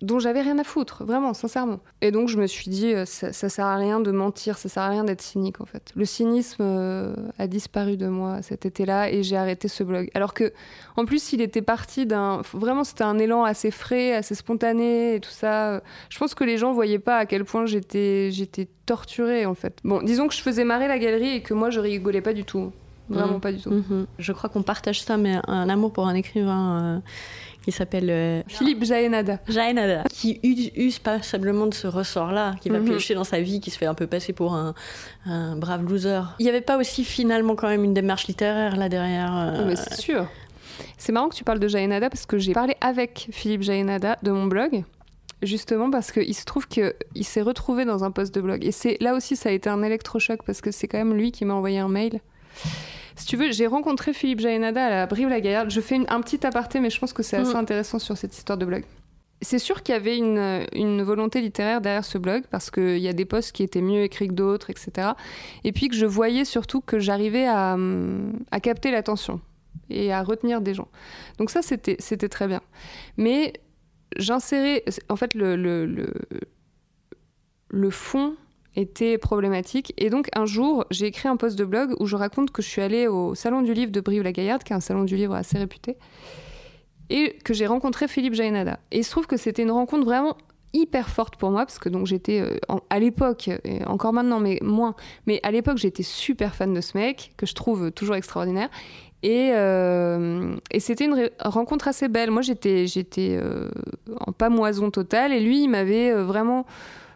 dont 0.00 0.20
j'avais 0.20 0.42
rien 0.42 0.58
à 0.58 0.64
foutre, 0.64 1.04
vraiment, 1.04 1.34
sincèrement. 1.34 1.80
Et 2.02 2.12
donc 2.12 2.28
je 2.28 2.38
me 2.38 2.46
suis 2.46 2.70
dit, 2.70 2.94
euh, 2.94 3.04
ça, 3.04 3.32
ça 3.32 3.48
sert 3.48 3.66
à 3.66 3.76
rien 3.76 3.98
de 3.98 4.12
mentir, 4.12 4.56
ça 4.56 4.68
sert 4.68 4.82
à 4.84 4.88
rien 4.88 5.02
d'être 5.02 5.22
cynique 5.22 5.60
en 5.60 5.66
fait. 5.66 5.90
Le 5.96 6.04
cynisme 6.04 6.62
euh, 6.62 7.14
a 7.38 7.48
disparu 7.48 7.96
de 7.96 8.06
moi 8.06 8.40
cet 8.42 8.64
été-là 8.64 9.10
et 9.10 9.24
j'ai 9.24 9.36
arrêté 9.36 9.66
ce 9.66 9.82
blog. 9.82 10.08
Alors 10.14 10.34
que, 10.34 10.52
en 10.96 11.04
plus, 11.04 11.32
il 11.32 11.40
était 11.40 11.62
parti 11.62 12.06
d'un, 12.06 12.42
vraiment, 12.52 12.84
c'était 12.84 13.04
un 13.04 13.18
élan 13.18 13.42
assez 13.42 13.72
frais, 13.72 14.14
assez 14.14 14.36
spontané 14.36 15.16
et 15.16 15.20
tout 15.20 15.30
ça. 15.30 15.82
Je 16.10 16.18
pense 16.18 16.34
que 16.34 16.44
les 16.44 16.58
gens 16.58 16.72
voyaient 16.72 17.00
pas 17.00 17.16
à 17.16 17.26
quel 17.26 17.44
point 17.44 17.66
j'étais, 17.66 18.30
j'étais 18.30 18.68
torturée 18.86 19.46
en 19.46 19.54
fait. 19.54 19.78
Bon, 19.82 20.00
disons 20.02 20.28
que 20.28 20.34
je 20.34 20.42
faisais 20.42 20.64
marrer 20.64 20.86
la 20.86 20.98
galerie 20.98 21.36
et 21.36 21.42
que 21.42 21.54
moi 21.54 21.70
je 21.70 21.80
rigolais 21.80 22.22
pas 22.22 22.32
du 22.34 22.44
tout. 22.44 22.72
Vraiment 23.08 23.34
Mhm. 23.34 23.40
pas 23.40 23.52
du 23.52 23.60
tout. 23.60 23.70
Mhm. 23.70 24.06
Je 24.18 24.32
crois 24.32 24.50
qu'on 24.50 24.62
partage 24.62 25.02
ça, 25.02 25.16
mais 25.16 25.38
un 25.46 25.68
amour 25.68 25.92
pour 25.92 26.06
un 26.06 26.14
écrivain 26.14 26.82
euh, 26.82 26.98
qui 27.64 27.72
s'appelle 27.72 28.08
euh, 28.10 28.42
Philippe 28.48 28.84
Jaénada. 28.84 29.38
Jaénada, 29.48 30.04
qui 30.10 30.40
use, 30.42 30.70
use 30.76 30.98
passablement 30.98 31.66
de 31.66 31.74
ce 31.74 31.86
ressort-là, 31.86 32.54
qui 32.60 32.68
va 32.68 32.78
Mhm. 32.80 32.86
piocher 32.86 33.14
dans 33.14 33.24
sa 33.24 33.40
vie, 33.40 33.60
qui 33.60 33.70
se 33.70 33.78
fait 33.78 33.86
un 33.86 33.94
peu 33.94 34.06
passer 34.06 34.32
pour 34.32 34.54
un, 34.54 34.74
un 35.26 35.56
brave 35.56 35.82
loser. 35.84 36.20
Il 36.38 36.42
n'y 36.44 36.48
avait 36.50 36.60
pas 36.60 36.76
aussi 36.78 37.04
finalement 37.04 37.54
quand 37.56 37.68
même 37.68 37.84
une 37.84 37.94
démarche 37.94 38.26
littéraire 38.26 38.76
là 38.76 38.88
derrière 38.88 39.34
euh, 39.36 39.56
Ah, 39.60 39.64
mais 39.66 39.76
c'est 39.76 39.94
sûr. 40.00 40.26
C'est 40.96 41.12
marrant 41.12 41.28
que 41.28 41.34
tu 41.34 41.44
parles 41.44 41.58
de 41.60 41.68
Jaénada 41.68 42.10
parce 42.10 42.26
que 42.26 42.38
j'ai 42.38 42.52
parlé 42.52 42.76
avec 42.80 43.28
Philippe 43.32 43.62
Jaénada 43.62 44.16
de 44.22 44.30
mon 44.30 44.46
blog. 44.46 44.84
Justement 45.42 45.88
parce 45.90 46.10
qu'il 46.10 46.34
se 46.34 46.44
trouve 46.44 46.66
qu'il 46.66 46.92
s'est 47.22 47.42
retrouvé 47.42 47.84
dans 47.84 48.02
un 48.02 48.10
post 48.10 48.34
de 48.34 48.40
blog. 48.40 48.64
Et 48.64 48.72
c'est 48.72 48.96
là 49.00 49.14
aussi, 49.14 49.36
ça 49.36 49.50
a 49.50 49.52
été 49.52 49.70
un 49.70 49.82
électrochoc 49.84 50.42
parce 50.44 50.60
que 50.60 50.72
c'est 50.72 50.88
quand 50.88 50.98
même 50.98 51.14
lui 51.14 51.30
qui 51.30 51.44
m'a 51.44 51.54
envoyé 51.54 51.78
un 51.78 51.88
mail. 51.88 52.20
Si 53.18 53.26
tu 53.26 53.36
veux, 53.36 53.50
j'ai 53.52 53.66
rencontré 53.66 54.12
Philippe 54.12 54.40
Jaénada 54.40 54.86
à 54.86 54.90
la 54.90 55.06
Brive-la-Gaillarde. 55.06 55.70
Je 55.70 55.80
fais 55.80 55.96
une- 55.96 56.06
un 56.08 56.20
petit 56.20 56.46
aparté, 56.46 56.78
mais 56.80 56.88
je 56.88 56.98
pense 57.00 57.12
que 57.12 57.22
c'est 57.22 57.36
assez 57.36 57.50
Mhm. 57.50 57.56
intéressant 57.60 57.98
sur 57.98 58.16
cette 58.16 58.36
histoire 58.36 58.56
de 58.56 58.64
blog. 58.64 58.84
C'est 59.42 59.58
sûr 59.58 59.82
qu'il 59.82 59.92
y 59.92 59.96
avait 59.96 60.16
une, 60.18 60.64
une 60.72 61.02
volonté 61.02 61.40
littéraire 61.40 61.80
derrière 61.80 62.04
ce 62.04 62.18
blog 62.18 62.44
parce 62.50 62.70
qu'il 62.70 62.98
y 62.98 63.06
a 63.08 63.12
des 63.12 63.24
posts 63.24 63.52
qui 63.52 63.62
étaient 63.62 63.80
mieux 63.82 64.02
écrits 64.02 64.28
que 64.28 64.32
d'autres, 64.34 64.70
etc. 64.70 65.10
Et 65.64 65.72
puis 65.72 65.88
que 65.88 65.94
je 65.96 66.06
voyais 66.06 66.44
surtout 66.44 66.80
que 66.80 66.98
j'arrivais 66.98 67.46
à, 67.46 67.74
hum, 67.74 68.32
à 68.50 68.58
capter 68.60 68.90
l'attention 68.90 69.40
et 69.90 70.12
à 70.12 70.22
retenir 70.22 70.60
des 70.60 70.74
gens. 70.74 70.88
Donc 71.38 71.50
ça, 71.50 71.62
c'était 71.62 71.96
c'était 72.00 72.28
très 72.28 72.46
bien. 72.48 72.60
Mais 73.16 73.52
j'insérais... 74.16 74.84
En 75.08 75.14
fait, 75.16 75.34
le, 75.34 75.54
le, 75.56 75.86
le, 75.86 76.12
le 77.68 77.90
fond 77.90 78.34
était 78.76 79.18
problématique. 79.18 79.92
Et 79.96 80.10
donc 80.10 80.28
un 80.34 80.46
jour, 80.46 80.84
j'ai 80.90 81.06
écrit 81.06 81.28
un 81.28 81.36
post 81.36 81.58
de 81.58 81.64
blog 81.64 81.94
où 82.00 82.06
je 82.06 82.16
raconte 82.16 82.50
que 82.50 82.62
je 82.62 82.68
suis 82.68 82.82
allée 82.82 83.06
au 83.06 83.34
Salon 83.34 83.62
du 83.62 83.74
Livre 83.74 83.92
de 83.92 84.00
Brive-la-Gaillarde, 84.00 84.62
qui 84.62 84.72
est 84.72 84.76
un 84.76 84.80
salon 84.80 85.04
du 85.04 85.16
livre 85.16 85.34
assez 85.34 85.58
réputé, 85.58 85.96
et 87.10 87.36
que 87.44 87.54
j'ai 87.54 87.66
rencontré 87.66 88.08
Philippe 88.08 88.34
Jaénada. 88.34 88.78
Et 88.90 88.98
il 88.98 89.04
se 89.04 89.10
trouve 89.10 89.26
que 89.26 89.36
c'était 89.36 89.62
une 89.62 89.70
rencontre 89.70 90.04
vraiment 90.04 90.36
hyper 90.72 91.08
forte 91.08 91.36
pour 91.36 91.50
moi 91.50 91.64
parce 91.64 91.78
que 91.78 91.88
donc 91.88 92.06
j'étais 92.06 92.40
euh, 92.40 92.58
à 92.90 92.98
l'époque 92.98 93.50
encore 93.86 94.12
maintenant 94.12 94.40
mais 94.40 94.58
moins 94.62 94.94
mais 95.26 95.40
à 95.42 95.50
l'époque 95.50 95.78
j'étais 95.78 96.02
super 96.02 96.54
fan 96.54 96.74
de 96.74 96.80
ce 96.80 96.96
mec 96.96 97.32
que 97.36 97.46
je 97.46 97.54
trouve 97.54 97.90
toujours 97.90 98.16
extraordinaire 98.16 98.68
et, 99.22 99.50
euh, 99.54 100.54
et 100.70 100.80
c'était 100.80 101.06
une 101.06 101.30
rencontre 101.40 101.88
assez 101.88 102.08
belle 102.08 102.30
moi 102.30 102.42
j'étais 102.42 102.86
euh, 103.18 103.70
en 104.20 104.32
pamoison 104.32 104.90
totale 104.90 105.32
et 105.32 105.40
lui 105.40 105.62
il 105.62 105.68
m'avait 105.68 106.12
vraiment 106.12 106.66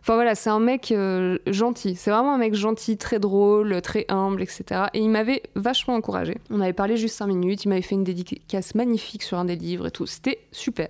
enfin 0.02 0.14
voilà 0.14 0.34
c'est 0.34 0.50
un 0.50 0.60
mec 0.60 0.92
euh, 0.92 1.38
gentil. 1.46 1.94
C'est 1.96 2.10
vraiment 2.10 2.34
un 2.34 2.38
mec 2.38 2.54
gentil 2.54 2.98
très 2.98 3.18
drôle 3.18 3.80
très 3.80 4.04
humble 4.08 4.42
etc 4.42 4.82
et 4.92 4.98
il 4.98 5.08
m'avait 5.08 5.42
vachement 5.54 5.94
encouragé. 5.94 6.36
On 6.50 6.60
avait 6.60 6.72
parlé 6.74 6.96
juste 6.96 7.16
cinq 7.16 7.28
minutes. 7.28 7.64
Il 7.64 7.68
m'avait 7.68 7.82
fait 7.82 7.94
une 7.94 8.04
dédicace 8.04 8.74
magnifique 8.74 9.22
sur 9.22 9.38
un 9.38 9.44
des 9.44 9.56
livres 9.56 9.86
et 9.86 9.90
tout. 9.90 10.06
C'était 10.06 10.40
super. 10.52 10.88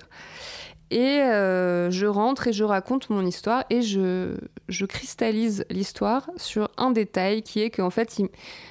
Et 0.93 1.23
euh, 1.23 1.91
je 1.91 2.05
rentre 2.05 2.49
et 2.49 2.53
je 2.53 2.65
raconte 2.65 3.09
mon 3.09 3.25
histoire 3.25 3.65
et 3.71 3.81
je, 3.81 4.37
je 4.69 4.85
cristallise 4.85 5.65
l'histoire 5.71 6.29
sur 6.37 6.69
un 6.77 6.91
détail 6.91 7.43
qui 7.43 7.63
est 7.63 7.71
qu'en 7.71 7.89
fait, 7.89 8.21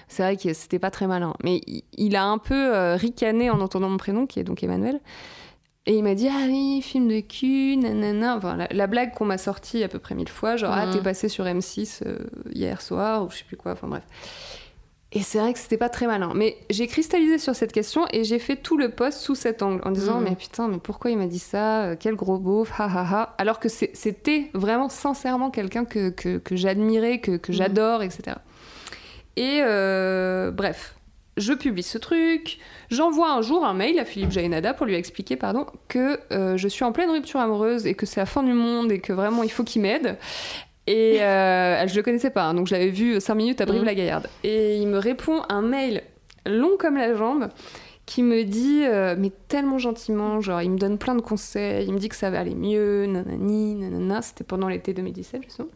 c'est 0.07 0.21
vrai 0.21 0.37
que 0.37 0.53
c'était 0.53 0.77
pas 0.77 0.91
très 0.91 1.07
malin, 1.07 1.33
mais 1.43 1.61
il, 1.65 1.81
il 1.97 2.15
a 2.15 2.23
un 2.23 2.37
peu 2.37 2.53
euh, 2.53 2.95
ricané 2.95 3.49
en 3.49 3.59
entendant 3.59 3.89
mon 3.89 3.97
prénom, 3.97 4.27
qui 4.27 4.39
est 4.39 4.43
donc 4.43 4.63
Emmanuel. 4.63 4.99
Et 5.87 5.95
il 5.95 6.03
m'a 6.03 6.13
dit 6.13 6.27
Ah 6.29 6.45
oui, 6.47 6.81
film 6.83 7.07
de 7.07 7.19
cul, 7.21 7.75
nanana. 7.77 8.37
Enfin, 8.37 8.55
la, 8.55 8.67
la 8.71 8.87
blague 8.87 9.13
qu'on 9.13 9.25
m'a 9.25 9.37
sortie 9.39 9.83
à 9.83 9.87
peu 9.87 9.97
près 9.99 10.13
mille 10.15 10.29
fois, 10.29 10.55
genre 10.55 10.71
Ah, 10.73 10.85
Mhm. 10.85 10.93
t'es 10.93 11.01
passé 11.01 11.27
sur 11.27 11.45
M6 11.45 12.01
euh, 12.05 12.19
hier 12.53 12.81
soir, 12.81 13.25
ou 13.25 13.31
je 13.31 13.37
sais 13.37 13.43
plus 13.45 13.57
quoi, 13.57 13.71
enfin 13.71 13.87
bref. 13.87 14.03
Et 15.13 15.21
c'est 15.23 15.39
vrai 15.39 15.51
que 15.51 15.59
c'était 15.59 15.77
pas 15.77 15.89
très 15.89 16.05
malin. 16.07 16.31
Mais 16.35 16.55
j'ai 16.69 16.87
cristallisé 16.87 17.37
sur 17.37 17.53
cette 17.55 17.73
question 17.73 18.05
et 18.13 18.23
j'ai 18.23 18.39
fait 18.39 18.55
tout 18.55 18.77
le 18.77 18.91
post 18.91 19.17
sous 19.19 19.35
cet 19.35 19.61
angle 19.63 19.81
en 19.83 19.91
disant 19.91 20.19
Mhm. 20.19 20.23
Mais 20.23 20.35
putain, 20.35 20.67
mais 20.69 20.77
pourquoi 20.77 21.09
il 21.11 21.17
m'a 21.17 21.25
dit 21.27 21.39
ça 21.39 21.81
Euh, 21.83 21.95
Quel 21.99 22.15
gros 22.15 22.37
beauf, 22.37 22.71
ha 22.79 22.85
ha 22.85 23.01
ha. 23.11 23.35
Alors 23.39 23.59
que 23.59 23.67
c'était 23.67 24.49
vraiment 24.53 24.87
sincèrement 24.87 25.49
quelqu'un 25.49 25.83
que, 25.85 26.11
que, 26.11 26.37
que 26.37 26.55
j'admirais, 26.55 27.19
que, 27.19 27.35
que 27.37 27.51
Mhm. 27.51 27.57
j'adore, 27.57 28.03
etc. 28.03 28.37
Et 29.35 29.61
euh, 29.63 30.51
bref, 30.51 30.95
je 31.37 31.53
publie 31.53 31.83
ce 31.83 31.97
truc. 31.97 32.59
J'envoie 32.89 33.31
un 33.31 33.41
jour 33.41 33.65
un 33.65 33.73
mail 33.73 33.99
à 33.99 34.05
Philippe 34.05 34.31
Jaénada 34.31 34.73
pour 34.73 34.85
lui 34.85 34.95
expliquer 34.95 35.35
pardon, 35.35 35.65
que 35.87 36.19
euh, 36.31 36.57
je 36.57 36.67
suis 36.67 36.83
en 36.83 36.91
pleine 36.91 37.09
rupture 37.09 37.39
amoureuse 37.39 37.87
et 37.87 37.93
que 37.93 38.05
c'est 38.05 38.19
la 38.19 38.25
fin 38.25 38.43
du 38.43 38.53
monde 38.53 38.91
et 38.91 38.99
que 38.99 39.13
vraiment 39.13 39.43
il 39.43 39.51
faut 39.51 39.63
qu'il 39.63 39.81
m'aide. 39.81 40.17
Et 40.87 41.17
euh, 41.21 41.87
je 41.87 41.95
le 41.95 42.03
connaissais 42.03 42.31
pas, 42.31 42.43
hein, 42.43 42.53
donc 42.53 42.67
je 42.67 42.73
l'avais 42.73 42.89
vu 42.89 43.19
5 43.19 43.35
minutes 43.35 43.61
à 43.61 43.65
Brive-la-Gaillarde. 43.65 44.27
Et 44.43 44.77
il 44.77 44.87
me 44.87 44.97
répond 44.97 45.41
un 45.49 45.61
mail 45.61 46.03
long 46.45 46.77
comme 46.77 46.97
la 46.97 47.15
jambe 47.15 47.49
qui 48.05 48.23
me 48.23 48.43
dit, 48.43 48.81
euh, 48.83 49.15
mais 49.17 49.31
tellement 49.47 49.77
gentiment, 49.77 50.41
genre 50.41 50.61
il 50.61 50.71
me 50.71 50.77
donne 50.77 50.97
plein 50.97 51.15
de 51.15 51.21
conseils, 51.21 51.85
il 51.85 51.93
me 51.93 51.99
dit 51.99 52.09
que 52.09 52.15
ça 52.15 52.29
va 52.29 52.39
aller 52.39 52.55
mieux, 52.55 53.05
nanani, 53.05 53.75
nanana. 53.75 54.21
C'était 54.21 54.43
pendant 54.43 54.67
l'été 54.67 54.93
2017 54.93 55.43
justement. 55.43 55.69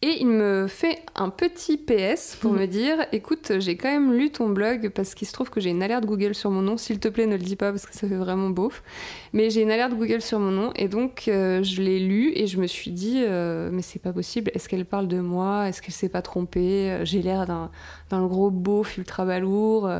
Et 0.00 0.20
il 0.20 0.28
me 0.28 0.68
fait 0.68 1.00
un 1.16 1.28
petit 1.28 1.76
PS 1.76 2.36
pour 2.40 2.52
Mhm. 2.52 2.60
me 2.60 2.66
dire 2.66 3.06
écoute, 3.10 3.50
j'ai 3.58 3.76
quand 3.76 3.90
même 3.90 4.12
lu 4.14 4.30
ton 4.30 4.48
blog 4.48 4.90
parce 4.90 5.16
qu'il 5.16 5.26
se 5.26 5.32
trouve 5.32 5.50
que 5.50 5.58
j'ai 5.60 5.70
une 5.70 5.82
alerte 5.82 6.06
Google 6.06 6.36
sur 6.36 6.50
mon 6.52 6.62
nom. 6.62 6.76
S'il 6.76 7.00
te 7.00 7.08
plaît, 7.08 7.26
ne 7.26 7.32
le 7.36 7.42
dis 7.42 7.56
pas 7.56 7.72
parce 7.72 7.84
que 7.84 7.92
ça 7.96 8.06
fait 8.06 8.14
vraiment 8.14 8.48
beauf. 8.48 8.84
Mais 9.32 9.50
j'ai 9.50 9.60
une 9.62 9.72
alerte 9.72 9.94
Google 9.94 10.20
sur 10.22 10.38
mon 10.38 10.52
nom 10.52 10.72
et 10.76 10.86
donc 10.86 11.24
euh, 11.26 11.64
je 11.64 11.82
l'ai 11.82 11.98
lu 11.98 12.30
et 12.36 12.46
je 12.46 12.58
me 12.58 12.68
suis 12.68 12.92
dit 12.92 13.24
euh, 13.26 13.70
mais 13.72 13.82
c'est 13.82 13.98
pas 13.98 14.12
possible. 14.12 14.52
Est-ce 14.54 14.68
qu'elle 14.68 14.84
parle 14.84 15.08
de 15.08 15.18
moi? 15.18 15.68
Est-ce 15.68 15.82
qu'elle 15.82 15.94
s'est 15.94 16.08
pas 16.08 16.22
trompée? 16.22 16.92
Euh, 16.92 17.04
J'ai 17.04 17.20
l'air 17.20 17.44
d'un 17.46 17.68
d'un 18.10 18.24
gros 18.24 18.50
beauf 18.52 18.98
ultra 18.98 19.24
balourd. 19.24 19.90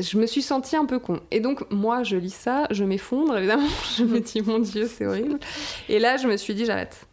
Je 0.00 0.18
me 0.18 0.26
suis 0.26 0.42
sentie 0.42 0.74
un 0.74 0.86
peu 0.86 0.98
con. 0.98 1.20
Et 1.30 1.38
donc, 1.40 1.70
moi, 1.70 2.02
je 2.02 2.16
lis 2.16 2.34
ça, 2.34 2.66
je 2.70 2.82
m'effondre, 2.82 3.36
évidemment. 3.38 3.68
Je 3.96 4.04
me 4.04 4.18
dis, 4.20 4.40
mon 4.42 4.58
Dieu, 4.58 4.88
c'est 4.88 5.06
horrible. 5.06 5.38
Et 5.88 5.98
là, 5.98 6.16
je 6.16 6.26
me 6.26 6.36
suis 6.38 6.54
dit, 6.54 6.64
j'arrête. 6.64 7.06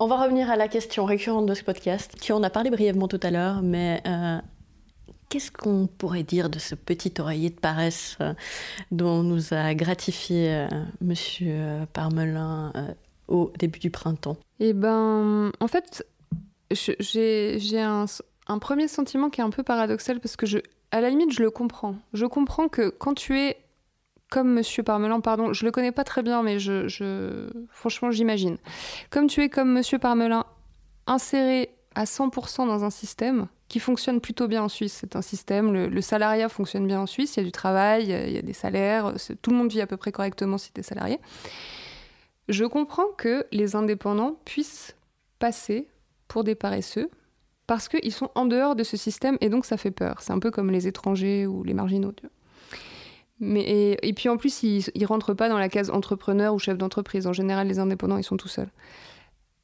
On 0.00 0.06
va 0.06 0.22
revenir 0.22 0.48
à 0.48 0.54
la 0.54 0.68
question 0.68 1.04
récurrente 1.04 1.46
de 1.46 1.54
ce 1.54 1.64
podcast. 1.64 2.14
Tu 2.20 2.32
en 2.32 2.44
as 2.44 2.50
parlé 2.50 2.70
brièvement 2.70 3.08
tout 3.08 3.18
à 3.20 3.32
l'heure, 3.32 3.62
mais 3.62 4.00
euh, 4.06 4.38
qu'est-ce 5.28 5.50
qu'on 5.50 5.88
pourrait 5.88 6.22
dire 6.22 6.50
de 6.50 6.60
ce 6.60 6.76
petit 6.76 7.12
oreiller 7.18 7.50
de 7.50 7.58
paresse 7.58 8.16
euh, 8.20 8.32
dont 8.92 9.24
nous 9.24 9.52
a 9.52 9.74
gratifié 9.74 10.54
euh, 10.54 10.68
Monsieur 11.00 11.52
euh, 11.52 11.86
Parmelin 11.92 12.72
au 13.26 13.52
début 13.58 13.80
du 13.80 13.90
printemps? 13.90 14.36
Et 14.60 14.72
ben, 14.72 15.50
en 15.58 15.66
fait, 15.66 16.06
j'ai 16.70 17.80
un, 17.80 18.06
premier 18.60 18.86
sentiment 18.86 19.30
qui 19.30 19.40
est 19.40 19.44
un 19.44 19.50
peu 19.50 19.64
paradoxal 19.64 20.20
parce 20.20 20.36
que, 20.36 20.46
à 20.92 21.00
la 21.00 21.10
limite, 21.10 21.32
je 21.32 21.42
le 21.42 21.50
comprends. 21.50 21.96
Je 22.12 22.24
comprends 22.24 22.68
que 22.68 22.88
quand 22.88 23.14
tu 23.14 23.36
es 23.36 23.56
comme 24.30 24.52
Monsieur 24.52 24.82
Parmelin, 24.82 25.20
pardon, 25.20 25.52
je 25.52 25.64
le 25.64 25.70
connais 25.70 25.92
pas 25.92 26.04
très 26.04 26.22
bien, 26.22 26.42
mais 26.42 26.58
je, 26.58 27.48
franchement, 27.70 28.10
j'imagine. 28.10 28.58
Comme 29.10 29.26
tu 29.26 29.42
es 29.42 29.48
comme 29.48 29.72
Monsieur 29.72 29.98
Parmelin, 29.98 30.44
inséré 31.06 31.70
à 31.94 32.04
100% 32.04 32.66
dans 32.66 32.84
un 32.84 32.90
système 32.90 33.48
qui 33.68 33.80
fonctionne 33.80 34.20
plutôt 34.20 34.48
bien 34.48 34.62
en 34.62 34.68
Suisse. 34.68 34.98
C'est 35.00 35.16
un 35.16 35.22
système, 35.22 35.72
le, 35.72 36.00
salariat 36.00 36.48
fonctionne 36.48 36.86
bien 36.86 37.00
en 37.00 37.06
Suisse, 37.06 37.36
il 37.36 37.40
y 37.40 37.42
a 37.42 37.44
du 37.44 37.52
travail, 37.52 38.04
il 38.04 38.32
y 38.32 38.38
a 38.38 38.42
des 38.42 38.52
salaires, 38.52 39.14
tout 39.42 39.50
le 39.50 39.56
monde 39.56 39.70
vit 39.70 39.80
à 39.80 39.86
peu 39.86 39.96
près 39.96 40.12
correctement 40.12 40.58
si 40.58 40.72
tu 40.72 40.80
es 40.80 40.82
salarié. 40.82 41.18
Je 42.48 42.64
comprends 42.64 43.08
que 43.16 43.46
les 43.52 43.76
indépendants 43.76 44.38
puissent 44.44 44.96
passer 45.38 45.88
pour 46.28 46.44
des 46.44 46.54
paresseux 46.54 47.10
parce 47.66 47.88
qu'ils 47.88 48.12
sont 48.12 48.30
en 48.34 48.46
dehors 48.46 48.74
de 48.74 48.84
ce 48.84 48.96
système 48.96 49.36
et 49.42 49.50
donc 49.50 49.66
ça 49.66 49.76
fait 49.76 49.90
peur. 49.90 50.22
C'est 50.22 50.32
un 50.32 50.38
peu 50.38 50.50
comme 50.50 50.70
les 50.70 50.86
étrangers 50.86 51.46
ou 51.46 51.62
les 51.62 51.74
marginaux. 51.74 52.12
Mais, 53.40 53.96
et, 54.02 54.12
puis 54.12 54.28
en 54.28 54.36
plus, 54.36 54.62
ils, 54.62 54.84
ils 54.94 55.06
rentrent 55.06 55.34
pas 55.34 55.48
dans 55.48 55.58
la 55.58 55.68
case 55.68 55.90
entrepreneur 55.90 56.54
ou 56.54 56.58
chef 56.58 56.76
d'entreprise. 56.76 57.26
En 57.26 57.32
général, 57.32 57.68
les 57.68 57.78
indépendants, 57.78 58.16
ils 58.16 58.24
sont 58.24 58.36
tout 58.36 58.48
seuls. 58.48 58.70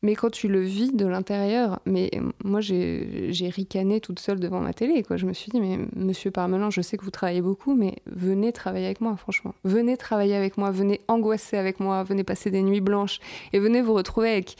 Mais 0.04 0.16
quand 0.16 0.28
tu 0.28 0.48
le 0.48 0.60
vis 0.60 0.92
de 0.92 1.06
l'intérieur, 1.06 1.80
mais 1.86 2.10
moi 2.44 2.60
j'ai 2.60 3.48
ricané 3.48 4.02
toute 4.02 4.18
seule 4.18 4.38
devant 4.38 4.60
ma 4.60 4.74
télé. 4.74 5.02
Quoi. 5.02 5.16
Je 5.16 5.24
me 5.24 5.32
suis 5.32 5.50
dit, 5.50 5.58
mais 5.62 5.78
monsieur 5.96 6.30
Parmelin, 6.30 6.68
je 6.68 6.82
sais 6.82 6.98
que 6.98 7.04
vous 7.04 7.10
travaillez 7.10 7.40
beaucoup, 7.40 7.74
mais 7.74 7.96
venez 8.04 8.52
travailler 8.52 8.84
avec 8.84 9.00
moi, 9.00 9.16
franchement. 9.16 9.54
Venez 9.64 9.96
travailler 9.96 10.34
avec 10.34 10.58
moi, 10.58 10.70
venez 10.70 11.00
angoisser 11.08 11.56
avec 11.56 11.80
moi, 11.80 12.02
venez 12.04 12.22
passer 12.22 12.50
des 12.50 12.60
nuits 12.60 12.82
blanches 12.82 13.18
et 13.54 13.58
venez 13.58 13.80
vous 13.80 13.94
retrouver 13.94 14.30
avec 14.30 14.56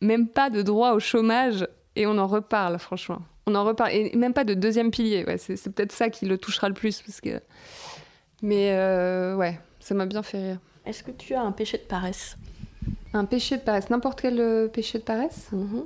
même 0.00 0.28
pas 0.28 0.48
de 0.48 0.62
droit 0.62 0.92
au 0.92 1.00
chômage 1.00 1.66
et 1.96 2.06
on 2.06 2.16
en 2.18 2.28
reparle, 2.28 2.78
franchement. 2.78 3.18
On 3.46 3.56
en 3.56 3.64
reparle. 3.64 3.90
Et 3.90 4.16
même 4.16 4.32
pas 4.32 4.44
de 4.44 4.54
deuxième 4.54 4.92
pilier. 4.92 5.24
Ouais, 5.24 5.38
c'est 5.38 5.74
peut-être 5.74 5.90
ça 5.90 6.08
qui 6.08 6.24
le 6.24 6.38
touchera 6.38 6.68
le 6.68 6.74
plus. 6.74 7.02
Parce 7.02 7.20
que... 7.20 7.40
Mais 8.42 8.72
euh, 8.72 9.36
ouais, 9.36 9.58
ça 9.80 9.94
m'a 9.94 10.06
bien 10.06 10.22
fait 10.22 10.38
rire. 10.38 10.58
Est-ce 10.84 11.02
que 11.02 11.12
tu 11.12 11.34
as 11.34 11.40
un 11.40 11.52
péché 11.52 11.78
de 11.78 11.84
paresse? 11.84 12.36
Un 13.14 13.24
péché 13.24 13.56
de 13.56 13.62
paresse, 13.62 13.88
n'importe 13.88 14.20
quel 14.20 14.40
euh, 14.40 14.68
péché 14.68 14.98
de 14.98 15.04
paresse? 15.04 15.48
Mhm. 15.52 15.84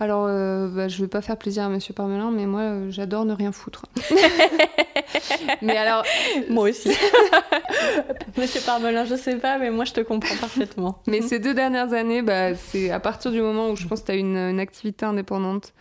Alors, 0.00 0.26
euh, 0.28 0.66
bah, 0.68 0.88
je 0.88 1.00
vais 1.00 1.08
pas 1.08 1.22
faire 1.22 1.36
plaisir 1.36 1.62
à 1.62 1.68
Monsieur 1.68 1.94
Parmelin, 1.94 2.32
mais 2.32 2.46
moi, 2.46 2.62
euh, 2.62 2.90
j'adore 2.90 3.24
ne 3.24 3.32
rien 3.32 3.52
foutre. 3.52 3.86
mais 5.62 5.76
alors, 5.76 6.02
Moi 6.50 6.70
aussi. 6.70 6.90
Monsieur 8.36 8.60
Parmelin, 8.60 9.04
je 9.04 9.14
sais 9.14 9.36
pas, 9.36 9.58
mais 9.58 9.70
moi 9.70 9.84
je 9.84 9.92
te 9.92 10.00
comprends 10.00 10.34
parfaitement. 10.34 11.00
mais 11.06 11.22
ces 11.22 11.38
deux 11.38 11.54
dernières 11.54 11.92
années, 11.92 12.22
bah, 12.22 12.56
c'est 12.56 12.90
à 12.90 12.98
partir 12.98 13.30
du 13.30 13.40
moment 13.40 13.70
où 13.70 13.76
je 13.76 13.86
pense 13.86 14.00
que 14.00 14.06
tu 14.06 14.12
as 14.12 14.16
une, 14.16 14.36
une 14.36 14.58
activité 14.58 15.06
indépendante. 15.06 15.72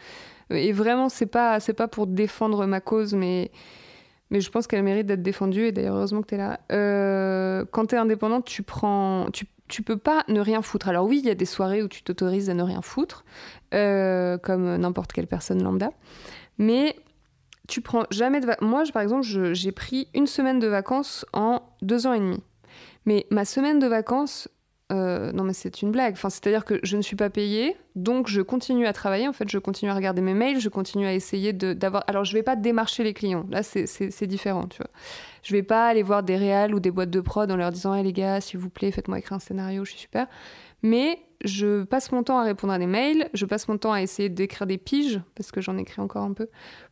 Et 0.52 0.72
vraiment, 0.74 1.10
c'est 1.10 1.26
pas, 1.26 1.60
c'est 1.60 1.74
pas 1.74 1.88
pour 1.88 2.06
défendre 2.06 2.68
ma 2.68 2.82
cause, 2.82 3.16
mais, 3.16 3.50
mais 4.30 4.42
je 4.42 4.50
pense 4.50 4.68
qu'elle 4.68 4.84
mérite 4.84 5.06
d'être 5.06 5.22
défendue. 5.22 5.66
Et 5.68 5.72
d'ailleurs, 5.72 5.96
heureusement 5.96 6.22
que 6.22 6.28
tu 6.28 6.36
es 6.36 6.38
là. 6.38 6.60
Euh, 6.72 7.66
quand 7.72 7.88
tu 7.88 7.96
es 7.96 7.98
indépendante, 7.98 8.46
tu 8.46 8.64
prends. 8.64 9.28
Tu, 9.32 9.46
tu 9.68 9.82
peux 9.84 9.98
pas 9.98 10.24
ne 10.28 10.40
rien 10.40 10.62
foutre. 10.62 10.90
Alors 10.90 11.06
oui, 11.06 11.20
il 11.24 11.28
y 11.28 11.32
a 11.32 11.36
des 11.36 11.46
soirées 11.46 11.82
où 11.84 11.88
tu 11.88 12.04
t'autorises 12.04 12.50
à 12.50 12.54
ne 12.54 12.64
rien 12.64 12.82
foutre, 12.82 13.24
euh, 13.74 14.38
comme 14.38 14.76
n'importe 14.78 15.14
quelle 15.14 15.28
personne 15.28 15.62
lambda. 15.64 15.92
Mais 16.58 16.96
tu 17.68 17.82
prends 17.82 18.04
jamais 18.12 18.40
de. 18.40 18.48
Moi, 18.62 18.84
je- 18.84 18.92
par 18.92 19.02
exemple, 19.02 19.24
j'ai 19.54 19.72
pris 19.72 20.08
une 20.14 20.28
semaine 20.28 20.60
de 20.60 20.68
vacances 20.68 21.26
en 21.34 21.62
deux 21.82 22.08
ans 22.08 22.14
et 22.14 22.20
demi. 22.20 22.42
Mais 23.06 23.26
ma 23.32 23.46
semaine 23.46 23.80
de 23.80 23.88
vacances, 23.88 24.48
euh, 24.94 25.32
non 25.32 25.44
mais 25.44 25.54
c'est 25.54 25.82
une 25.82 25.92
blague. 25.92 26.14
Enfin, 26.14 26.30
c'est-à-dire 26.30 26.64
que 26.66 26.80
je 26.84 26.96
ne 26.96 27.02
suis 27.02 27.16
pas 27.16 27.30
payée, 27.30 27.76
donc 27.96 28.28
je 28.28 28.42
continue 28.42 28.86
à 28.86 28.94
travailler. 28.94 29.28
En 29.28 29.34
fait, 29.34 29.50
je 29.50 29.58
continue 29.58 29.90
à 29.92 29.96
regarder 29.96 30.22
mes 30.22 30.34
mails, 30.34 30.60
je 30.60 30.70
continue 30.70 31.06
à 31.08 31.14
essayer 31.14 31.52
d'avoir. 31.52 32.04
Alors, 32.08 32.24
je 32.26 32.34
vais 32.34 32.44
pas 32.44 32.56
démarcher 32.56 33.04
les 33.04 33.14
clients. 33.14 33.46
Là, 33.50 33.64
c'est- 33.64 34.28
différent, 34.28 34.68
tu 34.68 34.78
vois. 34.78 34.90
Je 35.42 35.54
vais 35.54 35.64
pas 35.64 35.88
aller 35.88 36.04
voir 36.04 36.24
des 36.24 36.38
réals 36.38 36.74
ou 36.74 36.80
des 36.80 36.92
boîtes 36.92 37.10
de 37.10 37.20
prod 37.20 37.50
en 37.52 37.56
leur 37.58 37.72
disant, 37.72 37.94
hey, 37.94 38.04
les 38.04 38.14
gars, 38.14 38.40
s'il 38.40 38.60
vous 38.60 38.70
plaît, 38.70 38.92
faites-moi 38.92 39.20
écrire 39.20 39.34
un 39.38 39.40
scénario, 39.40 39.84
je 39.84 39.92
suis 39.92 40.00
super. 40.00 40.28
Mais 40.82 41.20
je 41.44 41.84
passe 41.84 42.12
mon 42.12 42.24
temps 42.24 42.40
à 42.40 42.44
répondre 42.44 42.72
à 42.74 42.78
des 42.80 42.88
mails, 42.88 43.30
je 43.34 43.46
passe 43.46 43.68
mon 43.68 43.78
temps 43.78 43.92
à 43.92 44.02
essayer 44.02 44.30
d'écrire 44.30 44.68
des 44.68 44.78
piges, 44.78 45.20
parce 45.36 45.52
que 45.52 45.60
j'en 45.60 45.78
écris 45.78 46.02
encore 46.02 46.24
un 46.24 46.34
peu, 46.34 46.48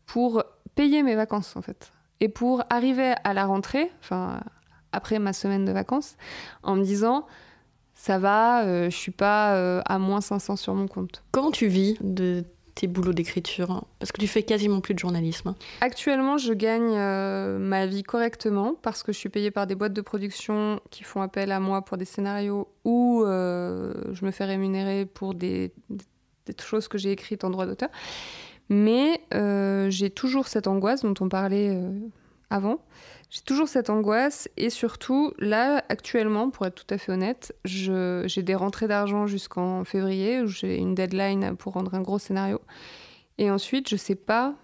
pour 0.06 0.44
payer 0.76 1.04
mes 1.04 1.16
vacances, 1.16 1.56
en 1.56 1.62
fait. 1.62 1.92
Et 2.20 2.30
pour 2.30 2.64
arriver 2.70 3.14
à 3.24 3.34
la 3.34 3.46
rentrée, 3.46 3.92
enfin, 4.02 4.42
après 4.92 5.20
ma 5.20 5.34
semaine 5.34 5.66
de 5.66 5.72
vacances, 5.72 6.16
en 6.64 6.76
me 6.76 6.84
disant, 6.84 7.26
ça 8.02 8.18
va, 8.18 8.64
euh, 8.64 8.90
je 8.90 8.96
suis 8.96 9.12
pas 9.12 9.54
euh, 9.54 9.80
à 9.86 10.00
moins 10.00 10.22
500 10.22 10.56
sur 10.56 10.74
mon 10.74 10.88
compte. 10.88 11.24
Comment 11.32 11.52
tu 11.52 11.68
vis 11.68 12.00
de 12.02 12.44
tes 12.74 12.88
boulots 12.88 13.14
d'écriture? 13.14 13.86
Parce 14.00 14.12
que 14.12 14.20
tu 14.20 14.28
fais 14.28 14.42
quasiment 14.42 14.82
plus 14.82 14.96
de 14.96 15.00
journalisme. 15.00 15.54
Actuellement, 15.82 16.40
je 16.40 16.52
gagne 16.54 16.96
euh, 16.96 17.60
ma 17.60 17.86
vie 17.86 18.02
correctement 18.02 18.74
parce 18.82 19.04
que 19.04 19.12
je 19.12 19.20
suis 19.20 19.30
payée 19.30 19.52
par 19.52 19.68
des 19.68 19.76
boîtes 19.76 19.94
de 19.94 20.02
production 20.02 20.80
qui 20.90 21.04
font 21.04 21.22
appel 21.22 21.52
à 21.52 21.60
moi 21.60 21.86
pour 21.86 21.98
des 21.98 22.06
scénarios 22.06 22.70
ou 22.86 23.22
euh, 23.24 23.94
je 24.14 24.26
me 24.26 24.32
fais 24.32 24.46
rémunérer 24.46 25.06
pour 25.06 25.36
des, 25.36 25.72
des 25.92 26.56
choses 26.60 26.88
que 26.88 26.98
j'ai 26.98 27.12
écrites 27.12 27.44
en 27.44 27.52
droit 27.52 27.68
d'auteur. 27.68 27.90
Mais 28.70 29.22
j'ai 29.92 30.10
toujours 30.10 30.48
cette 30.48 30.66
angoisse 30.66 31.04
dont 31.04 31.14
on 31.20 31.30
parlait 31.30 31.78
avant. 32.50 32.80
J'ai 33.32 33.42
toujours 33.42 33.70
cette 33.70 33.90
angoisse 33.90 34.50
et 34.58 34.70
surtout, 34.70 35.34
là, 35.40 35.84
actuellement, 35.90 36.50
pour 36.50 36.68
être 36.68 36.76
tout 36.76 36.94
à 36.94 36.98
fait 36.98 37.14
honnête, 37.14 37.56
j'ai 37.64 38.44
des 38.44 38.56
rentrées 38.56 38.90
d'argent 38.90 39.26
jusqu'en 39.26 39.86
février 39.86 40.42
où 40.42 40.48
j'ai 40.48 40.78
une 40.78 40.94
deadline 40.94 41.56
pour 41.56 41.74
rendre 41.74 41.96
un 41.96 42.02
gros 42.02 42.20
scénario. 42.20 42.60
Et 43.38 43.50
ensuite, 43.50 43.90
je 43.90 43.96
sais 43.96 44.16
pas 44.16 44.56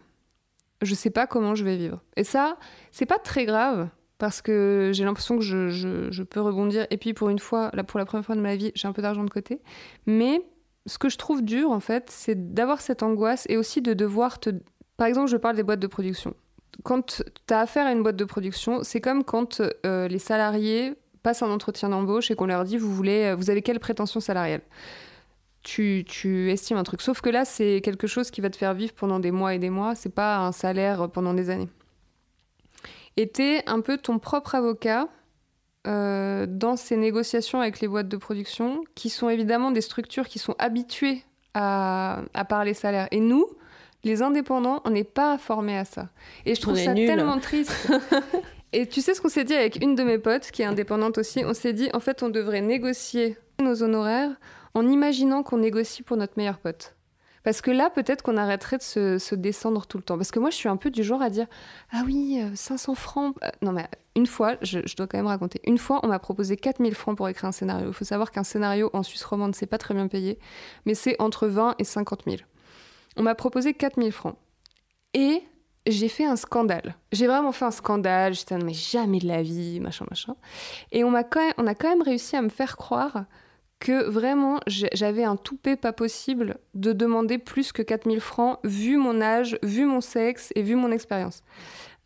je 0.81 0.93
sais 0.93 1.09
pas 1.09 1.27
comment 1.27 1.55
je 1.55 1.63
vais 1.63 1.77
vivre. 1.77 2.01
Et 2.17 2.23
ça, 2.23 2.57
c'est 2.91 3.05
pas 3.05 3.17
très 3.17 3.45
grave 3.45 3.89
parce 4.17 4.41
que 4.41 4.91
j'ai 4.93 5.05
l'impression 5.05 5.37
que 5.37 5.43
je 5.43 6.23
peux 6.23 6.41
rebondir. 6.41 6.85
Et 6.91 6.97
puis 6.97 7.13
pour 7.13 7.29
une 7.29 7.39
fois, 7.39 7.71
là, 7.73 7.83
pour 7.83 7.99
la 7.99 8.05
première 8.05 8.25
fois 8.25 8.35
de 8.35 8.41
ma 8.41 8.55
vie, 8.55 8.71
j'ai 8.75 8.87
un 8.87 8.91
peu 8.91 9.01
d'argent 9.01 9.23
de 9.23 9.29
côté. 9.29 9.61
Mais 10.05 10.41
ce 10.85 10.97
que 10.97 11.09
je 11.09 11.17
trouve 11.17 11.41
dur, 11.43 11.71
en 11.71 11.79
fait, 11.79 12.09
c'est 12.11 12.53
d'avoir 12.53 12.81
cette 12.81 13.01
angoisse 13.01 13.45
et 13.49 13.57
aussi 13.57 13.81
de 13.81 13.93
devoir 13.93 14.39
te... 14.39 14.51
Par 14.97 15.07
exemple, 15.07 15.29
je 15.29 15.37
parle 15.37 15.55
des 15.55 15.63
boîtes 15.63 15.79
de 15.79 15.87
production. 15.87 16.35
Quand 16.83 17.23
tu 17.47 17.53
as 17.53 17.59
affaire 17.59 17.87
à 17.87 17.91
une 17.91 18.03
boîte 18.03 18.15
de 18.15 18.25
production, 18.25 18.83
c'est 18.83 19.01
comme 19.01 19.23
quand 19.23 19.61
euh, 19.85 20.07
les 20.07 20.19
salariés 20.19 20.93
passent 21.23 21.41
un 21.41 21.49
entretien 21.49 21.89
d'embauche 21.89 22.31
et 22.31 22.35
qu'on 22.35 22.45
leur 22.45 22.63
dit, 22.63 22.77
vous, 22.77 22.93
voulez, 22.93 23.33
vous 23.33 23.49
avez 23.49 23.61
quelle 23.61 23.79
prétention 23.79 24.19
salariale? 24.19 24.61
Tu, 25.63 26.05
tu 26.07 26.49
estimes 26.51 26.77
un 26.77 26.83
truc. 26.83 27.01
Sauf 27.01 27.19
que 27.19 27.29
là, 27.29 27.43
c'est 27.43 27.81
quelque 27.83 28.07
chose 28.07 28.31
qui 28.31 28.39
va 28.39 28.49
te 28.49 28.55
faire 28.55 28.73
vivre 28.73 28.93
pendant 28.93 29.19
des 29.19 29.31
mois 29.31 29.53
et 29.53 29.59
des 29.59 29.69
mois. 29.69 29.95
C'est 29.95 30.13
pas 30.13 30.37
un 30.37 30.53
salaire 30.53 31.09
pendant 31.09 31.33
des 31.33 31.49
années. 31.49 31.67
Et 33.17 33.27
t'es 33.27 33.63
un 33.65 33.81
peu 33.81 33.97
ton 33.97 34.19
propre 34.19 34.55
avocat 34.55 35.09
euh, 35.87 36.45
dans 36.47 36.75
ces 36.77 36.95
négociations 36.95 37.59
avec 37.59 37.81
les 37.81 37.87
boîtes 37.87 38.07
de 38.07 38.17
production, 38.17 38.83
qui 38.95 39.09
sont 39.09 39.27
évidemment 39.27 39.71
des 39.71 39.81
structures 39.81 40.27
qui 40.27 40.39
sont 40.39 40.55
habituées 40.59 41.23
à, 41.53 42.21
à 42.33 42.45
parler 42.45 42.73
salaire. 42.73 43.07
Et 43.11 43.19
nous, 43.19 43.47
les 44.03 44.21
indépendants, 44.21 44.81
on 44.85 44.89
n'est 44.89 45.03
pas 45.03 45.37
formés 45.37 45.77
à 45.77 45.85
ça. 45.85 46.09
Et 46.45 46.55
je 46.55 46.61
trouve 46.61 46.77
ça 46.77 46.93
tellement 46.93 47.39
triste. 47.39 47.89
Et 48.73 48.85
tu 48.85 49.01
sais 49.01 49.13
ce 49.13 49.21
qu'on 49.21 49.29
s'est 49.29 49.45
dit 49.45 49.55
avec 49.55 49.81
une 49.81 49.95
de 49.95 50.03
mes 50.03 50.17
potes, 50.17 50.51
qui 50.51 50.61
est 50.61 50.65
indépendante 50.65 51.17
aussi? 51.17 51.43
On 51.45 51.53
s'est 51.53 51.73
dit, 51.73 51.89
en 51.93 51.99
fait, 51.99 52.21
on 52.21 52.29
devrait 52.29 52.61
négocier 52.61 53.37
nos 53.61 53.81
honoraires 53.81 54.31
en 54.73 54.87
imaginant 54.87 55.41
qu'on 55.41 55.57
négocie 55.57 56.03
pour 56.03 56.17
notre 56.17 56.33
meilleur 56.37 56.59
pote. 56.59 56.93
Parce 57.43 57.61
que 57.61 57.71
là, 57.71 57.89
peut-être 57.89 58.23
qu'on 58.23 58.35
arrêterait 58.35 58.77
de 58.77 58.83
se, 58.83 59.19
se 59.19 59.33
descendre 59.33 59.85
tout 59.85 59.97
le 59.97 60.03
temps. 60.03 60.17
Parce 60.17 60.31
que 60.31 60.39
moi, 60.39 60.49
je 60.49 60.57
suis 60.57 60.67
un 60.67 60.75
peu 60.75 60.91
du 60.91 61.01
genre 61.01 61.21
à 61.21 61.29
dire 61.29 61.47
Ah 61.93 62.01
oui, 62.05 62.41
euh, 62.41 62.49
500 62.53 62.93
francs. 62.93 63.35
Euh, 63.41 63.49
Non, 63.61 63.71
mais 63.71 63.87
une 64.17 64.25
fois, 64.25 64.57
je, 64.61 64.79
je 64.85 64.95
dois 64.97 65.07
quand 65.07 65.17
même 65.17 65.27
raconter. 65.27 65.61
Une 65.65 65.77
fois, 65.77 66.01
on 66.03 66.07
m'a 66.07 66.19
proposé 66.19 66.57
4000 66.57 66.93
francs 66.93 67.15
pour 67.15 67.29
écrire 67.29 67.45
un 67.47 67.53
scénario. 67.53 67.87
Il 67.87 67.93
faut 67.93 68.03
savoir 68.03 68.31
qu'un 68.31 68.43
scénario 68.43 68.89
en 68.91 69.01
Suisse 69.01 69.23
romande, 69.23 69.55
c'est 69.55 69.65
pas 69.65 69.77
très 69.77 69.93
bien 69.93 70.09
payé, 70.09 70.39
mais 70.85 70.93
c'est 70.93 71.15
entre 71.21 71.47
20 71.47 71.75
et 71.79 71.85
50 71.85 72.23
000. 72.27 72.37
On 73.17 73.23
m'a 73.23 73.35
proposé 73.35 73.73
4000 73.73 74.11
francs. 74.11 74.35
Et 75.13 75.43
j'ai 75.87 76.09
fait 76.09 76.25
un 76.25 76.35
scandale. 76.35 76.95
J'ai 77.11 77.27
vraiment 77.27 77.51
fait 77.51 77.65
un 77.65 77.71
scandale. 77.71 78.33
J'étais 78.33 78.57
mais 78.57 78.73
jamais 78.73 79.19
de 79.19 79.27
la 79.27 79.41
vie, 79.41 79.79
machin, 79.79 80.05
machin. 80.09 80.35
Et 80.91 81.03
on, 81.03 81.13
a 81.13 81.23
quand 81.23 81.53
même 81.57 82.01
réussi 82.01 82.35
à 82.35 82.41
me 82.41 82.49
faire 82.49 82.77
croire 82.77 83.25
que 83.79 84.09
vraiment 84.09 84.59
j'avais 84.67 85.23
un 85.23 85.35
toupet 85.35 85.75
pas 85.75 85.93
possible 85.93 86.57
de 86.73 86.93
demander 86.93 87.37
plus 87.37 87.71
que 87.71 87.83
4000 87.83 88.21
francs 88.21 88.59
vu 88.63 88.97
mon 88.97 89.21
âge, 89.21 89.59
vu 89.61 89.85
mon 89.85 90.01
sexe 90.01 90.51
et 90.55 90.63
vu 90.63 90.75
mon 90.75 90.91
expérience. 90.91 91.43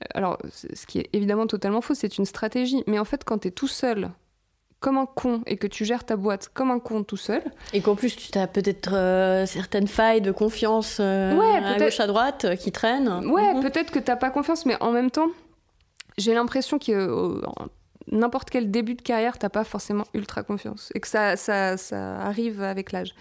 Euh, 0.04 0.08
Alors, 0.16 0.38
ce 0.52 0.86
qui 0.86 1.00
est 1.00 1.10
évidemment 1.14 1.48
totalement 1.48 1.82
faux, 1.82 1.94
c'est 1.94 2.18
une 2.18 2.26
stratégie. 2.26 2.84
Mais 2.88 3.00
en 3.00 3.06
fait, 3.06 3.24
quand 3.24 3.40
tu 3.40 3.48
es 3.48 3.52
tout 3.52 3.68
seul, 3.68 4.12
comme 4.82 4.98
un 4.98 5.06
con, 5.06 5.42
et 5.46 5.56
que 5.58 5.68
tu 5.68 5.86
gères 5.86 6.04
ta 6.04 6.16
boîte 6.18 6.50
comme 6.54 6.72
un 6.72 6.80
con 6.80 7.04
tout 7.04 7.16
seul, 7.16 7.42
Et 7.72 7.82
qu'en 7.82 7.96
plus, 7.96 8.16
tu 8.16 8.38
as 8.38 8.48
peut-être 8.48 8.94
euh, 8.94 9.46
certaines 9.46 9.88
failles 9.88 10.22
de 10.22 10.32
confiance 10.32 10.98
euh, 11.00 11.38
Ouais, 11.38 11.64
à 11.64 11.78
gauche, 11.78 12.00
à 12.02 12.08
droite 12.08 12.46
euh, 12.46 12.56
qui 12.56 12.72
traînent. 12.74 13.08
Ouais, 13.28 13.54
Mhm. 13.54 13.62
peut-être 13.62 13.92
que 13.92 14.00
t'as 14.00 14.16
pas 14.18 14.32
confiance, 14.32 14.66
mais 14.66 14.76
en 14.82 14.92
même 14.92 15.12
temps, 15.12 15.30
j'ai 16.18 16.34
l'impression 16.34 16.80
que 16.80 17.42
n'importe 18.12 18.50
quel 18.50 18.72
début 18.72 18.96
de 18.96 19.02
carrière, 19.04 19.38
t'as 19.38 19.50
pas 19.50 19.64
forcément 19.64 20.04
ultra 20.16 20.42
confiance 20.44 20.90
et 20.96 21.00
que 21.00 21.08
ça, 21.08 21.38
ça, 21.38 21.78
ça 21.78 22.18
arrive 22.20 22.62
avec 22.64 22.92
l'âge. 22.92 23.14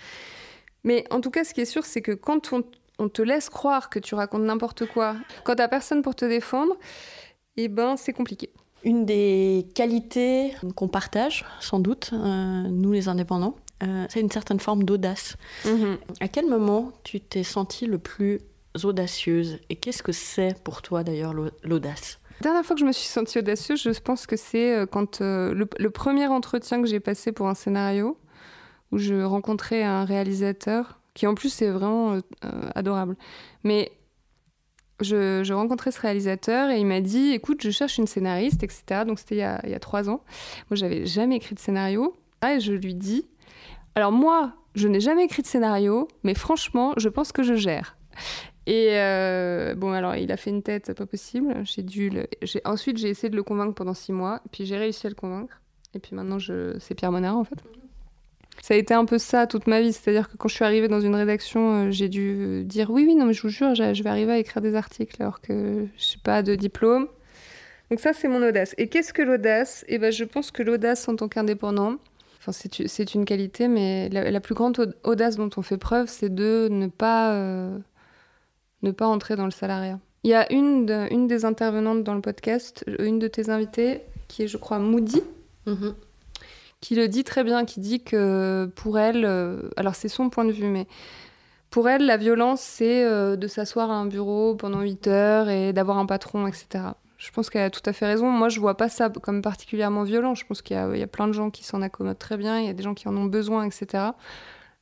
Mais 0.82 1.04
en 1.10 1.20
tout 1.20 1.30
cas, 1.30 1.44
ce 1.44 1.52
qui 1.52 1.60
est 1.60 1.66
sûr, 1.66 1.84
c'est 1.84 2.00
que 2.00 2.12
quand 2.12 2.54
on, 2.54 2.64
on 2.98 3.08
te 3.10 3.20
laisse 3.20 3.50
croire 3.50 3.90
que 3.90 3.98
tu 3.98 4.14
racontes 4.14 4.42
n'importe 4.42 4.86
quoi, 4.86 5.14
quand 5.44 5.56
t'as 5.56 5.68
personne 5.68 6.00
pour 6.00 6.14
te 6.14 6.24
défendre, 6.24 6.74
eh 7.58 7.68
ben 7.68 7.96
c'est 7.98 8.14
compliqué. 8.14 8.50
Une 8.84 9.04
des 9.04 9.66
qualités 9.74 10.52
qu'on 10.74 10.88
partage, 10.88 11.44
sans 11.60 11.78
doute, 11.80 12.10
euh, 12.12 12.62
nous 12.68 12.92
les 12.92 13.08
indépendants, 13.08 13.56
euh, 13.82 14.06
c'est 14.08 14.20
une 14.20 14.30
certaine 14.30 14.60
forme 14.60 14.84
d'audace. 14.84 15.36
À 16.20 16.28
quel 16.28 16.46
moment 16.46 16.92
tu 17.04 17.20
t'es 17.20 17.42
sentie 17.42 17.86
le 17.86 17.98
plus 17.98 18.40
audacieuse 18.84 19.58
Et 19.68 19.76
qu'est-ce 19.76 20.02
que 20.02 20.12
c'est 20.12 20.58
pour 20.62 20.80
toi 20.82 21.02
d'ailleurs 21.04 21.34
l'au- 21.34 21.50
l'audace? 21.62 22.18
La 22.40 22.44
dernière 22.44 22.64
fois 22.64 22.74
que 22.74 22.80
je 22.80 22.86
me 22.86 22.92
suis 22.92 23.06
sentie 23.08 23.38
audacieuse, 23.38 23.82
je 23.82 24.00
pense 24.00 24.26
que 24.26 24.36
c'est 24.36 24.74
euh, 24.74 24.86
quand 24.86 25.20
euh, 25.20 25.52
le, 25.52 25.68
le 25.78 25.90
premier 25.90 26.26
entretien 26.26 26.80
que 26.80 26.88
j'ai 26.88 27.00
passé 27.00 27.32
pour 27.32 27.48
un 27.48 27.54
scénario, 27.54 28.16
où 28.92 28.98
je 28.98 29.22
rencontrais 29.22 29.82
un 29.82 30.04
réalisateur, 30.04 31.00
qui 31.14 31.26
en 31.26 31.34
plus 31.34 31.60
est 31.62 31.70
vraiment 31.70 32.18
adorable. 32.74 33.16
Mais 33.62 33.92
je, 35.00 35.52
rencontrais 35.52 35.90
ce 35.90 36.00
réalisateur 36.00 36.70
et 36.70 36.78
il 36.78 36.86
m'a 36.86 37.00
dit, 37.00 37.32
écoute, 37.32 37.62
je 37.62 37.70
cherche 37.70 37.98
une 37.98 38.06
scénariste, 38.06 38.62
etc. 38.62 39.04
Donc 39.06 39.18
c'était 39.18 39.36
il, 39.36 39.70
y 39.70 39.74
a- 39.74 39.78
trois 39.80 40.08
ans. 40.08 40.22
Moi, 40.70 40.76
j'avais 40.76 41.06
jamais 41.06 41.36
écrit 41.36 41.54
de 41.54 41.60
scénario. 41.60 42.16
Et 42.46 42.60
je 42.60 42.72
lui 42.72 42.94
dis, 42.94 43.26
alors 43.94 44.12
moi, 44.12 44.54
je 44.74 44.88
n'ai 44.88 45.00
jamais 45.00 45.24
écrit 45.24 45.42
de 45.42 45.46
scénario, 45.46 46.08
mais 46.22 46.34
franchement, 46.34 46.94
je 46.96 47.08
pense 47.08 47.32
que 47.32 47.42
je 47.42 47.54
gère. 47.54 47.96
Et 48.66 48.90
euh, 48.92 49.74
bon, 49.74 49.92
alors 49.92 50.16
il 50.16 50.30
a 50.32 50.36
fait 50.36 50.50
une 50.50 50.62
tête 50.62 50.92
pas 50.94 51.06
possible. 51.06 51.54
J'ai 51.64 51.82
dû 51.82 52.08
le- 52.10 52.26
Ensuite, 52.64 52.98
j'ai 52.98 53.08
essayé 53.08 53.28
de 53.30 53.36
le 53.36 53.42
convaincre 53.42 53.74
pendant 53.74 53.94
six 53.94 54.12
mois, 54.12 54.40
puis 54.52 54.64
j'ai 54.64 54.76
réussi 54.76 55.06
à 55.06 55.10
le 55.10 55.16
convaincre. 55.16 55.60
Et 55.94 55.98
puis 55.98 56.14
maintenant, 56.14 56.38
je... 56.38 56.78
c'est 56.78 56.94
Pierre 56.94 57.10
Monard 57.12 57.36
en 57.36 57.44
fait. 57.44 57.58
Ça 58.70 58.76
a 58.76 58.78
été 58.78 58.94
un 58.94 59.04
peu 59.04 59.18
ça 59.18 59.48
toute 59.48 59.66
ma 59.66 59.80
vie, 59.80 59.92
c'est-à-dire 59.92 60.28
que 60.28 60.36
quand 60.36 60.46
je 60.46 60.54
suis 60.54 60.64
arrivée 60.64 60.86
dans 60.86 61.00
une 61.00 61.16
rédaction, 61.16 61.86
euh, 61.86 61.90
j'ai 61.90 62.08
dû 62.08 62.62
dire 62.64 62.88
oui, 62.88 63.04
oui, 63.04 63.16
non, 63.16 63.26
mais 63.26 63.32
je 63.32 63.42
vous 63.42 63.48
jure, 63.48 63.74
je 63.74 64.02
vais 64.04 64.08
arriver 64.08 64.30
à 64.30 64.38
écrire 64.38 64.62
des 64.62 64.76
articles 64.76 65.20
alors 65.20 65.40
que 65.40 65.88
je 65.98 66.12
n'ai 66.12 66.22
pas 66.22 66.44
de 66.44 66.54
diplôme. 66.54 67.08
Donc 67.90 67.98
ça, 67.98 68.12
c'est 68.12 68.28
mon 68.28 68.40
audace. 68.46 68.76
Et 68.78 68.86
qu'est-ce 68.86 69.12
que 69.12 69.22
l'audace? 69.22 69.84
Eh 69.88 69.98
ben, 69.98 70.12
je 70.12 70.22
pense 70.22 70.52
que 70.52 70.62
l'audace 70.62 71.08
en 71.08 71.16
tant 71.16 71.26
qu'indépendant, 71.26 71.96
enfin, 72.38 72.52
c'est 72.52 73.14
une 73.16 73.24
qualité, 73.24 73.66
mais 73.66 74.08
la, 74.08 74.40
plus 74.40 74.54
grande 74.54 74.94
audace 75.02 75.34
dont 75.34 75.50
on 75.56 75.62
fait 75.62 75.76
preuve, 75.76 76.06
c'est 76.08 76.32
de 76.32 76.68
ne 76.70 76.86
pas, 76.86 77.34
euh, 77.34 77.76
ne 78.82 78.92
pas 78.92 79.08
entrer 79.08 79.34
dans 79.34 79.46
le 79.46 79.50
salariat. 79.50 79.98
Il 80.22 80.30
y 80.30 80.34
a 80.34 80.46
une, 80.52 81.08
une 81.10 81.26
des 81.26 81.44
intervenantes 81.44 82.04
dans 82.04 82.14
le 82.14 82.20
podcast, 82.20 82.84
une 83.00 83.18
de 83.18 83.26
tes 83.26 83.50
invitées, 83.50 84.02
qui 84.28 84.44
est, 84.44 84.46
je 84.46 84.58
crois, 84.58 84.78
Moody, 84.78 85.22
mm-hmm. 85.66 85.94
Qui 86.80 86.94
le 86.94 87.08
dit 87.08 87.24
très 87.24 87.44
bien, 87.44 87.64
qui 87.64 87.80
dit 87.80 88.02
que 88.02 88.70
pour 88.74 88.98
elle, 88.98 89.24
euh, 89.24 89.62
alors 89.76 89.94
c'est 89.94 90.08
son 90.08 90.30
point 90.30 90.44
de 90.44 90.52
vue, 90.52 90.66
mais 90.66 90.86
pour 91.68 91.88
elle, 91.88 92.06
la 92.06 92.16
violence, 92.16 92.60
c'est 92.60 93.04
euh, 93.04 93.36
de 93.36 93.46
s'asseoir 93.46 93.90
à 93.90 93.94
un 93.94 94.06
bureau 94.06 94.54
pendant 94.54 94.80
8 94.80 95.06
heures 95.06 95.48
et 95.48 95.72
d'avoir 95.72 95.98
un 95.98 96.06
patron, 96.06 96.46
etc. 96.46 96.84
Je 97.18 97.30
pense 97.30 97.50
qu'elle 97.50 97.62
a 97.62 97.70
tout 97.70 97.82
à 97.84 97.92
fait 97.92 98.06
raison. 98.06 98.30
Moi, 98.30 98.48
je 98.48 98.60
vois 98.60 98.76
pas 98.76 98.88
ça 98.88 99.10
comme 99.10 99.42
particulièrement 99.42 100.04
violent. 100.04 100.34
Je 100.34 100.46
pense 100.46 100.62
qu'il 100.62 100.76
y, 100.76 101.02
a 101.02 101.06
plein 101.06 101.28
de 101.28 101.32
gens 101.32 101.50
qui 101.50 101.64
s'en 101.64 101.82
accommodent 101.82 102.18
très 102.18 102.38
bien, 102.38 102.58
il 102.58 102.66
y 102.66 102.70
a 102.70 102.72
des 102.72 102.82
gens 102.82 102.94
qui 102.94 103.08
en 103.08 103.16
ont 103.16 103.26
besoin, 103.26 103.64
etc. 103.64 104.04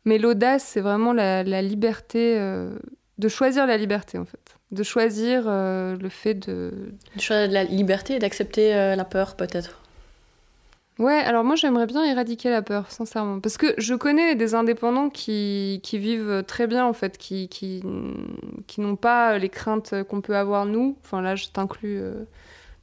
Mais 0.05 0.19
l'audace, 0.19 0.63
c'est 0.63 0.81
vraiment 0.81 1.13
la, 1.13 1.43
liberté, 1.63 2.39
euh, 2.39 2.79
de 3.19 3.29
choisir 3.29 3.67
la 3.67 3.77
liberté, 3.77 4.19
en 4.19 4.25
fait. 4.25 4.57
De 4.71 4.83
choisir 4.85 5.45
le 5.47 6.09
fait 6.09 6.35
de... 6.35 6.93
De 7.17 7.21
choisir 7.21 7.51
la 7.51 7.65
liberté 7.65 8.15
et 8.15 8.19
d'accepter 8.21 8.95
la 8.95 9.05
peur, 9.05 9.35
peut-être. 9.35 9.81
Ouais, 10.99 11.15
alors 11.15 11.45
moi 11.45 11.55
j'aimerais 11.55 11.87
bien 11.87 12.05
éradiquer 12.05 12.51
la 12.51 12.63
peur, 12.63 12.91
sincèrement. 12.91 13.39
Parce 13.41 13.57
que 13.57 13.75
je 13.79 13.95
connais 13.95 14.35
des 14.35 14.55
indépendants 14.55 15.11
qui, 15.11 15.81
qui 15.85 15.99
vivent 15.99 16.43
très 16.47 16.67
bien, 16.67 16.85
en 16.87 16.93
fait, 16.93 17.19
qui, 17.19 17.49
qui, 17.49 17.83
qui 18.67 18.81
n'ont 18.81 18.97
pas 18.97 19.39
les 19.39 19.49
craintes 19.49 19.95
qu'on 20.09 20.21
peut 20.21 20.37
avoir 20.37 20.67
nous. 20.67 20.97
Enfin 21.05 21.23
là, 21.23 21.37
je 21.37 21.49
t'inclus 21.49 22.01
euh, 22.01 22.25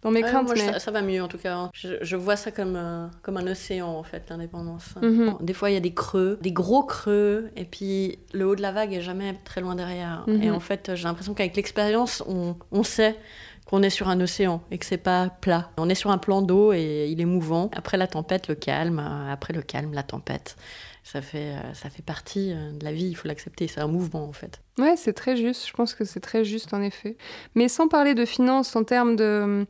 dans 0.02 0.12
mes 0.12 0.22
craintes. 0.22 0.50
mais... 0.56 0.80
ça, 0.80 0.92
va 0.92 1.02
mieux 1.02 1.22
en 1.22 1.28
tout 1.28 1.38
cas. 1.38 1.56
Hein. 1.56 1.72
Je, 1.74 1.96
je 2.02 2.16
vois 2.16 2.38
ça 2.38 2.52
comme, 2.52 2.78
euh, 2.78 3.08
comme 3.22 3.36
un 3.36 3.48
océan, 3.48 3.90
en 3.90 4.04
fait, 4.04 4.24
l'indépendance. 4.30 4.96
Mhm. 5.02 5.36
Des 5.42 5.54
fois, 5.54 5.70
il 5.70 5.74
y 5.74 5.78
a 5.78 5.82
des 5.82 5.94
creux, 5.94 6.40
des 6.42 6.54
gros 6.54 6.84
creux, 6.84 7.50
et 7.58 7.66
puis 7.66 8.20
le 8.34 8.48
haut 8.48 8.56
de 8.56 8.62
la 8.62 8.72
vague 8.72 8.94
est 8.94 9.02
jamais 9.02 9.38
très 9.44 9.60
loin 9.60 9.76
derrière. 9.76 10.24
Mhm. 10.28 10.42
Et 10.42 10.52
en 10.52 10.62
fait, 10.62 10.92
j'ai 10.96 11.04
l'impression 11.04 11.34
qu'avec 11.34 11.58
l'expérience, 11.58 12.24
on, 12.28 12.56
on 12.72 12.84
sait 12.84 13.18
qu'on 13.76 13.84
est 13.84 13.90
sur 13.90 14.08
un 14.08 14.22
océan 14.22 14.62
et 14.72 14.78
que 14.78 14.86
c'est 14.86 14.96
pas 14.96 15.30
plat. 15.42 15.70
On 15.78 15.90
est 15.90 15.96
sur 15.96 16.10
un 16.10 16.18
plan 16.18 16.42
d'eau 16.42 16.72
et 16.72 17.10
il 17.12 17.20
est 17.20 17.26
mouvant. 17.26 17.70
Après 17.76 17.98
la 17.98 18.08
tempête, 18.08 18.48
le 18.48 18.56
calme. 18.56 19.00
Après 19.30 19.52
le 19.52 19.62
calme, 19.62 19.94
la 19.94 20.04
tempête. 20.04 20.56
Ça 21.04 21.22
fait, 21.22 21.52
euh, 21.56 21.74
ça 21.74 21.90
fait 21.90 22.02
partie 22.02 22.54
euh, 22.54 22.72
de 22.72 22.86
la 22.86 22.94
vie, 22.94 23.08
il 23.08 23.16
faut 23.16 23.28
l'accepter. 23.28 23.68
C'est 23.68 23.82
un 23.82 23.88
mouvement 23.88 24.24
en 24.24 24.32
fait. 24.32 24.62
Ouais, 24.78 24.96
c'est 24.96 25.12
très 25.12 25.36
juste. 25.36 25.68
Je 25.68 25.74
pense 25.74 25.94
que 25.94 26.06
c'est 26.06 26.22
très 26.22 26.46
juste 26.46 26.74
en 26.74 26.82
effet. 26.82 27.18
Mais 27.54 27.68
sans 27.68 27.90
parler 27.90 28.14
de 28.16 28.24
finances 28.24 28.78
en 28.78 28.86
termes 28.86 29.18
de 29.18 29.68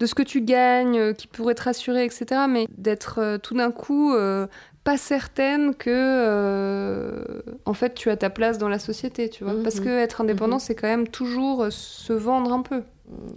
de 0.00 0.06
ce 0.06 0.14
que 0.14 0.22
tu 0.22 0.40
gagnes, 0.40 0.98
euh, 0.98 1.12
qui 1.12 1.28
pourrait 1.28 1.54
te 1.54 1.62
rassurer, 1.62 2.04
etc. 2.04 2.42
Mais 2.48 2.66
d'être 2.76 3.38
tout 3.44 3.54
d'un 3.54 3.70
coup 3.70 4.12
pas 4.82 4.96
certaine 4.96 5.76
que 5.76 7.42
en 7.64 7.74
fait 7.74 7.94
tu 7.94 8.10
as 8.10 8.16
ta 8.16 8.28
place 8.28 8.58
dans 8.58 8.68
la 8.68 8.80
société, 8.80 9.30
tu 9.30 9.44
vois. 9.44 9.54
Parce 9.62 9.76
mhm. 9.76 9.84
que 9.84 9.90
être 9.90 10.20
indépendant, 10.20 10.56
mhm. 10.56 10.60
c'est 10.60 10.74
quand 10.74 10.88
même 10.88 11.06
toujours 11.06 11.68
se 11.70 12.12
vendre 12.12 12.52
un 12.52 12.62
peu 12.62 12.82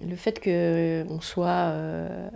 le 0.07 0.15
fait 0.15 0.39
qu'on 0.39 1.21
soit, 1.21 1.47
euh, 1.47 2.29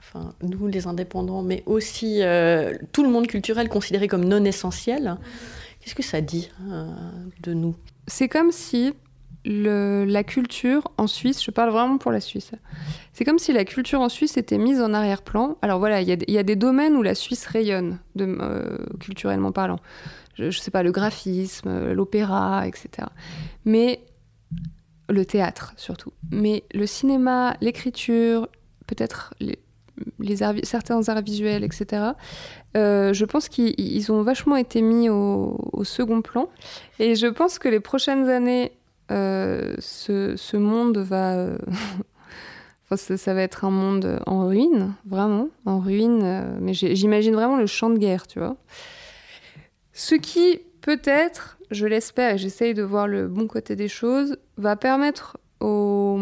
enfin, 0.00 0.34
nous 0.42 0.66
les 0.66 0.86
indépendants, 0.86 1.42
mais 1.42 1.62
aussi 1.66 2.22
euh, 2.22 2.74
tout 2.92 3.02
le 3.02 3.10
monde 3.10 3.26
culturel 3.26 3.68
considéré 3.68 4.08
comme 4.08 4.24
non 4.24 4.44
essentiel, 4.44 5.16
qu'est-ce 5.80 5.94
que 5.94 6.02
ça 6.02 6.20
dit 6.20 6.50
euh, 6.68 6.86
de 7.42 7.54
nous? 7.54 7.74
C'est 8.06 8.28
comme 8.28 8.52
si 8.52 8.92
la 9.44 10.22
culture 10.24 10.90
en 10.98 11.06
Suisse, 11.06 11.42
je 11.42 11.50
parle 11.50 11.70
vraiment 11.70 11.96
pour 11.96 12.12
la 12.12 12.20
Suisse, 12.20 12.52
c'est 13.14 13.24
comme 13.24 13.38
si 13.38 13.52
la 13.52 13.64
culture 13.64 14.00
en 14.00 14.08
Suisse 14.08 14.36
était 14.36 14.58
mise 14.58 14.80
en 14.80 14.92
arrière-plan. 14.92 15.56
Alors 15.62 15.78
voilà, 15.78 16.02
il 16.02 16.30
y, 16.30 16.38
a 16.38 16.42
des 16.42 16.56
domaines 16.56 16.94
où 16.94 17.02
la 17.02 17.14
Suisse 17.14 17.46
rayonne, 17.46 17.98
culturellement 18.98 19.52
parlant. 19.52 19.78
Je, 20.34 20.44
ne 20.44 20.50
sais 20.50 20.70
pas, 20.70 20.82
le 20.82 20.92
graphisme, 20.92 21.92
l'opéra, 21.92 22.66
etc. 22.66 23.08
Mais 23.64 24.00
le 25.10 25.24
théâtre 25.24 25.72
surtout. 25.76 26.12
Mais 26.30 26.64
le 26.72 26.86
cinéma, 26.86 27.56
l'écriture, 27.60 28.48
peut-être 28.86 29.34
les, 29.40 29.58
certains 30.62 31.08
arts 31.08 31.22
visuels, 31.22 31.64
etc., 31.64 32.12
euh, 32.76 33.12
je 33.12 33.24
pense 33.24 33.48
qu'ils 33.48 34.12
ont 34.12 34.22
vachement 34.22 34.56
été 34.56 34.82
mis 34.82 35.08
au, 35.08 35.82
second 35.84 36.22
plan. 36.22 36.48
Et 36.98 37.14
je 37.14 37.26
pense 37.26 37.58
que 37.58 37.68
les 37.68 37.80
prochaines 37.80 38.28
années, 38.28 38.72
euh, 39.10 39.74
ce, 39.78 40.56
monde 40.56 40.98
va... 40.98 41.34
Euh, 41.36 41.58
ça, 42.96 43.34
va 43.34 43.42
être 43.42 43.64
un 43.64 43.70
monde 43.70 44.20
en 44.26 44.46
ruine, 44.46 44.94
vraiment, 45.06 45.48
en 45.66 45.80
ruine. 45.80 46.58
mais 46.60 46.74
j'imagine 46.74 47.34
vraiment 47.34 47.56
le 47.56 47.66
champ 47.66 47.90
de 47.90 47.98
guerre, 47.98 48.26
tu 48.26 48.38
vois. 48.38 48.56
Ce 49.92 50.14
qui, 50.14 50.60
peut-être, 50.80 51.58
je 51.70 51.86
l'espère 51.86 52.34
et 52.34 52.38
j'essaye 52.38 52.74
de 52.74 52.82
voir 52.82 53.06
le 53.06 53.28
bon 53.28 53.46
côté 53.46 53.76
des 53.76 53.88
choses, 53.88 54.36
va 54.56 54.76
permettre 54.76 55.38
au, 55.60 56.16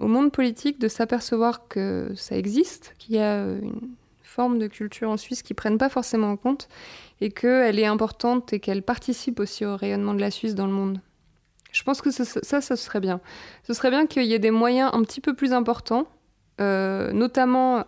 monde 0.00 0.32
politique 0.32 0.80
de 0.80 0.88
s'apercevoir 0.88 1.68
que 1.68 2.12
ça 2.16 2.36
existe, 2.36 2.94
qu'il 2.98 3.16
y 3.16 3.18
a 3.18 3.44
une 3.44 3.94
forme 4.22 4.58
de 4.58 4.66
culture 4.66 5.10
en 5.10 5.16
Suisse 5.16 5.42
qu'ils 5.42 5.56
prennent 5.56 5.78
pas 5.78 5.88
forcément 5.88 6.30
en 6.30 6.36
compte 6.36 6.68
et 7.20 7.30
qu'elle 7.30 7.78
est 7.78 7.86
importante 7.86 8.52
et 8.52 8.60
qu'elle 8.60 8.82
participe 8.82 9.38
aussi 9.40 9.64
au 9.64 9.76
rayonnement 9.76 10.14
de 10.14 10.20
la 10.20 10.30
Suisse 10.30 10.54
dans 10.54 10.66
le 10.66 10.72
monde. 10.72 11.00
Je 11.72 11.82
pense 11.82 12.00
que 12.00 12.10
ça, 12.10 12.24
ça, 12.24 12.76
serait 12.76 13.00
bien. 13.00 13.20
Ce 13.64 13.74
serait 13.74 13.90
bien 13.90 14.06
qu'il 14.06 14.24
y 14.24 14.32
ait 14.32 14.38
des 14.38 14.52
moyens 14.52 14.90
un 14.92 15.02
petit 15.02 15.20
peu 15.20 15.34
plus 15.34 15.52
importants, 15.52 16.06
euh, 16.60 17.12
notamment 17.12 17.84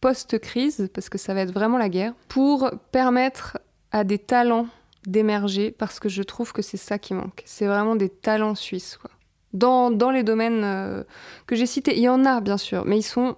post-crise, 0.00 0.90
parce 0.92 1.08
que 1.08 1.16
ça 1.16 1.32
va 1.32 1.40
être 1.40 1.52
vraiment 1.52 1.78
la 1.78 1.88
guerre, 1.88 2.12
pour 2.28 2.70
permettre 2.92 3.58
à 3.92 4.04
des 4.04 4.18
talents 4.18 4.66
d'émerger 5.06 5.70
parce 5.70 6.00
que 6.00 6.08
je 6.08 6.22
trouve 6.22 6.52
que 6.52 6.62
c'est 6.62 6.76
ça 6.76 6.98
qui 6.98 7.14
manque. 7.14 7.42
C'est 7.44 7.66
vraiment 7.66 7.96
des 7.96 8.08
talents 8.08 8.54
suisses. 8.54 8.96
Quoi. 8.96 9.10
Dans, 9.52 9.90
dans 9.90 10.10
les 10.10 10.22
domaines 10.22 10.64
euh, 10.64 11.04
que 11.46 11.56
j'ai 11.56 11.66
cités, 11.66 11.96
il 11.96 12.02
y 12.02 12.08
en 12.08 12.24
a 12.24 12.40
bien 12.40 12.58
sûr, 12.58 12.84
mais 12.86 12.98
ils 12.98 13.02
sont 13.02 13.36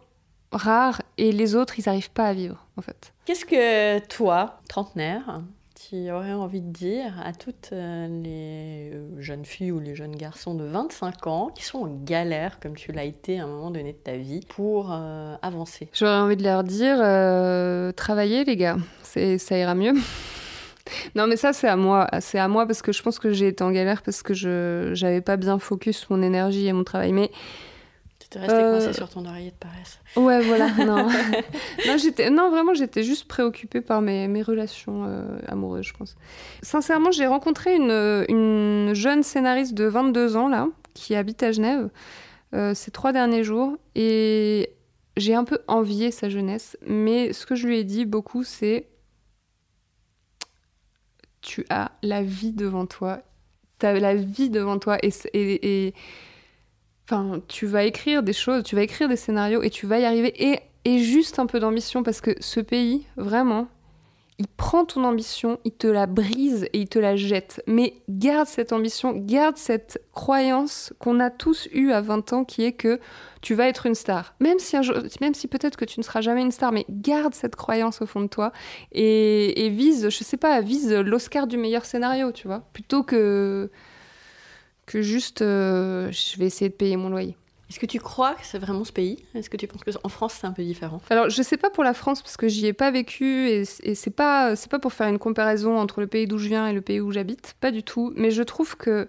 rares 0.53 1.03
et 1.19 1.33
les 1.33 1.55
autres, 1.55 1.79
ils 1.79 1.85
n'arrivent 1.87 2.13
pas 2.13 2.27
à 2.27 2.33
vivre 2.33 2.67
en 2.77 2.83
fait. 2.83 3.13
Qu'est-ce 3.25 3.45
que 3.45 3.99
toi, 4.07 4.61
trentenaire, 4.69 5.43
tu 5.89 6.11
aurais 6.11 6.33
envie 6.33 6.63
de 6.63 6.73
dire 6.73 7.13
à 7.23 7.33
toutes 7.33 7.71
euh, 7.73 8.07
les 8.23 8.93
euh, 8.95 9.21
jeunes 9.21 9.45
filles 9.45 9.73
ou 9.73 9.81
les 9.81 9.95
jeunes 9.95 10.17
garçons 10.17 10.55
de 10.55 10.65
25 10.65 11.27
ans 11.27 11.51
qui 11.55 11.65
sont 11.65 11.79
en 11.79 11.87
galère, 12.05 12.61
comme 12.61 12.77
tu 12.77 12.93
l'as 12.93 13.05
été 13.05 13.39
à 13.39 13.45
un 13.45 13.49
moment 13.49 13.71
donné 13.71 13.93
de 13.93 13.99
ta 13.99 14.17
vie, 14.17 14.41
pour 14.49 14.93
avancer? 15.43 15.91
J'aurais 15.93 16.17
envie 16.17 16.37
de 16.37 16.45
leur 16.45 16.65
dire, 16.65 16.97
travaillez 17.95 18.45
les 18.45 18.57
gars, 18.57 18.79
ça 19.03 19.59
ira 19.59 19.75
mieux. 19.75 19.95
Non, 21.15 21.27
mais 21.27 21.37
ça, 21.37 21.53
c'est 21.53 21.69
à 21.69 21.77
moi. 21.77 22.09
C'est 22.21 22.39
à 22.39 22.49
moi 22.49 22.67
parce 22.67 22.83
que 22.83 22.93
je 22.93 23.03
pense 23.03 23.19
que 23.19 23.33
j'ai 23.33 23.49
été 23.49 23.63
en 23.65 23.71
galère 23.71 24.03
parce 24.03 24.23
que 24.23 24.35
je 24.35 25.01
n'avais 25.03 25.21
pas 25.21 25.37
bien 25.37 25.59
focus 25.59 26.09
mon 26.11 26.23
énergie 26.23 26.67
et 26.67 26.73
mon 26.73 26.85
travail. 26.85 27.13
Mais. 27.13 27.31
Tu 28.19 28.29
t'es 28.31 28.39
resté 28.41 28.57
coincé 28.57 28.93
sur 28.93 29.09
ton 29.09 29.25
oreiller 29.25 29.53
de 29.53 29.57
paresse. 29.57 30.01
Ouais, 30.17 30.43
voilà. 30.43 30.71
non. 30.85 31.07
non, 31.87 31.97
j'étais... 31.97 32.29
non, 32.31 32.51
vraiment, 32.51 32.75
j'étais 32.75 33.05
juste 33.05 33.29
préoccupée 33.29 33.81
par 33.81 34.03
mes, 34.03 34.27
mes 34.27 34.43
relations 34.43 35.05
euh, 35.07 35.39
amoureuses, 35.47 35.87
je 35.87 35.95
pense. 35.95 36.17
Sincèrement, 36.63 37.13
j'ai 37.13 37.27
rencontré 37.27 37.77
une, 37.77 38.25
une, 38.29 38.95
jeune 38.95 39.23
scénariste 39.23 39.75
de 39.75 39.85
22 39.85 40.37
ans, 40.37 40.49
là, 40.49 40.67
qui 40.95 41.15
habite 41.15 41.43
à 41.45 41.53
Genève 41.53 41.89
euh, 42.53 42.75
ces 42.75 42.91
trois 42.91 43.13
derniers 43.13 43.45
jours. 43.45 43.77
Et 43.95 44.71
j'ai 45.17 45.35
un 45.35 45.45
peu 45.45 45.61
envié 45.69 46.11
sa 46.11 46.29
jeunesse. 46.29 46.77
Mais 46.87 47.33
ce 47.33 47.47
que 47.47 47.55
je 47.55 47.67
lui 47.67 47.79
ai 47.79 47.85
dit 47.85 48.07
beaucoup, 48.07 48.43
c'est 48.43 48.89
tu 51.47 51.65
as 51.71 51.93
la 52.03 52.23
vie 52.23 52.53
devant 52.53 52.87
toi. 52.87 53.21
Tu 53.79 53.87
as 53.87 53.99
la 53.99 54.15
vie 54.15 54.51
devant 54.51 54.79
toi 54.79 54.99
et, 55.03 55.95
enfin, 57.05 57.41
tu 57.49 57.67
vas 57.67 57.85
écrire 57.85 58.23
des 58.23 58.33
choses, 58.33 58.65
tu 58.65 58.75
vas 58.75 58.83
écrire 58.83 59.09
des 59.09 59.17
scénarios 59.17 59.63
et 59.63 59.71
tu 59.71 59.87
vas 59.87 59.99
y 60.01 60.05
arriver. 60.05 60.35
Et, 60.43 60.61
et 60.85 60.99
juste 60.99 61.39
un 61.39 61.47
peu 61.47 61.61
d'ambition 61.61 62.03
parce 62.03 62.21
que 62.21 62.33
ce 62.41 62.61
pays, 62.61 63.07
vraiment, 63.17 63.69
il 64.39 64.49
prend 64.49 64.85
ton 64.85 65.05
ambition, 65.05 65.59
il 65.65 65.73
te 65.73 65.87
la 65.87 66.07
brise 66.07 66.65
et 66.73 66.81
il 66.81 66.89
te 66.89 66.99
la 66.99 67.17
jette. 67.17 67.63
Mais 67.67 67.95
garde 68.09 68.47
cette 68.47 68.73
ambition, 68.73 69.13
garde 69.13 69.57
cette 69.57 70.03
croyance 70.13 70.93
qu'on 70.99 71.21
a 71.21 71.31
tous 71.31 71.69
eue 71.73 71.91
à 71.93 72.03
20 72.03 72.33
ans 72.35 72.45
qui 72.45 72.65
est 72.65 72.73
que 72.73 73.01
tu 73.41 73.55
vas 73.55 73.67
être 73.67 73.87
une 73.87 73.95
star. 73.95 74.35
Même 74.41 74.59
si, 74.59 74.77
si 75.33 75.49
peut-être 75.49 75.77
que 75.77 75.87
tu 75.87 76.01
ne 76.01 76.05
seras 76.05 76.21
jamais 76.21 76.43
une 76.43 76.53
star, 76.53 76.71
mais 76.71 76.85
garde 76.91 77.35
cette 77.35 77.57
croyance 77.57 78.03
au 78.03 78.07
fond 78.07 78.21
de 78.21 78.27
toi 78.27 78.53
et, 78.93 79.71
vise, 79.71 80.11
je 80.11 80.25
sais 80.25 80.37
pas, 80.37 80.61
vise 80.61 80.93
l'Oscar 80.93 81.47
du 81.47 81.57
meilleur 81.57 81.87
scénario, 81.87 82.31
tu 82.31 82.47
vois, 82.47 82.65
plutôt 82.75 83.03
que, 83.03 83.71
que 84.85 85.01
juste 85.01 85.41
euh, 85.41 86.11
je 86.13 86.39
vais 86.39 86.47
essayer 86.47 86.69
de 86.69 86.75
payer 86.75 86.99
mon 86.99 87.09
loyer. 87.09 87.37
Est-ce 87.69 87.81
que 87.81 87.87
tu 87.87 87.99
crois 87.99 88.35
que 88.35 88.45
c'est 88.45 88.59
vraiment 88.59 88.85
ce 88.85 88.93
pays? 88.93 89.25
Est-ce 89.35 89.51
que 89.51 89.57
tu 89.57 89.67
penses 89.67 89.83
qu'en 89.83 90.09
France 90.09 90.39
c'est 90.41 90.47
un 90.47 90.53
peu 90.53 90.63
différent? 90.63 91.01
Alors 91.11 91.31
je 91.31 91.43
sais 91.43 91.57
pas 91.57 91.69
pour 91.69 91.83
la 91.83 91.95
France 91.95 92.23
parce 92.23 92.37
que 92.37 92.47
j'y 92.47 92.67
ai 92.67 92.73
pas 92.73 92.91
vécu 92.93 93.49
et, 93.49 93.65
c'est 93.65 94.11
pas 94.11 94.55
c'est 94.55 94.71
pas 94.71 94.79
pour 94.79 94.93
faire 94.93 95.09
une 95.09 95.19
comparaison 95.19 95.77
entre 95.77 96.01
le 96.01 96.07
pays 96.07 96.27
d'où 96.27 96.39
je 96.39 96.49
viens 96.49 96.69
et 96.69 96.73
le 96.73 96.81
pays 96.81 97.01
où 97.01 97.11
j'habite, 97.11 97.55
pas 97.61 97.73
du 97.73 97.83
tout. 97.83 98.13
Mais 98.17 98.31
je 98.31 98.43
trouve 98.43 98.77
que 98.77 99.09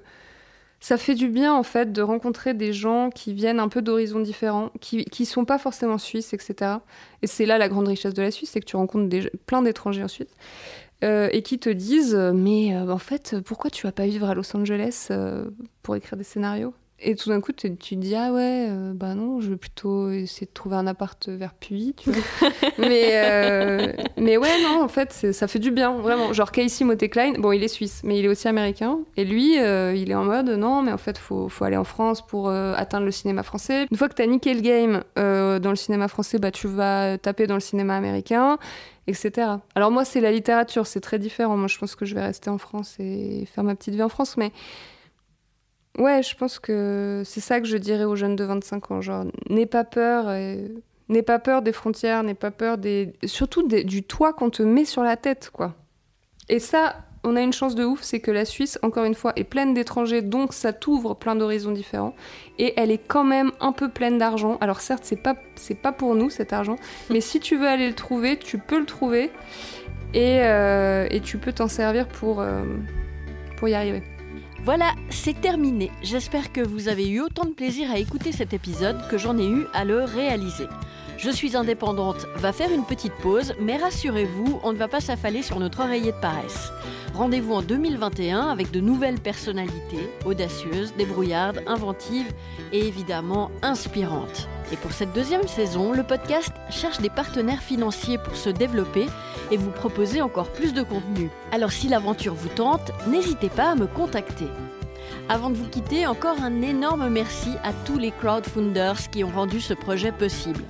ça 0.80 0.98
fait 0.98 1.14
du 1.14 1.28
bien 1.28 1.54
en 1.54 1.64
fait 1.64 1.92
de 1.92 2.02
rencontrer 2.02 2.56
des 2.56 2.74
gens 2.74 3.10
qui 3.12 3.34
viennent 3.34 3.60
un 3.60 3.68
peu 3.68 3.84
d'horizons 3.84 4.20
différents, 4.20 4.72
qui 4.82 5.06
qui 5.06 5.26
sont 5.26 5.46
pas 5.46 5.60
forcément 5.60 6.00
suisses, 6.00 6.34
etc. 6.34 6.78
Et 7.22 7.28
c'est 7.28 7.46
là 7.46 7.60
la 7.60 7.70
grande 7.70 7.88
richesse 7.88 8.16
de 8.16 8.24
la 8.24 8.32
Suisse, 8.32 8.52
c'est 8.52 8.60
que 8.60 8.66
tu 8.66 8.76
rencontres 8.76 9.30
plein 9.46 9.62
d'étrangers 9.62 10.04
en 10.04 10.08
Suisse. 10.08 10.34
Euh, 11.04 11.30
et 11.32 11.44
qui 11.44 11.60
te 11.60 11.70
disent 11.70 12.16
mais 12.34 12.76
euh, 12.76 12.92
en 12.92 12.98
fait 12.98 13.36
pourquoi 13.46 13.70
tu 13.70 13.86
vas 13.86 13.92
pas 13.92 14.08
vivre 14.08 14.28
à 14.28 14.34
Los 14.34 14.58
Angeles 14.58 15.10
euh, 15.12 15.46
pour 15.84 15.96
écrire 15.96 16.18
des 16.18 16.24
scénarios? 16.24 16.74
Et 17.00 17.16
tout 17.16 17.30
d'un 17.30 17.42
coup, 17.42 17.52
tu 17.52 17.76
te 17.76 17.96
dis, 17.96 18.16
ah 18.16 18.32
ouais, 18.32 18.68
euh, 18.70 18.92
bah 18.94 19.14
non, 19.14 19.40
je 19.40 19.52
vais 19.52 19.56
plutôt 19.56 20.10
essayer 20.10 20.48
de 20.48 20.52
trouver 20.52 20.78
un 20.78 20.88
appart 20.88 21.30
vers 21.30 21.54
Puy, 21.54 21.94
tu 21.96 22.10
vois. 22.10 22.50
mais, 22.80 23.12
euh, 23.14 23.94
mais 24.18 24.38
ouais, 24.38 24.64
non, 24.64 24.82
en 24.82 24.88
fait, 24.88 25.14
ça 25.32 25.48
fait 25.48 25.60
du 25.60 25.70
bien, 25.70 26.00
vraiment. 26.00 26.34
Genre 26.34 26.52
Casey 26.52 26.86
Moteklein, 26.86 27.34
bon, 27.38 27.52
il 27.52 27.64
est 27.64 27.68
suisse, 27.68 28.02
mais 28.04 28.18
il 28.18 28.26
est 28.26 28.28
aussi 28.28 28.48
américain. 28.48 28.98
Et 29.16 29.26
lui, 29.26 29.60
euh, 29.60 29.94
il 29.96 30.10
est 30.10 30.16
en 30.16 30.26
mode, 30.26 30.50
non, 30.50 30.82
mais 30.82 30.92
en 30.92 30.98
fait, 30.98 31.20
faut, 31.20 31.50
faut 31.50 31.66
aller 31.66 31.78
en 31.78 31.84
France 31.84 32.26
pour 32.26 32.50
atteindre 32.50 33.06
le 33.06 33.12
cinéma 33.12 33.44
français. 33.44 33.86
Une 33.92 33.98
fois 33.98 34.10
que 34.10 34.16
tu 34.16 34.24
as 34.24 34.28
niqué 34.28 34.56
le 34.56 34.62
game 34.62 35.04
dans 35.16 35.70
le 35.70 35.76
cinéma 35.76 36.08
français, 36.08 36.40
bah, 36.40 36.50
tu 36.50 36.68
vas 36.68 37.20
taper 37.20 37.46
dans 37.46 37.56
le 37.56 37.60
cinéma 37.62 37.96
américain 37.96 38.58
etc. 39.10 39.52
Alors 39.74 39.90
moi, 39.90 40.04
c'est 40.04 40.20
la 40.20 40.34
littérature, 40.34 40.86
c'est 40.86 41.00
très 41.00 41.18
différent. 41.18 41.56
Moi, 41.56 41.68
je 41.68 41.78
pense 41.78 41.96
que 41.96 42.06
je 42.06 42.14
vais 42.14 42.24
rester 42.24 42.50
en 42.50 42.58
France 42.58 42.98
et 43.00 43.46
faire 43.46 43.64
ma 43.64 43.74
petite 43.74 43.94
vie 43.94 44.04
en 44.04 44.10
France, 44.10 44.36
mais 44.36 44.52
Ouais, 45.98 46.22
je 46.22 46.36
pense 46.36 46.60
que 46.60 47.24
c'est 47.26 47.40
ça 47.40 47.60
que 47.60 47.68
je 47.68 47.78
dirais 47.78 48.04
aux 48.04 48.16
jeunes 48.16 48.36
de 48.36 48.44
25 48.44 48.92
ans. 48.92 49.02
Genre, 49.02 49.26
n'aie 49.50 49.66
pas 49.66 49.84
peur. 49.84 50.28
N'aie 51.10 51.22
pas 51.22 51.40
peur 51.40 51.62
des 51.62 51.72
frontières, 51.72 52.24
n'aie 52.24 52.34
pas 52.34 52.52
peur 52.52 52.78
des. 52.78 53.14
Surtout 53.26 53.68
du 53.68 54.04
toit 54.04 54.34
qu'on 54.34 54.50
te 54.50 54.62
met 54.62 54.86
sur 54.86 55.04
la 55.04 55.16
tête, 55.16 55.50
quoi. 55.54 55.74
Et 56.50 56.60
ça, 56.60 56.96
on 57.24 57.36
a 57.36 57.42
une 57.42 57.54
chance 57.54 57.76
de 57.76 57.84
ouf, 57.84 58.04
c'est 58.04 58.20
que 58.20 58.32
la 58.32 58.46
Suisse, 58.46 58.78
encore 58.84 59.06
une 59.06 59.16
fois, 59.16 59.34
est 59.36 59.44
pleine 59.44 59.74
d'étrangers, 59.74 60.22
donc 60.22 60.54
ça 60.54 60.74
t'ouvre 60.74 61.14
plein 61.14 61.36
d'horizons 61.36 61.72
différents. 61.72 62.14
Et 62.58 62.74
elle 62.78 62.92
est 62.92 63.06
quand 63.06 63.24
même 63.24 63.52
un 63.60 63.72
peu 63.72 63.90
pleine 63.90 64.18
d'argent. 64.18 64.58
Alors 64.62 64.82
certes, 64.82 65.04
c'est 65.04 65.22
pas, 65.22 65.36
c'est 65.56 65.76
pas 65.76 65.92
pour 65.92 66.16
nous 66.16 66.30
cet 66.30 66.54
argent, 66.54 66.78
mais 67.10 67.22
si 67.22 67.40
tu 67.40 67.58
veux 67.58 67.68
aller 67.68 67.88
le 67.88 67.96
trouver, 67.96 68.38
tu 68.38 68.58
peux 68.58 68.80
le 68.80 68.86
trouver. 68.86 69.32
Et, 70.14 70.40
euh, 70.42 71.08
et 71.12 71.20
tu 71.20 71.38
peux 71.38 71.52
t'en 71.52 71.68
servir 71.68 72.08
pour, 72.08 72.40
euh, 72.40 72.64
pour 73.58 73.68
y 73.68 73.74
arriver. 73.74 74.04
Voilà, 74.64 74.94
c'est 75.10 75.40
terminé. 75.40 75.92
J'espère 76.02 76.52
que 76.52 76.62
vous 76.62 76.90
avez 76.90 77.08
eu 77.08 77.22
autant 77.22 77.46
de 77.46 77.52
plaisir 77.52 77.90
à 77.92 78.00
écouter 78.00 78.32
cet 78.32 78.54
épisode 78.54 79.08
que 79.10 79.18
j'en 79.18 79.38
ai 79.38 79.48
eu 79.48 79.66
à 79.74 79.86
le 79.86 80.04
réaliser. 80.04 80.68
Je 81.18 81.32
suis 81.32 81.58
indépendante 81.58 82.28
va 82.36 82.54
faire 82.54 82.72
une 82.72 82.86
petite 82.86 83.14
pause, 83.14 83.56
mais 83.60 83.78
rassurez-vous, 83.78 84.60
on 84.64 84.72
ne 84.72 84.78
va 84.78 84.88
pas 84.88 85.02
s'affaler 85.02 85.42
sur 85.42 85.60
notre 85.60 85.80
oreiller 85.80 86.12
de 86.12 86.22
paresse. 86.22 86.72
Rendez-vous 87.16 87.56
en 87.56 87.64
2021 87.64 88.50
avec 88.50 88.70
de 88.70 88.80
nouvelles 88.80 89.20
personnalités, 89.20 90.12
audacieuses, 90.26 90.94
débrouillardes, 90.96 91.64
inventives 91.66 92.32
et 92.72 92.86
évidemment 92.86 93.50
inspirantes. 93.64 94.48
Et 94.72 94.76
pour 94.76 94.92
cette 94.92 95.14
deuxième 95.14 95.48
saison, 95.48 95.92
le 95.92 96.04
podcast 96.04 96.52
cherche 96.70 97.00
des 97.00 97.10
partenaires 97.10 97.64
financiers 97.64 98.20
pour 98.20 98.36
se 98.36 98.52
développer 98.52 99.08
et 99.50 99.58
vous 99.58 99.72
proposer 99.72 100.22
encore 100.22 100.52
plus 100.52 100.74
de 100.76 100.84
contenu. 100.84 101.32
Alors 101.52 101.72
si 101.72 101.88
l'aventure 101.88 102.36
vous 102.36 102.50
tente, 102.50 102.92
n'hésitez 103.08 103.50
pas 103.50 103.72
à 103.72 103.76
me 103.76 103.88
contacter. 103.88 104.48
Avant 105.30 105.50
de 105.50 105.56
vous 105.56 105.68
quitter, 105.68 106.08
encore 106.08 106.42
un 106.42 106.62
énorme 106.62 107.10
merci 107.10 107.50
à 107.66 107.74
tous 107.86 107.98
les 107.98 108.12
crowdfunders 108.12 109.10
qui 109.12 109.26
ont 109.26 109.30
rendu 109.30 109.60
ce 109.60 109.74
projet 109.74 110.14
possible. 110.14 110.64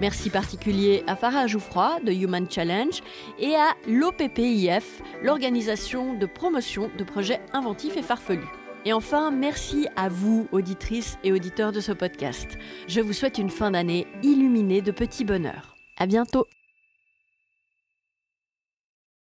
Merci 0.00 0.30
particulier 0.30 1.04
à 1.06 1.14
Farah 1.14 1.46
Jouffroy 1.46 2.00
de 2.04 2.10
Human 2.10 2.50
Challenge 2.50 3.02
et 3.38 3.54
à 3.54 3.68
l'OPPIF, 3.86 5.00
l'organisation 5.22 6.14
de 6.14 6.26
promotion 6.26 6.90
de 6.98 7.04
projets 7.04 7.40
inventifs 7.52 7.96
et 7.96 8.02
farfelus. 8.02 8.48
Et 8.84 8.92
enfin, 8.92 9.30
merci 9.30 9.86
à 9.94 10.08
vous, 10.08 10.48
auditrices 10.50 11.16
et 11.22 11.32
auditeurs 11.32 11.70
de 11.70 11.80
ce 11.80 11.92
podcast. 11.92 12.58
Je 12.88 13.00
vous 13.00 13.12
souhaite 13.12 13.38
une 13.38 13.50
fin 13.50 13.70
d'année 13.70 14.08
illuminée 14.24 14.82
de 14.82 14.90
petits 14.90 15.24
bonheurs. 15.24 15.76
À 15.98 16.06
bientôt! 16.06 16.48